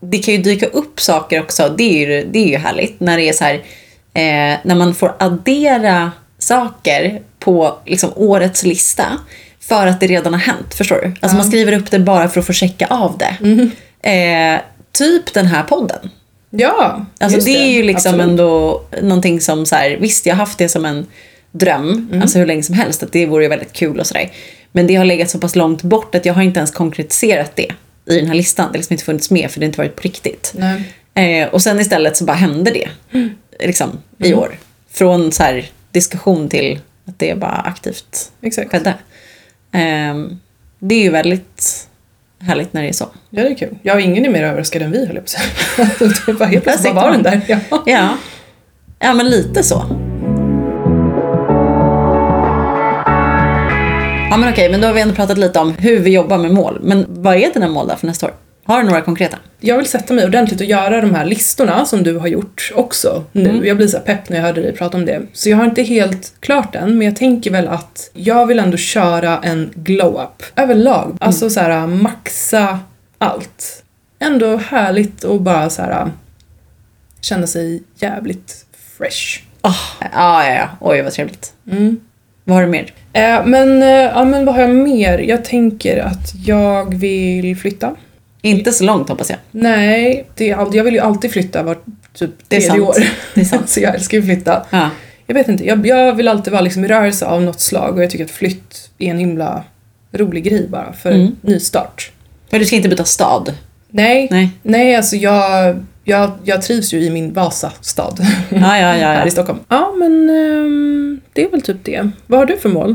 Det 0.00 0.18
kan 0.18 0.34
ju 0.34 0.42
dyka 0.42 0.66
upp 0.66 1.00
saker 1.00 1.40
också, 1.40 1.74
det 1.78 1.82
är 2.04 2.08
ju, 2.08 2.26
det 2.32 2.38
är 2.38 2.48
ju 2.48 2.56
härligt. 2.56 3.00
När 3.00 3.16
det 3.16 3.28
är 3.28 3.32
så 3.32 3.44
här, 3.44 3.54
eh, 4.14 4.58
när 4.64 4.74
man 4.74 4.94
får 4.94 5.14
addera 5.18 6.12
saker 6.38 7.20
på 7.38 7.78
liksom, 7.86 8.10
årets 8.16 8.64
lista 8.64 9.04
för 9.68 9.86
att 9.86 10.00
det 10.00 10.06
redan 10.06 10.32
har 10.32 10.40
hänt, 10.40 10.74
förstår 10.74 11.00
du? 11.02 11.12
Alltså 11.20 11.36
man 11.36 11.46
skriver 11.46 11.72
upp 11.72 11.90
det 11.90 11.98
bara 11.98 12.28
för 12.28 12.40
att 12.40 12.46
få 12.46 12.52
checka 12.52 12.86
av 12.86 13.18
det. 13.18 13.36
Mm. 13.40 13.70
Eh, 14.02 14.60
typ 14.92 15.34
den 15.34 15.46
här 15.46 15.62
podden. 15.62 16.10
Ja, 16.50 17.06
Alltså 17.20 17.40
det 17.40 17.50
är 17.50 17.70
ju 17.70 17.82
liksom 17.82 18.14
Absolut. 18.14 18.30
ändå 18.30 18.82
någonting 19.02 19.40
som 19.40 19.66
så 19.66 19.74
här, 19.76 19.96
visst 20.00 20.26
jag 20.26 20.34
har 20.34 20.38
haft 20.38 20.58
det 20.58 20.68
som 20.68 20.84
en 20.84 21.06
dröm, 21.52 22.20
alltså 22.22 22.38
hur 22.38 22.46
länge 22.46 22.62
som 22.62 22.74
helst, 22.74 23.02
att 23.02 23.12
det 23.12 23.26
vore 23.26 23.42
ju 23.42 23.48
väldigt 23.48 23.72
kul 23.72 24.00
och 24.00 24.06
sådär. 24.06 24.30
Men 24.72 24.86
det 24.86 24.94
har 24.94 25.04
legat 25.04 25.30
så 25.30 25.38
pass 25.38 25.56
långt 25.56 25.82
bort 25.82 26.14
att 26.14 26.24
jag 26.24 26.34
har 26.34 26.42
inte 26.42 26.58
ens 26.58 26.70
konkretiserat 26.70 27.56
det 27.56 27.72
i 28.06 28.16
den 28.16 28.26
här 28.26 28.34
listan. 28.34 28.66
Det 28.66 28.76
har 28.76 28.78
liksom 28.78 28.94
inte 28.94 29.04
funnits 29.04 29.30
med 29.30 29.50
för 29.50 29.60
det 29.60 29.64
har 29.64 29.68
inte 29.68 29.78
varit 29.78 29.96
på 29.96 30.02
riktigt. 30.02 30.54
Nej. 30.56 31.42
Eh, 31.42 31.48
och 31.48 31.62
sen 31.62 31.80
istället 31.80 32.16
så 32.16 32.24
bara 32.24 32.36
hände 32.36 32.70
det. 32.70 32.88
Liksom, 33.66 33.98
i 34.18 34.34
år. 34.34 34.58
Från 34.90 35.32
så 35.32 35.42
här 35.42 35.66
diskussion 35.92 36.48
till 36.48 36.80
att 37.08 37.18
det 37.18 37.38
bara 37.38 37.50
aktivt 37.56 38.30
Exakt. 38.42 38.70
skedde. 38.70 38.94
Ehm, 39.72 40.40
det 40.78 40.94
är 40.94 41.02
ju 41.02 41.10
väldigt 41.10 41.88
härligt 42.40 42.72
när 42.72 42.82
det 42.82 42.88
är 42.88 42.92
så. 42.92 43.08
Ja, 43.30 43.42
det 43.42 43.48
är 43.48 43.54
kul. 43.54 43.78
Jag 43.82 44.00
ingen 44.00 44.24
är 44.24 44.30
mer 44.30 44.42
överraskad 44.42 44.82
än 44.82 44.90
vi 44.90 45.06
höll 45.06 45.16
jag 45.16 45.24
på 45.24 45.30
att 45.78 45.88
säga. 45.98 46.12
det 46.26 46.32
var 46.32 46.46
helt 46.46 46.64
plötsligt 46.64 46.94
Där 46.94 47.02
var 47.02 47.10
den 47.10 47.22
där. 47.22 47.40
Ja. 47.48 47.58
Ja, 47.86 48.08
ja 48.98 49.14
men 49.14 49.30
lite 49.30 49.62
så. 49.62 49.84
Ja 54.30 54.36
men 54.36 54.52
okej, 54.52 54.70
men 54.70 54.80
då 54.80 54.86
har 54.86 54.94
vi 54.94 55.00
ändå 55.00 55.14
pratat 55.14 55.38
lite 55.38 55.58
om 55.58 55.72
hur 55.72 55.98
vi 55.98 56.10
jobbar 56.10 56.38
med 56.38 56.50
mål. 56.50 56.78
Men 56.82 57.06
vad 57.08 57.36
är 57.36 57.52
dina 57.54 57.68
mål 57.68 57.88
då 57.88 57.96
för 57.96 58.06
nästa 58.06 58.26
år? 58.26 58.32
Har 58.68 58.82
du 58.82 58.88
några 58.88 59.00
konkreta? 59.00 59.38
Jag 59.60 59.76
vill 59.76 59.86
sätta 59.86 60.14
mig 60.14 60.24
ordentligt 60.24 60.60
och 60.60 60.66
göra 60.66 61.00
de 61.00 61.14
här 61.14 61.24
listorna 61.24 61.84
som 61.84 62.02
du 62.02 62.16
har 62.16 62.26
gjort 62.26 62.72
också 62.74 63.24
nu. 63.32 63.66
Jag 63.66 63.76
blir 63.76 63.86
så 63.86 63.98
pepp 63.98 64.28
när 64.28 64.36
jag 64.36 64.44
hörde 64.44 64.62
dig 64.62 64.72
prata 64.72 64.96
om 64.96 65.04
det. 65.04 65.22
Så 65.32 65.48
jag 65.48 65.56
har 65.56 65.64
inte 65.64 65.82
helt 65.82 66.32
klart 66.40 66.74
än, 66.74 66.98
men 66.98 67.06
jag 67.06 67.16
tänker 67.16 67.50
väl 67.50 67.68
att 67.68 68.10
jag 68.12 68.46
vill 68.46 68.58
ändå 68.58 68.76
köra 68.76 69.38
en 69.42 69.70
glow-up 69.74 70.42
överlag. 70.56 71.16
Alltså 71.20 71.50
så 71.50 71.60
här 71.60 71.86
maxa 71.86 72.80
allt. 73.18 73.82
Ändå 74.18 74.56
härligt 74.56 75.24
och 75.24 75.40
bara 75.40 75.70
så 75.70 75.82
här 75.82 76.10
känna 77.20 77.46
sig 77.46 77.82
jävligt 77.98 78.66
fresh. 78.98 79.42
Oh, 79.62 79.76
ja, 80.00 80.08
ja, 80.12 80.54
ja. 80.54 80.68
Oj, 80.80 81.02
vad 81.02 81.12
trevligt. 81.12 81.52
Mm. 81.70 82.00
Vad 82.44 82.56
har 82.56 82.62
du 82.62 82.68
mer? 82.68 82.92
Eh, 83.12 83.46
men, 83.46 83.82
eh, 83.82 83.88
ja, 83.88 84.24
men 84.24 84.44
vad 84.44 84.54
har 84.54 84.62
jag 84.62 84.74
mer? 84.74 85.18
Jag 85.18 85.44
tänker 85.44 85.98
att 85.98 86.34
jag 86.46 86.94
vill 86.94 87.56
flytta. 87.56 87.94
Inte 88.42 88.72
så 88.72 88.84
långt 88.84 89.08
hoppas 89.08 89.30
jag. 89.30 89.38
Nej, 89.50 90.28
det 90.34 90.50
är 90.50 90.56
all, 90.56 90.74
jag 90.76 90.84
vill 90.84 90.94
ju 90.94 91.00
alltid 91.00 91.30
flytta 91.32 91.62
var 91.62 91.78
typ 92.12 92.48
tredje 92.48 92.80
år. 92.80 92.94
Det 93.34 93.40
är 93.40 93.44
sant. 93.44 93.62
så 93.68 93.80
jag 93.80 93.94
älskar 93.94 94.18
ju 94.18 94.24
flytta. 94.24 94.66
Ja. 94.70 94.90
Jag 95.26 95.34
vet 95.34 95.48
inte, 95.48 95.66
jag, 95.66 95.86
jag 95.86 96.14
vill 96.14 96.28
alltid 96.28 96.52
vara 96.52 96.62
liksom 96.62 96.84
i 96.84 96.88
rörelse 96.88 97.26
av 97.26 97.42
något 97.42 97.60
slag 97.60 97.96
och 97.96 98.02
jag 98.02 98.10
tycker 98.10 98.24
att 98.24 98.30
flytt 98.30 98.90
är 98.98 99.10
en 99.10 99.18
himla 99.18 99.64
rolig 100.12 100.44
grej 100.44 100.66
bara 100.68 100.92
för 100.92 101.10
Mm. 101.10 101.20
en 101.26 101.36
nystart. 101.40 102.10
För 102.50 102.58
du 102.58 102.64
ska 102.64 102.76
inte 102.76 102.88
byta 102.88 103.04
stad? 103.04 103.54
Nej, 103.90 104.28
Nej. 104.30 104.50
nej 104.62 104.94
alltså 104.96 105.16
jag, 105.16 105.76
jag, 106.04 106.30
jag 106.44 106.62
trivs 106.62 106.92
ju 106.94 107.00
i 107.02 107.10
min 107.10 107.32
Vasastad 107.32 108.14
Ja, 108.18 108.26
ja, 108.48 108.78
ja. 108.78 108.86
här 109.06 109.20
ja. 109.20 109.26
i 109.26 109.30
Stockholm. 109.30 109.58
Ja, 109.68 109.94
men 109.98 110.30
ehm, 110.30 111.20
det 111.32 111.44
är 111.44 111.50
väl 111.50 111.62
typ 111.62 111.76
det. 111.84 112.10
Vad 112.26 112.38
har 112.38 112.46
du 112.46 112.56
för 112.56 112.68
mål? 112.68 112.90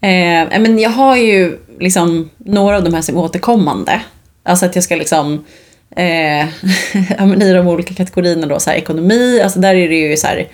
Eh, 0.00 0.60
men 0.60 0.78
jag 0.78 0.90
har 0.90 1.16
ju 1.16 1.58
liksom 1.80 2.30
några 2.38 2.76
av 2.76 2.84
de 2.84 2.94
här 2.94 3.02
som 3.02 3.16
är 3.16 3.20
återkommande. 3.20 4.00
Alltså 4.48 4.66
att 4.66 4.74
jag 4.74 4.84
ska 4.84 4.96
liksom 4.96 5.44
eh, 5.96 6.44
i 7.42 7.52
de 7.52 7.68
olika 7.68 7.94
kategorierna 7.94 8.46
då, 8.46 8.60
så 8.60 8.70
här, 8.70 8.76
ekonomi, 8.76 9.40
alltså 9.42 9.60
där 9.60 9.74
är 9.74 9.88
det 9.88 9.94
ju 9.94 10.16
så 10.16 10.26
här, 10.26 10.48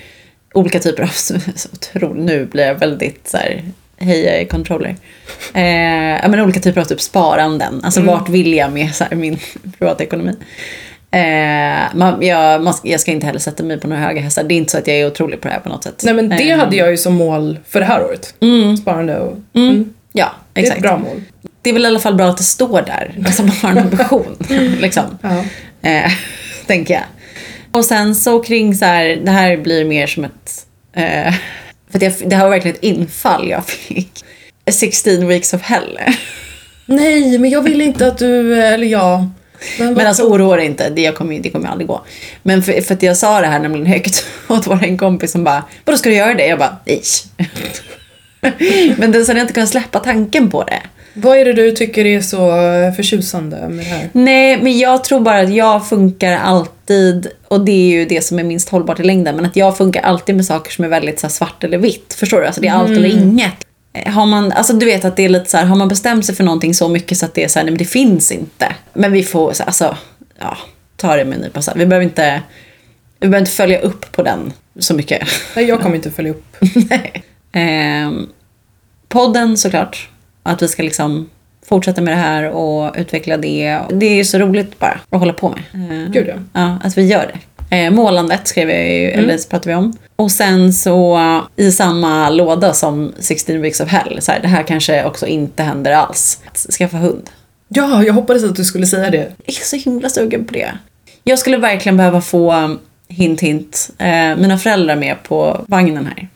olika 0.55 0.79
typer 0.79 1.03
av, 1.03 1.07
så 1.07 1.35
otroligt, 1.73 2.25
nu 2.25 2.47
blir 2.47 2.67
jag 2.67 2.75
väldigt 2.75 3.29
så 3.29 3.37
här, 3.37 3.63
hej 3.97 4.49
controller. 4.51 4.97
Eh, 5.55 5.63
ja, 6.23 6.29
men 6.29 6.41
olika 6.41 6.61
typer 6.61 6.81
av 6.81 6.85
typ 6.85 7.01
sparanden, 7.01 7.81
alltså 7.85 8.01
vart 8.01 8.29
vill 8.29 8.55
jag 8.55 8.73
med 8.73 8.95
så 8.95 9.05
här, 9.05 9.17
min 9.17 9.39
privatekonomi. 9.79 10.37
Eh, 11.11 11.95
man, 11.95 12.23
jag, 12.23 12.63
man, 12.63 12.75
jag 12.83 13.01
ska 13.01 13.11
inte 13.11 13.27
heller 13.27 13.39
sätta 13.39 13.63
mig 13.63 13.81
på 13.81 13.89
några 13.89 14.03
höga 14.03 14.21
hästar, 14.21 14.45
det 14.45 14.55
är 14.55 14.57
inte 14.57 14.73
så 14.73 14.79
att 14.79 14.87
jag 14.87 14.97
är 14.97 15.07
otrolig 15.07 15.41
på 15.41 15.49
det 15.49 15.55
här 15.55 15.61
på 15.61 15.69
något 15.69 15.85
sätt. 15.85 16.03
Nej 16.05 16.15
men 16.15 16.29
det 16.29 16.51
Eh, 16.51 16.59
hade 16.59 16.77
jag 16.77 16.91
ju 16.91 16.97
som 16.97 17.15
mål 17.15 17.59
för 17.69 17.81
det 17.81 17.87
här 17.87 18.05
året. 18.05 18.35
Mm, 18.41 18.77
Sparande 18.77 19.19
och... 19.19 19.37
mm, 19.55 19.95
ja, 20.13 20.33
Det 20.53 20.61
är 20.61 20.63
exakt. 20.63 20.79
ett 20.79 20.83
bra 20.83 20.99
mål. 20.99 21.21
Det 21.65 21.71
är 21.71 21.75
väl 21.75 21.85
i 21.85 21.89
alla 21.89 22.01
fall 22.01 22.15
bra 22.15 22.27
att 22.27 22.37
det 22.37 22.45
står 22.45 22.83
där. 22.83 23.15
Alltså 23.27 23.43
man 23.43 23.57
har 23.57 23.71
en 23.71 23.79
ambition. 23.79 24.37
liksom. 24.81 25.19
Ja. 25.23 25.45
Eh, 25.91 26.13
tänker 26.67 26.95
jag. 26.95 27.03
Och 27.73 27.85
sen 27.85 28.15
så 28.15 28.43
kring 28.43 28.75
så 28.75 28.85
här, 28.85 29.21
det 29.25 29.31
här 29.31 29.57
blir 29.57 29.85
mer 29.85 30.07
som 30.07 30.25
ett... 30.25 30.67
Eh, 30.93 31.35
för 31.91 31.99
att 31.99 32.03
jag, 32.03 32.13
det 32.27 32.37
här 32.37 32.45
var 32.45 32.51
verkligen 32.51 32.77
ett 32.77 32.83
infall 32.83 33.49
jag 33.49 33.67
fick. 33.67 34.25
16 34.71 35.29
weeks 35.29 35.55
of 35.55 35.63
hell. 35.63 35.99
Nej, 36.87 37.39
men 37.39 37.51
jag 37.51 37.63
vill 37.63 37.81
inte 37.81 38.07
att 38.07 38.19
du, 38.19 38.63
eller 38.63 38.87
jag... 38.87 39.31
Men, 39.79 39.95
Men 39.95 40.07
alltså 40.07 40.23
oroa 40.23 40.57
dig 40.57 40.67
inte, 40.67 40.91
det, 40.91 41.17
kommer, 41.17 41.41
det 41.41 41.51
kommer 41.51 41.69
aldrig 41.69 41.89
gå. 41.89 42.05
Men 42.43 42.63
för, 42.63 42.81
för 42.81 42.95
att 42.95 43.03
jag 43.03 43.17
sa 43.17 43.41
det 43.41 43.47
här 43.47 43.59
nämligen 43.59 43.87
högt 43.87 44.27
åt 44.49 44.67
vår 44.67 44.85
en 44.85 44.99
kompis 44.99 45.33
som 45.33 45.45
bara 45.45 45.65
Vadå 45.85 45.99
ska 45.99 46.09
du 46.09 46.17
göra 46.17 46.35
det? 46.35 46.47
Jag 46.47 46.59
bara 46.59 46.77
nej. 46.85 47.01
Men 48.99 49.13
den, 49.13 49.27
sen 49.27 49.37
har 49.37 49.41
jag 49.41 49.45
inte 49.45 49.55
kunnat 49.55 49.69
släppa 49.69 49.99
tanken 49.99 50.51
på 50.51 50.65
det. 50.65 50.83
Vad 51.15 51.39
är 51.39 51.45
det 51.45 51.53
du 51.53 51.71
tycker 51.71 52.07
är 52.07 52.21
så 52.21 52.39
förtjusande 52.97 53.57
med 53.69 53.79
det 53.79 53.83
här? 53.91 54.09
Nej, 54.13 54.59
men 54.63 54.79
jag 54.79 55.05
tror 55.05 55.21
bara 55.21 55.41
att 55.41 55.55
jag 55.55 55.89
funkar 55.89 56.33
alltid, 56.37 57.27
och 57.49 57.65
det 57.65 57.73
är 57.73 57.89
ju 57.99 58.05
det 58.05 58.25
som 58.25 58.39
är 58.39 58.43
minst 58.45 58.69
hållbart 58.69 59.01
i 59.01 59.03
längden, 59.03 59.37
men 59.37 59.47
att 59.47 59.57
jag 59.57 59.77
funkar 59.77 60.03
alltid 60.03 60.35
med 60.37 60.45
saker 60.47 60.71
som 60.73 60.85
är 60.85 60.89
väldigt 60.89 61.21
så 61.21 61.29
svart 61.29 61.65
eller 61.65 61.79
vitt. 61.79 62.15
Förstår 62.19 62.41
du? 62.41 62.47
Alltså 62.47 62.61
det 62.61 62.69
är 62.69 62.73
allt 62.73 62.91
eller 62.91 63.09
inget. 63.09 63.55
Eh, 63.93 64.13
Har 64.13 64.27
man, 64.27 64.53
alltså 64.53 64.73
du 64.73 64.87
vet 64.87 65.05
att 65.05 65.17
det 65.17 65.23
är 65.25 65.29
lite 65.29 65.51
så 65.51 65.57
här, 65.57 65.65
har 65.65 65.77
man 65.77 65.89
bestämt 65.89 66.27
sig 66.27 66.35
för 66.35 66.45
någonting 66.45 66.75
så 66.75 66.89
mycket 66.89 67.19
så 67.19 67.27
att 67.27 67.35
det 67.35 67.45
är 67.45 67.49
så 67.49 67.59
här, 67.59 67.65
nej 67.65 67.71
men 67.73 67.79
det 67.79 67.85
finns 67.85 68.33
inte. 68.33 68.75
Men 68.93 69.13
vi 69.13 69.23
får, 69.23 69.53
så- 69.53 69.63
alltså, 69.63 69.97
ja, 70.39 70.57
ta 70.97 71.17
det 71.17 71.25
med 71.25 71.37
en 71.37 71.43
nypa 71.45 71.63
salt. 71.63 71.77
Vi 71.79 71.87
behöver 71.87 72.05
inte, 72.05 72.43
vi 73.21 73.29
behöver 73.29 73.39
inte 73.39 73.51
följa 73.57 73.79
upp 73.81 74.13
på 74.13 74.23
den 74.23 74.53
så 74.79 74.95
mycket. 74.95 75.29
Nej, 75.57 75.65
jag 75.65 75.81
kommer 75.81 75.97
inte 75.97 76.11
följa 76.11 76.31
upp. 76.33 76.45
Nej. 76.91 77.25
Ehm, 77.53 78.27
podden 79.09 79.57
såklart. 79.57 80.09
Att 80.47 80.63
vi 80.63 80.69
ska 80.69 80.83
liksom 80.83 81.31
fortsätta 81.67 82.01
med 82.01 82.13
det 82.13 82.21
här 82.21 82.51
och 82.51 82.95
utveckla 82.97 83.37
det. 83.37 83.81
Det 83.91 84.07
är 84.07 84.15
ju 84.15 84.25
så 84.25 84.39
roligt 84.39 84.79
bara 84.79 85.01
att 85.11 85.19
hålla 85.21 85.33
på 85.33 85.49
med. 85.49 85.63
Ehm, 85.75 86.13
Gud 86.13 86.29
ja. 86.29 86.35
Ja, 86.53 86.79
att 86.85 86.99
vi 86.99 87.07
gör 87.07 87.33
det. 87.33 87.39
Eh, 87.77 87.91
målandet 87.91 88.49
skrev 88.49 88.71
jag 88.71 88.89
ju, 88.89 89.11
eller 89.11 89.39
så 89.39 89.49
pratade 89.49 89.69
vi 89.69 89.75
om. 89.75 89.97
Och 90.17 90.31
sen 90.31 90.73
så 90.73 91.21
i 91.57 91.73
samma 91.73 92.31
låda 92.31 92.73
som 92.73 93.13
16 93.19 93.61
weeks 93.61 93.81
of 93.81 93.89
hell, 93.89 94.19
så 94.23 94.33
här, 94.33 94.41
det 94.41 94.49
här 94.49 94.63
kanske 94.63 95.05
också 95.05 95.27
inte 95.27 95.63
händer 95.63 95.93
alls. 95.93 96.43
Att 96.47 96.57
skaffa 96.57 96.97
hund. 96.97 97.31
Ja, 97.69 98.05
jag 98.05 98.15
hoppades 98.15 98.45
att 98.45 98.57
du 98.57 98.65
skulle 98.65 98.87
säga 98.87 99.11
det. 99.11 99.33
Jag 99.45 99.57
är 99.57 99.65
så 99.65 99.77
himla 99.77 100.09
sugen 100.09 100.45
på 100.45 100.53
det. 100.53 100.73
Jag 101.25 101.39
skulle 101.39 101.57
verkligen 101.57 101.97
behöva 101.97 102.21
få, 102.21 102.55
um, 102.55 102.79
hint 103.09 103.41
hint, 103.41 103.91
eh, 103.99 104.37
mina 104.37 104.59
föräldrar 104.59 104.97
med 104.97 105.23
på 105.23 105.65
vagnen 105.69 106.07
här. 106.07 106.29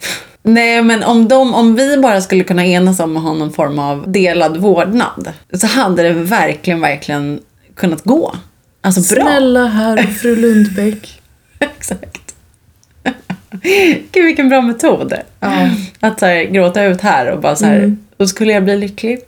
Nej 0.42 0.82
men 0.82 1.02
om, 1.04 1.28
de, 1.28 1.54
om 1.54 1.76
vi 1.76 1.96
bara 1.96 2.20
skulle 2.20 2.44
kunna 2.44 2.66
enas 2.66 3.00
om 3.00 3.16
att 3.16 3.22
ha 3.22 3.34
någon 3.34 3.52
form 3.52 3.78
av 3.78 4.12
delad 4.12 4.56
vårdnad 4.56 5.32
så 5.52 5.66
hade 5.66 6.02
det 6.02 6.12
verkligen, 6.12 6.80
verkligen 6.80 7.40
kunnat 7.74 8.02
gå. 8.04 8.34
Alltså 8.80 9.14
bra. 9.14 9.22
Snälla 9.24 9.66
herr 9.66 10.06
och 10.06 10.12
fru 10.12 10.36
Lundbäck. 10.36 11.22
Exakt. 11.58 12.34
Gud 14.12 14.24
vilken 14.24 14.48
bra 14.48 14.60
metod. 14.60 15.14
Ja. 15.40 15.68
Att 16.00 16.20
så 16.20 16.26
här, 16.26 16.44
gråta 16.44 16.84
ut 16.84 17.00
här 17.00 17.30
och 17.30 17.40
bara 17.40 17.56
så 17.56 17.64
här, 17.66 17.76
Mm. 17.78 17.98
då 18.16 18.26
skulle 18.26 18.52
jag 18.52 18.64
bli 18.64 18.76
lycklig. 18.76 19.18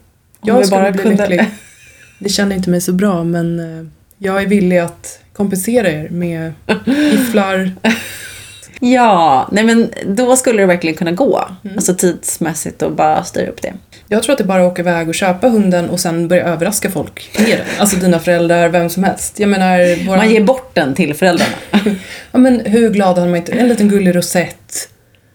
Om 0.40 0.48
Jag 0.48 0.66
skulle 0.66 0.80
bara 0.80 0.90
bli 0.92 1.02
kunde- 1.02 1.28
lycklig. 1.28 1.50
Det 2.18 2.28
känner 2.28 2.56
inte 2.56 2.70
mig 2.70 2.80
så 2.80 2.92
bra 2.92 3.24
men 3.24 3.60
eh, 3.60 3.86
jag 4.18 4.42
är 4.42 4.46
villig 4.46 4.78
att 4.78 5.20
kompensera 5.32 5.90
er 5.90 6.08
med 6.10 6.52
gifflar. 7.12 7.72
Ja, 8.80 9.48
nej 9.52 9.64
men 9.64 9.90
då 10.06 10.36
skulle 10.36 10.62
det 10.62 10.66
verkligen 10.66 10.96
kunna 10.96 11.12
gå. 11.12 11.48
Mm. 11.64 11.76
Alltså 11.76 11.94
tidsmässigt 11.94 12.82
och 12.82 12.92
bara 12.92 13.24
styra 13.24 13.46
upp 13.46 13.62
det. 13.62 13.72
Jag 14.08 14.22
tror 14.22 14.32
att 14.32 14.38
det 14.38 14.44
är 14.44 14.46
bara 14.48 14.66
att 14.66 14.72
åka 14.72 14.82
iväg 14.82 15.08
och 15.08 15.14
köpa 15.14 15.48
hunden 15.48 15.90
och 15.90 16.00
sen 16.00 16.28
börja 16.28 16.44
överraska 16.44 16.90
folk 16.90 17.30
med 17.38 17.58
den. 17.58 17.66
Alltså 17.78 17.96
dina 17.96 18.18
föräldrar, 18.18 18.68
vem 18.68 18.90
som 18.90 19.04
helst. 19.04 19.40
Jag 19.40 19.48
menar, 19.48 20.06
våra... 20.06 20.16
Man 20.16 20.30
ger 20.30 20.44
bort 20.44 20.74
den 20.74 20.94
till 20.94 21.14
föräldrarna. 21.14 21.52
ja, 22.32 22.38
men 22.38 22.60
hur 22.60 22.90
glad 22.90 23.18
hade 23.18 23.30
man 23.30 23.36
inte? 23.36 23.52
En 23.52 23.68
liten 23.68 23.88
gullig 23.88 24.16
rosett. 24.16 24.88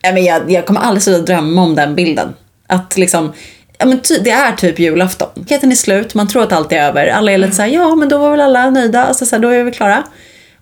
nej, 0.04 0.14
men 0.14 0.24
jag, 0.24 0.52
jag 0.52 0.66
kommer 0.66 0.82
aldrig 0.82 1.04
sluta 1.04 1.22
drömma 1.34 1.62
om 1.62 1.76
den 1.76 1.96
bilden. 1.96 2.34
Att 2.68 2.98
liksom, 2.98 3.34
ja, 3.78 3.86
men 3.86 4.00
ty, 4.00 4.18
det 4.18 4.32
är 4.32 4.52
typ 4.52 4.80
julafton. 4.80 5.30
Paketen 5.36 5.72
är 5.72 5.76
slut, 5.76 6.16
man 6.16 6.28
tror 6.28 6.44
att 6.44 6.52
allt 6.52 6.72
är 6.72 6.82
över. 6.82 7.08
Alla 7.08 7.32
är 7.32 7.38
lite 7.38 7.56
såhär, 7.56 7.70
ja 7.70 7.96
men 7.96 8.10
då 8.10 8.18
var 8.18 8.32
väl 8.32 8.42
alla 8.42 8.70
nöjda, 8.70 9.04
alltså, 9.04 9.26
så 9.26 9.36
här, 9.36 9.42
då 9.44 9.50
är 9.50 9.64
vi 9.64 9.72
klara. 9.72 10.04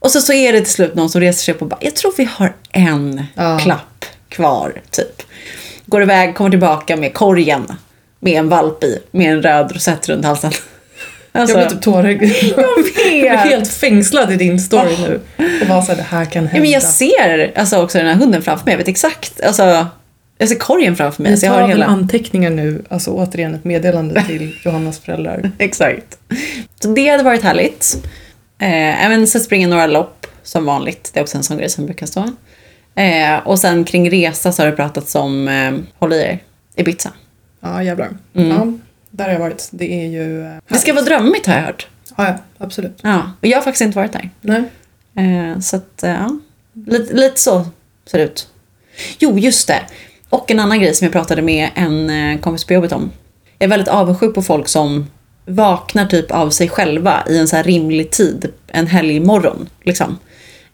Och 0.04 0.12
så, 0.12 0.22
så 0.22 0.34
är 0.34 0.54
det 0.54 0.60
till 0.62 0.72
slut 0.72 0.96
någon 0.96 1.10
som 1.10 1.22
reser 1.22 1.44
sig 1.44 1.54
upp 1.54 1.62
och 1.62 1.68
bara, 1.68 1.80
jag 1.82 1.96
tror 1.96 2.14
vi 2.18 2.24
har 2.32 2.56
en 2.72 3.26
Ja. 3.36 3.60
klapp 3.60 4.06
kvar, 4.30 4.82
typ. 4.92 5.22
Går 5.86 6.02
iväg, 6.02 6.36
kommer 6.36 6.50
tillbaka 6.50 6.96
med 6.96 7.14
korgen 7.14 7.66
med 8.20 8.34
en 8.40 8.50
valp 8.50 8.84
i, 8.84 9.00
med 9.12 9.32
en 9.34 9.42
röd 9.42 9.72
rosett 9.72 10.10
runt 10.10 10.26
halsen. 10.26 10.52
Alltså, 11.32 11.58
Jag 11.58 11.68
blir 11.68 11.76
typ 11.76 11.84
tårögd. 11.84 12.24
Jag 13.12 13.32
vet. 13.32 13.40
helt 13.40 13.68
fängslad 13.68 14.32
i 14.32 14.36
din 14.36 14.60
story 14.60 14.98
nu. 15.08 15.20
Och 15.62 15.68
bara 15.68 15.82
såhär, 15.82 15.96
det 15.98 16.04
här 16.10 16.26
kan 16.26 16.44
hända. 16.48 16.58
Ja, 16.58 16.62
men 16.62 16.72
jag 16.72 16.84
ser 16.84 17.52
alltså 17.60 17.84
också 17.84 17.98
den 17.98 18.08
här 18.08 18.16
hunden 18.16 18.42
framför 18.42 18.66
mig. 18.66 18.72
Jag 18.74 18.78
vet 18.78 18.88
exakt. 18.88 19.42
Alltså, 19.42 19.88
jag 20.38 20.50
ser 20.50 20.56
korgen 20.56 20.96
framför 20.96 21.24
mig. 21.24 21.32
Vi 21.32 21.38
Så 21.38 21.46
jag 21.46 21.54
tar 21.54 21.62
har 21.62 21.68
hela... 21.68 21.86
anteckningar 21.86 22.50
nu, 22.50 22.84
alltså 22.90 23.12
återigen 23.12 23.56
ett 23.56 23.64
meddelande 23.64 24.24
till 24.28 24.56
Johannas 24.66 25.00
föräldrar. 25.00 25.52
Exakt. 25.58 26.18
Så 26.80 26.88
det 26.88 27.08
hade 27.10 27.24
varit 27.24 27.44
härligt. 27.44 27.98
Eh, 28.64 29.06
även 29.06 29.28
så 29.28 29.40
springa 29.40 29.68
några 29.68 29.88
lopp 29.88 30.28
som 30.44 30.66
vanligt. 30.66 31.12
Det 31.14 31.20
är 31.20 31.24
också 31.24 31.38
en 31.38 31.44
sån 31.44 31.58
grej 31.58 31.70
som 31.70 31.86
brukar 31.86 32.06
stå. 32.06 32.30
Eh, 32.96 33.38
och 33.48 33.60
sen 33.60 33.84
kring 33.84 34.12
resa 34.12 34.52
så 34.52 34.62
har 34.62 34.68
det 34.70 34.76
pratats 34.76 35.16
om, 35.16 35.48
eh, 35.48 35.74
håll 36.00 36.14
i 36.14 36.22
er, 36.22 36.40
Ibiza. 36.76 37.12
Ja, 37.60 37.84
jävlar. 37.84 38.10
Mm. 38.36 38.50
Ja, 38.50 38.68
där 39.10 39.26
har 39.26 39.32
jag 39.32 39.40
varit. 39.40 39.70
Det 39.72 39.94
är 39.94 40.08
ju... 40.08 40.46
eh, 40.46 40.54
Det 40.68 40.78
ska 40.78 40.94
vara 40.94 41.06
drömmigt 41.06 41.46
har 41.48 41.54
jag 41.56 41.62
hört. 41.62 41.88
Ja, 42.18 42.26
ja, 42.28 42.34
absolut. 42.58 43.00
Ja, 43.02 43.32
och 43.42 43.48
jag 43.48 43.58
har 43.58 43.64
faktiskt 43.64 43.82
inte 43.82 43.98
varit 43.98 44.12
där. 44.14 44.30
Nej. 44.42 44.64
Eh, 45.16 45.60
så 45.60 45.76
att, 45.76 46.04
eh, 46.04 46.12
ja. 46.12 46.40
Lite, 46.88 47.14
lite 47.14 47.40
så 47.40 47.66
ser 48.06 48.18
det 48.18 48.24
ut. 48.24 48.48
Jo, 49.20 49.40
just 49.40 49.68
det. 49.68 49.80
Och 50.30 50.52
en 50.52 50.60
annan 50.60 50.80
grej 50.80 50.94
som 50.96 51.06
jag 51.06 51.12
pratade 51.12 51.42
med 51.42 51.70
en 51.76 52.10
eh, 52.10 52.40
kompis 52.40 52.66
på 52.66 52.74
jobbet 52.74 52.92
om. 52.92 53.12
Jag 53.58 53.66
är 53.66 53.70
väldigt 53.70 53.88
avundsjuk 53.88 54.36
på 54.36 54.42
folk 54.42 54.68
som 54.68 55.08
vaknar 55.46 56.06
typ 56.06 56.32
av 56.32 56.50
sig 56.50 56.70
själva 56.70 57.24
i 57.30 57.38
en 57.38 57.48
så 57.48 57.56
här 57.56 57.64
rimlig 57.64 58.12
tid. 58.12 58.52
En 58.68 58.88
helgmorgon, 58.88 59.70
liksom. 59.84 60.18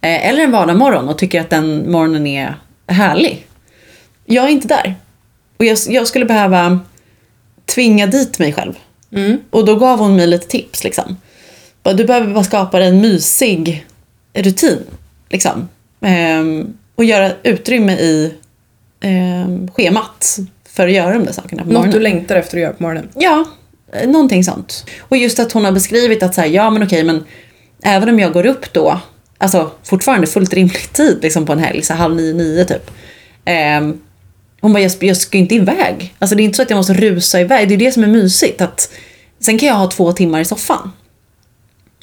Eh, 0.02 0.30
eller 0.30 0.44
en 0.44 0.52
vardagsmorgon 0.52 1.10
och 1.10 1.18
tycker 1.18 1.42
att 1.42 1.50
den 1.50 1.92
morgonen 1.92 2.28
är 2.28 2.56
härlig. 2.88 3.48
Jag 4.26 4.46
är 4.46 4.50
inte 4.50 4.68
där. 4.68 4.96
Och 5.58 5.66
jag, 5.66 5.78
jag 5.88 6.08
skulle 6.08 6.26
behöva 6.26 6.80
tvinga 7.66 8.08
dit 8.08 8.40
mig 8.40 8.54
själv. 8.54 8.74
Mm. 9.12 9.38
Och 9.50 9.66
då 9.66 9.76
gav 9.76 10.00
hon 10.00 10.16
mig 10.16 10.28
lite 10.28 10.48
tips 10.48 10.84
liksom. 10.84 11.18
Du 11.84 12.06
behöver 12.06 12.34
bara 12.34 12.44
skapa 12.44 12.84
en 12.84 13.02
mysig 13.02 13.86
rutin. 14.34 14.80
Liksom. 15.30 15.70
Ehm, 16.02 16.74
och 16.96 17.06
göra 17.06 17.32
utrymme 17.44 17.94
i 17.94 18.34
ehm, 19.02 19.72
schemat 19.72 20.40
för 20.66 20.88
att 20.88 20.94
göra 20.94 21.14
de 21.14 21.26
där 21.26 21.32
sakerna 21.32 21.64
på 21.64 21.68
Något 21.68 21.74
morgonen. 21.74 21.92
du 21.92 22.00
längtar 22.00 22.36
efter 22.36 22.58
att 22.58 22.62
göra 22.62 22.74
på 22.74 22.84
morgonen. 22.84 23.10
Ja, 23.16 23.46
Eh, 23.94 24.10
någonting 24.10 24.44
sånt. 24.44 24.86
Och 25.00 25.18
just 25.18 25.40
att 25.40 25.52
hon 25.52 25.66
har 25.66 25.72
beskrivit 25.72 26.24
att 26.24 26.36
så 26.36 26.42
här, 26.42 26.48
ja 26.48 26.70
men 26.70 26.84
okej 26.84 27.04
men 27.04 27.24
även 27.84 28.10
om 28.10 28.20
jag 28.20 28.34
går 28.34 28.46
upp 28.46 28.74
då, 28.74 29.00
alltså 29.38 29.72
fortfarande 29.84 30.28
fullt 30.28 30.54
rimlig 30.54 30.94
tid 30.94 31.20
liksom 31.22 31.46
på 31.46 31.54
en 31.54 31.60
helg, 31.60 31.82
så 31.82 31.94
halv 31.94 32.16
nio, 32.16 32.34
nio 32.34 32.66
typ. 32.66 32.92
Eh, 33.46 33.82
hon 34.62 34.74
bara, 34.74 34.84
jag, 34.84 34.92
jag 35.00 35.18
ska 35.18 35.38
ju 35.38 35.42
inte 35.42 35.56
iväg. 35.56 36.16
Alltså 36.20 36.36
det 36.36 36.44
är 36.44 36.46
inte 36.46 36.56
så 36.56 36.62
att 36.62 36.70
jag 36.70 36.78
måste 36.78 36.94
rusa 36.94 37.42
iväg, 37.42 37.68
det 37.68 37.74
är 37.74 37.78
det 37.78 37.92
som 37.92 38.04
är 38.04 38.08
mysigt. 38.08 38.62
Att, 38.62 38.92
sen 39.40 39.58
kan 39.58 39.68
jag 39.68 39.76
ha 39.76 39.88
två 39.88 40.12
timmar 40.12 40.40
i 40.40 40.46
soffan. 40.46 40.92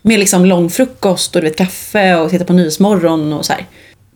Med 0.02 0.18
liksom 0.18 0.44
lång 0.44 0.70
frukost 0.70 1.36
och 1.36 1.42
du 1.42 1.48
vet, 1.48 1.58
kaffe 1.58 2.16
och 2.16 2.30
titta 2.30 2.44
på 2.44 2.52
Nyhetsmorgon 2.52 3.32
och 3.32 3.46
så 3.46 3.52
här. 3.52 3.66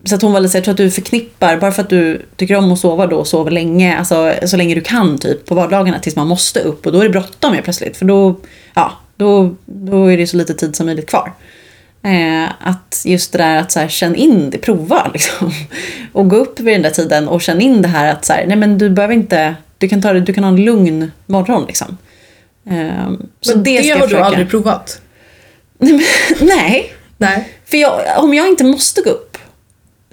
Så 0.04 0.14
att 0.14 0.22
hon 0.22 0.32
var 0.32 0.40
lite 0.40 0.52
så 0.52 0.56
jag 0.56 0.64
tror 0.64 0.72
att 0.72 0.78
du 0.78 0.90
förknippar, 0.90 1.56
bara 1.56 1.72
för 1.72 1.82
att 1.82 1.90
du 1.90 2.22
tycker 2.36 2.56
om 2.56 2.72
att 2.72 2.78
sova 2.78 3.06
då 3.06 3.16
och 3.16 3.26
sover 3.26 3.50
länge, 3.50 3.98
alltså 3.98 4.34
så 4.46 4.56
länge 4.56 4.74
du 4.74 4.80
kan 4.80 5.18
typ 5.18 5.46
på 5.46 5.54
vardagarna 5.54 5.98
tills 5.98 6.16
man 6.16 6.26
måste 6.26 6.60
upp 6.60 6.86
och 6.86 6.92
då 6.92 6.98
är 7.00 7.04
det 7.04 7.10
bråttom 7.10 7.52
helt 7.52 7.64
plötsligt 7.64 7.96
för 7.96 8.04
då, 8.04 8.36
ja, 8.74 8.92
då, 9.16 9.54
då 9.66 10.06
är 10.06 10.16
det 10.16 10.26
så 10.26 10.36
lite 10.36 10.54
tid 10.54 10.76
som 10.76 10.86
möjligt 10.86 11.06
kvar. 11.06 11.32
Eh, 12.02 12.50
att 12.60 13.02
just 13.04 13.32
det 13.32 13.38
där 13.38 13.56
att 13.56 13.72
så 13.72 13.80
här, 13.80 13.88
känn 13.88 14.14
in 14.14 14.50
det, 14.50 14.58
prova 14.58 15.10
liksom. 15.12 15.52
Och 16.12 16.28
gå 16.28 16.36
upp 16.36 16.60
vid 16.60 16.74
den 16.74 16.82
där 16.82 16.90
tiden 16.90 17.28
och 17.28 17.42
känn 17.42 17.60
in 17.60 17.82
det 17.82 17.88
här 17.88 18.12
att 18.12 18.24
så 18.24 18.32
här, 18.32 18.46
nej 18.46 18.56
men 18.56 18.78
du 18.78 18.90
behöver 18.90 19.14
inte, 19.14 19.54
du 19.78 19.88
kan, 19.88 20.02
ta 20.02 20.12
det, 20.12 20.20
du 20.20 20.32
kan 20.32 20.44
ha 20.44 20.50
en 20.50 20.64
lugn 20.64 21.12
morgon 21.26 21.64
liksom. 21.66 21.98
Eh, 22.70 23.10
så 23.40 23.54
Men 23.54 23.62
det, 23.64 23.80
det, 23.80 23.86
jag 23.86 23.96
har 23.96 24.06
du 24.06 24.16
aldrig 24.16 24.50
provat? 24.50 25.00
nej, 26.40 26.92
Nej. 27.16 27.48
för 27.64 27.76
jag, 27.76 28.00
om 28.16 28.34
jag 28.34 28.48
inte 28.48 28.64
måste 28.64 29.00
gå 29.02 29.10
upp 29.10 29.29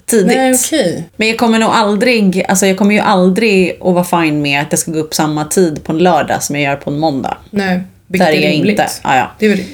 tidigt. 0.08 0.26
Nej, 0.36 0.54
okej. 0.54 1.04
Men 1.16 1.28
jag 1.28 1.38
kommer 1.38 1.58
nog 1.58 1.70
aldrig, 1.70 2.44
alltså 2.48 2.66
jag 2.66 2.78
kommer 2.78 2.94
ju 2.94 3.00
aldrig 3.00 3.70
att 3.80 3.94
vara 3.94 4.04
fine 4.24 4.42
med 4.42 4.60
att 4.62 4.66
jag 4.70 4.78
ska 4.78 4.90
gå 4.92 4.98
upp 4.98 5.14
samma 5.14 5.44
tid 5.44 5.84
på 5.84 5.92
en 5.92 5.98
lördag 5.98 6.42
som 6.42 6.56
jag 6.56 6.62
gör 6.64 6.76
på 6.76 6.90
en 6.90 6.98
måndag. 6.98 7.36
Nej, 7.50 7.80
vilket 8.06 8.26
Där 8.28 8.34
är 8.34 8.40
jag 8.40 8.52
rimligt. 8.52 8.70
inte. 8.70 8.88
Ja, 9.04 9.16
ja. 9.16 9.30
Det 9.38 9.46
är 9.46 9.50
väl. 9.50 9.64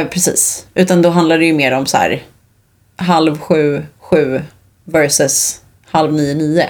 Eh, 0.00 0.06
precis. 0.08 0.66
Utan 0.74 1.02
då 1.02 1.10
handlar 1.10 1.38
det 1.38 1.46
ju 1.46 1.52
mer 1.52 1.72
om 1.72 1.86
så 1.86 1.96
här 1.96 2.22
halv 2.96 3.38
sju, 3.38 3.82
sju 3.98 4.42
versus 4.84 5.60
halv 5.90 6.12
nio, 6.12 6.34
nio. 6.34 6.68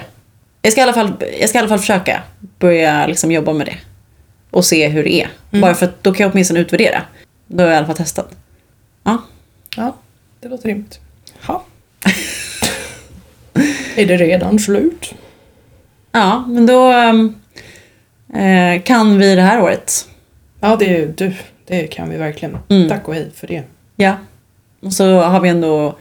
Jag 0.62 0.72
ska 0.72 0.80
i 0.80 0.84
alla 0.84 0.92
fall, 0.92 1.12
jag 1.40 1.48
ska 1.48 1.58
i 1.58 1.60
alla 1.60 1.68
fall 1.68 1.78
försöka 1.78 2.22
börja 2.58 3.06
liksom 3.06 3.32
jobba 3.32 3.52
med 3.52 3.66
det. 3.66 3.76
Och 4.50 4.64
se 4.64 4.88
hur 4.88 5.04
det 5.04 5.12
är. 5.22 5.28
Bara 5.60 5.74
för 5.74 5.86
att 5.86 6.02
då 6.02 6.14
kan 6.14 6.24
jag 6.24 6.32
åtminstone 6.32 6.60
utvärdera. 6.60 7.02
Då 7.46 7.62
har 7.62 7.68
jag 7.68 7.74
i 7.74 7.78
alla 7.78 7.86
fall 7.86 7.96
testat. 7.96 8.30
Ja. 9.02 9.22
Ja, 9.76 9.96
det 10.40 10.48
låter 10.48 10.68
rimligt. 10.68 11.00
Ja. 11.48 11.64
är 13.96 14.06
det 14.06 14.16
redan 14.16 14.58
slut? 14.58 15.14
Ja, 16.12 16.44
men 16.48 16.66
då 16.66 16.88
ehm, 16.88 17.34
eh, 18.34 18.82
kan 18.82 19.18
vi 19.18 19.34
det 19.34 19.42
här 19.42 19.62
året. 19.62 20.08
Ja, 20.60 20.76
det 20.76 21.18
du. 21.18 21.32
Det 21.66 21.86
kan 21.86 22.10
vi 22.10 22.16
verkligen. 22.16 22.58
Mm. 22.68 22.88
Tack 22.88 23.08
och 23.08 23.14
hej 23.14 23.30
för 23.34 23.46
det. 23.46 23.62
Ja. 23.96 24.16
Och 24.82 24.92
så 24.92 25.20
har 25.20 25.40
vi 25.40 25.48
ändå 25.48 25.98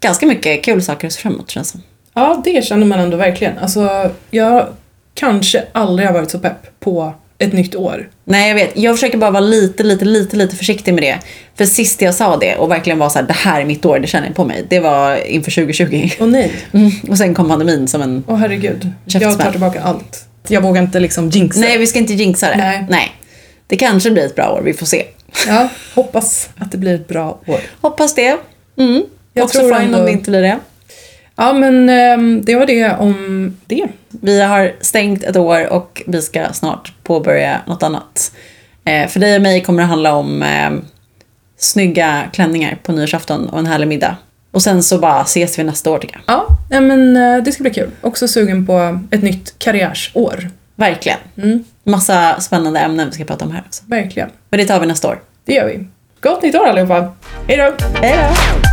ganska 0.00 0.26
mycket 0.26 0.64
kul 0.64 0.82
saker 0.82 1.06
att 1.06 1.12
se 1.12 1.20
fram 1.20 1.34
emot 1.34 1.50
känns 1.50 1.72
det. 1.72 1.78
Ja, 2.14 2.42
det 2.44 2.64
känner 2.64 2.86
man 2.86 3.00
ändå 3.00 3.16
verkligen. 3.16 3.58
Alltså, 3.58 4.10
jag 4.30 4.66
kanske 5.14 5.64
aldrig 5.72 6.08
har 6.08 6.14
varit 6.14 6.30
så 6.30 6.38
pepp 6.38 6.80
på 6.80 7.14
ett 7.42 7.52
nytt 7.52 7.74
år. 7.74 8.08
Nej 8.24 8.48
jag 8.48 8.54
vet, 8.54 8.70
jag 8.78 8.94
försöker 8.96 9.18
bara 9.18 9.30
vara 9.30 9.40
lite, 9.40 9.82
lite, 9.82 10.04
lite, 10.04 10.36
lite 10.36 10.56
försiktig 10.56 10.94
med 10.94 11.02
det. 11.02 11.18
För 11.54 11.64
sist 11.64 12.02
jag 12.02 12.14
sa 12.14 12.36
det 12.36 12.56
och 12.56 12.70
verkligen 12.70 12.98
var 12.98 13.08
så 13.08 13.18
här, 13.18 13.26
det 13.26 13.32
här 13.32 13.60
är 13.60 13.64
mitt 13.64 13.84
år, 13.84 13.98
det 13.98 14.06
känner 14.06 14.26
jag 14.26 14.36
på 14.36 14.44
mig. 14.44 14.64
Det 14.68 14.80
var 14.80 15.16
inför 15.26 15.50
2020. 15.50 16.10
Åh 16.20 16.26
nej. 16.28 16.52
Mm. 16.72 16.90
Och 17.08 17.18
sen 17.18 17.34
kom 17.34 17.48
pandemin 17.48 17.88
som 17.88 18.02
en... 18.02 18.24
Åh 18.26 18.36
herregud. 18.36 18.88
Jag 19.04 19.38
tar 19.38 19.50
tillbaka 19.50 19.82
allt. 19.82 20.24
Jag 20.48 20.60
vågar 20.60 20.82
inte 20.82 21.00
liksom 21.00 21.28
jinxa. 21.30 21.60
Nej 21.60 21.78
vi 21.78 21.86
ska 21.86 21.98
inte 21.98 22.12
jinxa 22.14 22.48
det. 22.48 22.86
Nej. 22.90 23.12
Det 23.66 23.76
kanske 23.76 24.10
blir 24.10 24.26
ett 24.26 24.34
bra 24.34 24.50
år, 24.52 24.60
vi 24.64 24.72
får 24.72 24.86
se. 24.86 25.04
Ja, 25.46 25.68
hoppas 25.94 26.48
att 26.58 26.72
det 26.72 26.78
blir 26.78 26.94
ett 26.94 27.08
bra 27.08 27.40
år. 27.46 27.60
Hoppas 27.80 28.14
det. 28.14 28.36
Mm. 28.78 29.02
Jag 29.32 29.44
Också 29.44 29.58
tror 29.58 29.74
fine 29.74 29.84
ändå- 29.84 29.98
om 29.98 30.04
det 30.04 30.12
inte 30.12 30.30
blir 30.30 30.42
det. 30.42 30.58
Ja, 31.42 31.52
men 31.52 31.88
ehm, 31.88 32.42
det 32.44 32.54
var 32.56 32.66
det 32.66 32.96
om 32.96 33.56
det. 33.66 33.86
Vi 34.08 34.40
har 34.42 34.72
stängt 34.80 35.24
ett 35.24 35.36
år 35.36 35.72
och 35.72 36.02
vi 36.06 36.22
ska 36.22 36.52
snart 36.52 36.92
påbörja 37.02 37.60
något 37.66 37.82
annat. 37.82 38.32
Eh, 38.84 39.08
för 39.08 39.20
dig 39.20 39.36
och 39.36 39.42
mig 39.42 39.62
kommer 39.62 39.82
det 39.82 39.88
handla 39.88 40.14
om 40.14 40.42
eh, 40.42 40.70
snygga 41.58 42.22
klänningar 42.32 42.78
på 42.82 42.92
nyårsafton 42.92 43.48
och 43.48 43.58
en 43.58 43.66
härlig 43.66 43.88
middag. 43.88 44.16
Och 44.50 44.62
sen 44.62 44.82
så 44.82 44.98
bara 44.98 45.22
ses 45.22 45.58
vi 45.58 45.64
nästa 45.64 45.90
år 45.90 45.98
tycker 45.98 46.20
jag. 46.26 46.46
Ja, 46.70 46.80
men 46.80 47.16
eh, 47.16 47.42
det 47.42 47.52
ska 47.52 47.62
bli 47.62 47.72
kul. 47.74 47.90
Också 48.00 48.28
sugen 48.28 48.66
på 48.66 48.98
ett 49.10 49.22
nytt 49.22 49.54
karriärsår. 49.58 50.50
Verkligen. 50.76 51.18
Mm, 51.36 51.64
Massa 51.84 52.40
spännande 52.40 52.80
ämnen 52.80 53.06
vi 53.06 53.12
ska 53.14 53.24
prata 53.24 53.44
om 53.44 53.50
här 53.50 53.62
också. 53.66 53.82
verkligen. 53.86 54.30
Men 54.50 54.60
det 54.60 54.66
tar 54.66 54.80
vi 54.80 54.86
nästa 54.86 55.08
år. 55.08 55.20
Det 55.44 55.52
gör 55.52 55.66
vi. 55.66 55.86
Gott 56.20 56.42
nytt 56.42 56.54
år 56.54 56.66
allihopa! 56.66 57.12
Hej 57.48 57.56
då! 57.56 57.72
Hej 58.00 58.16
då! 58.16 58.71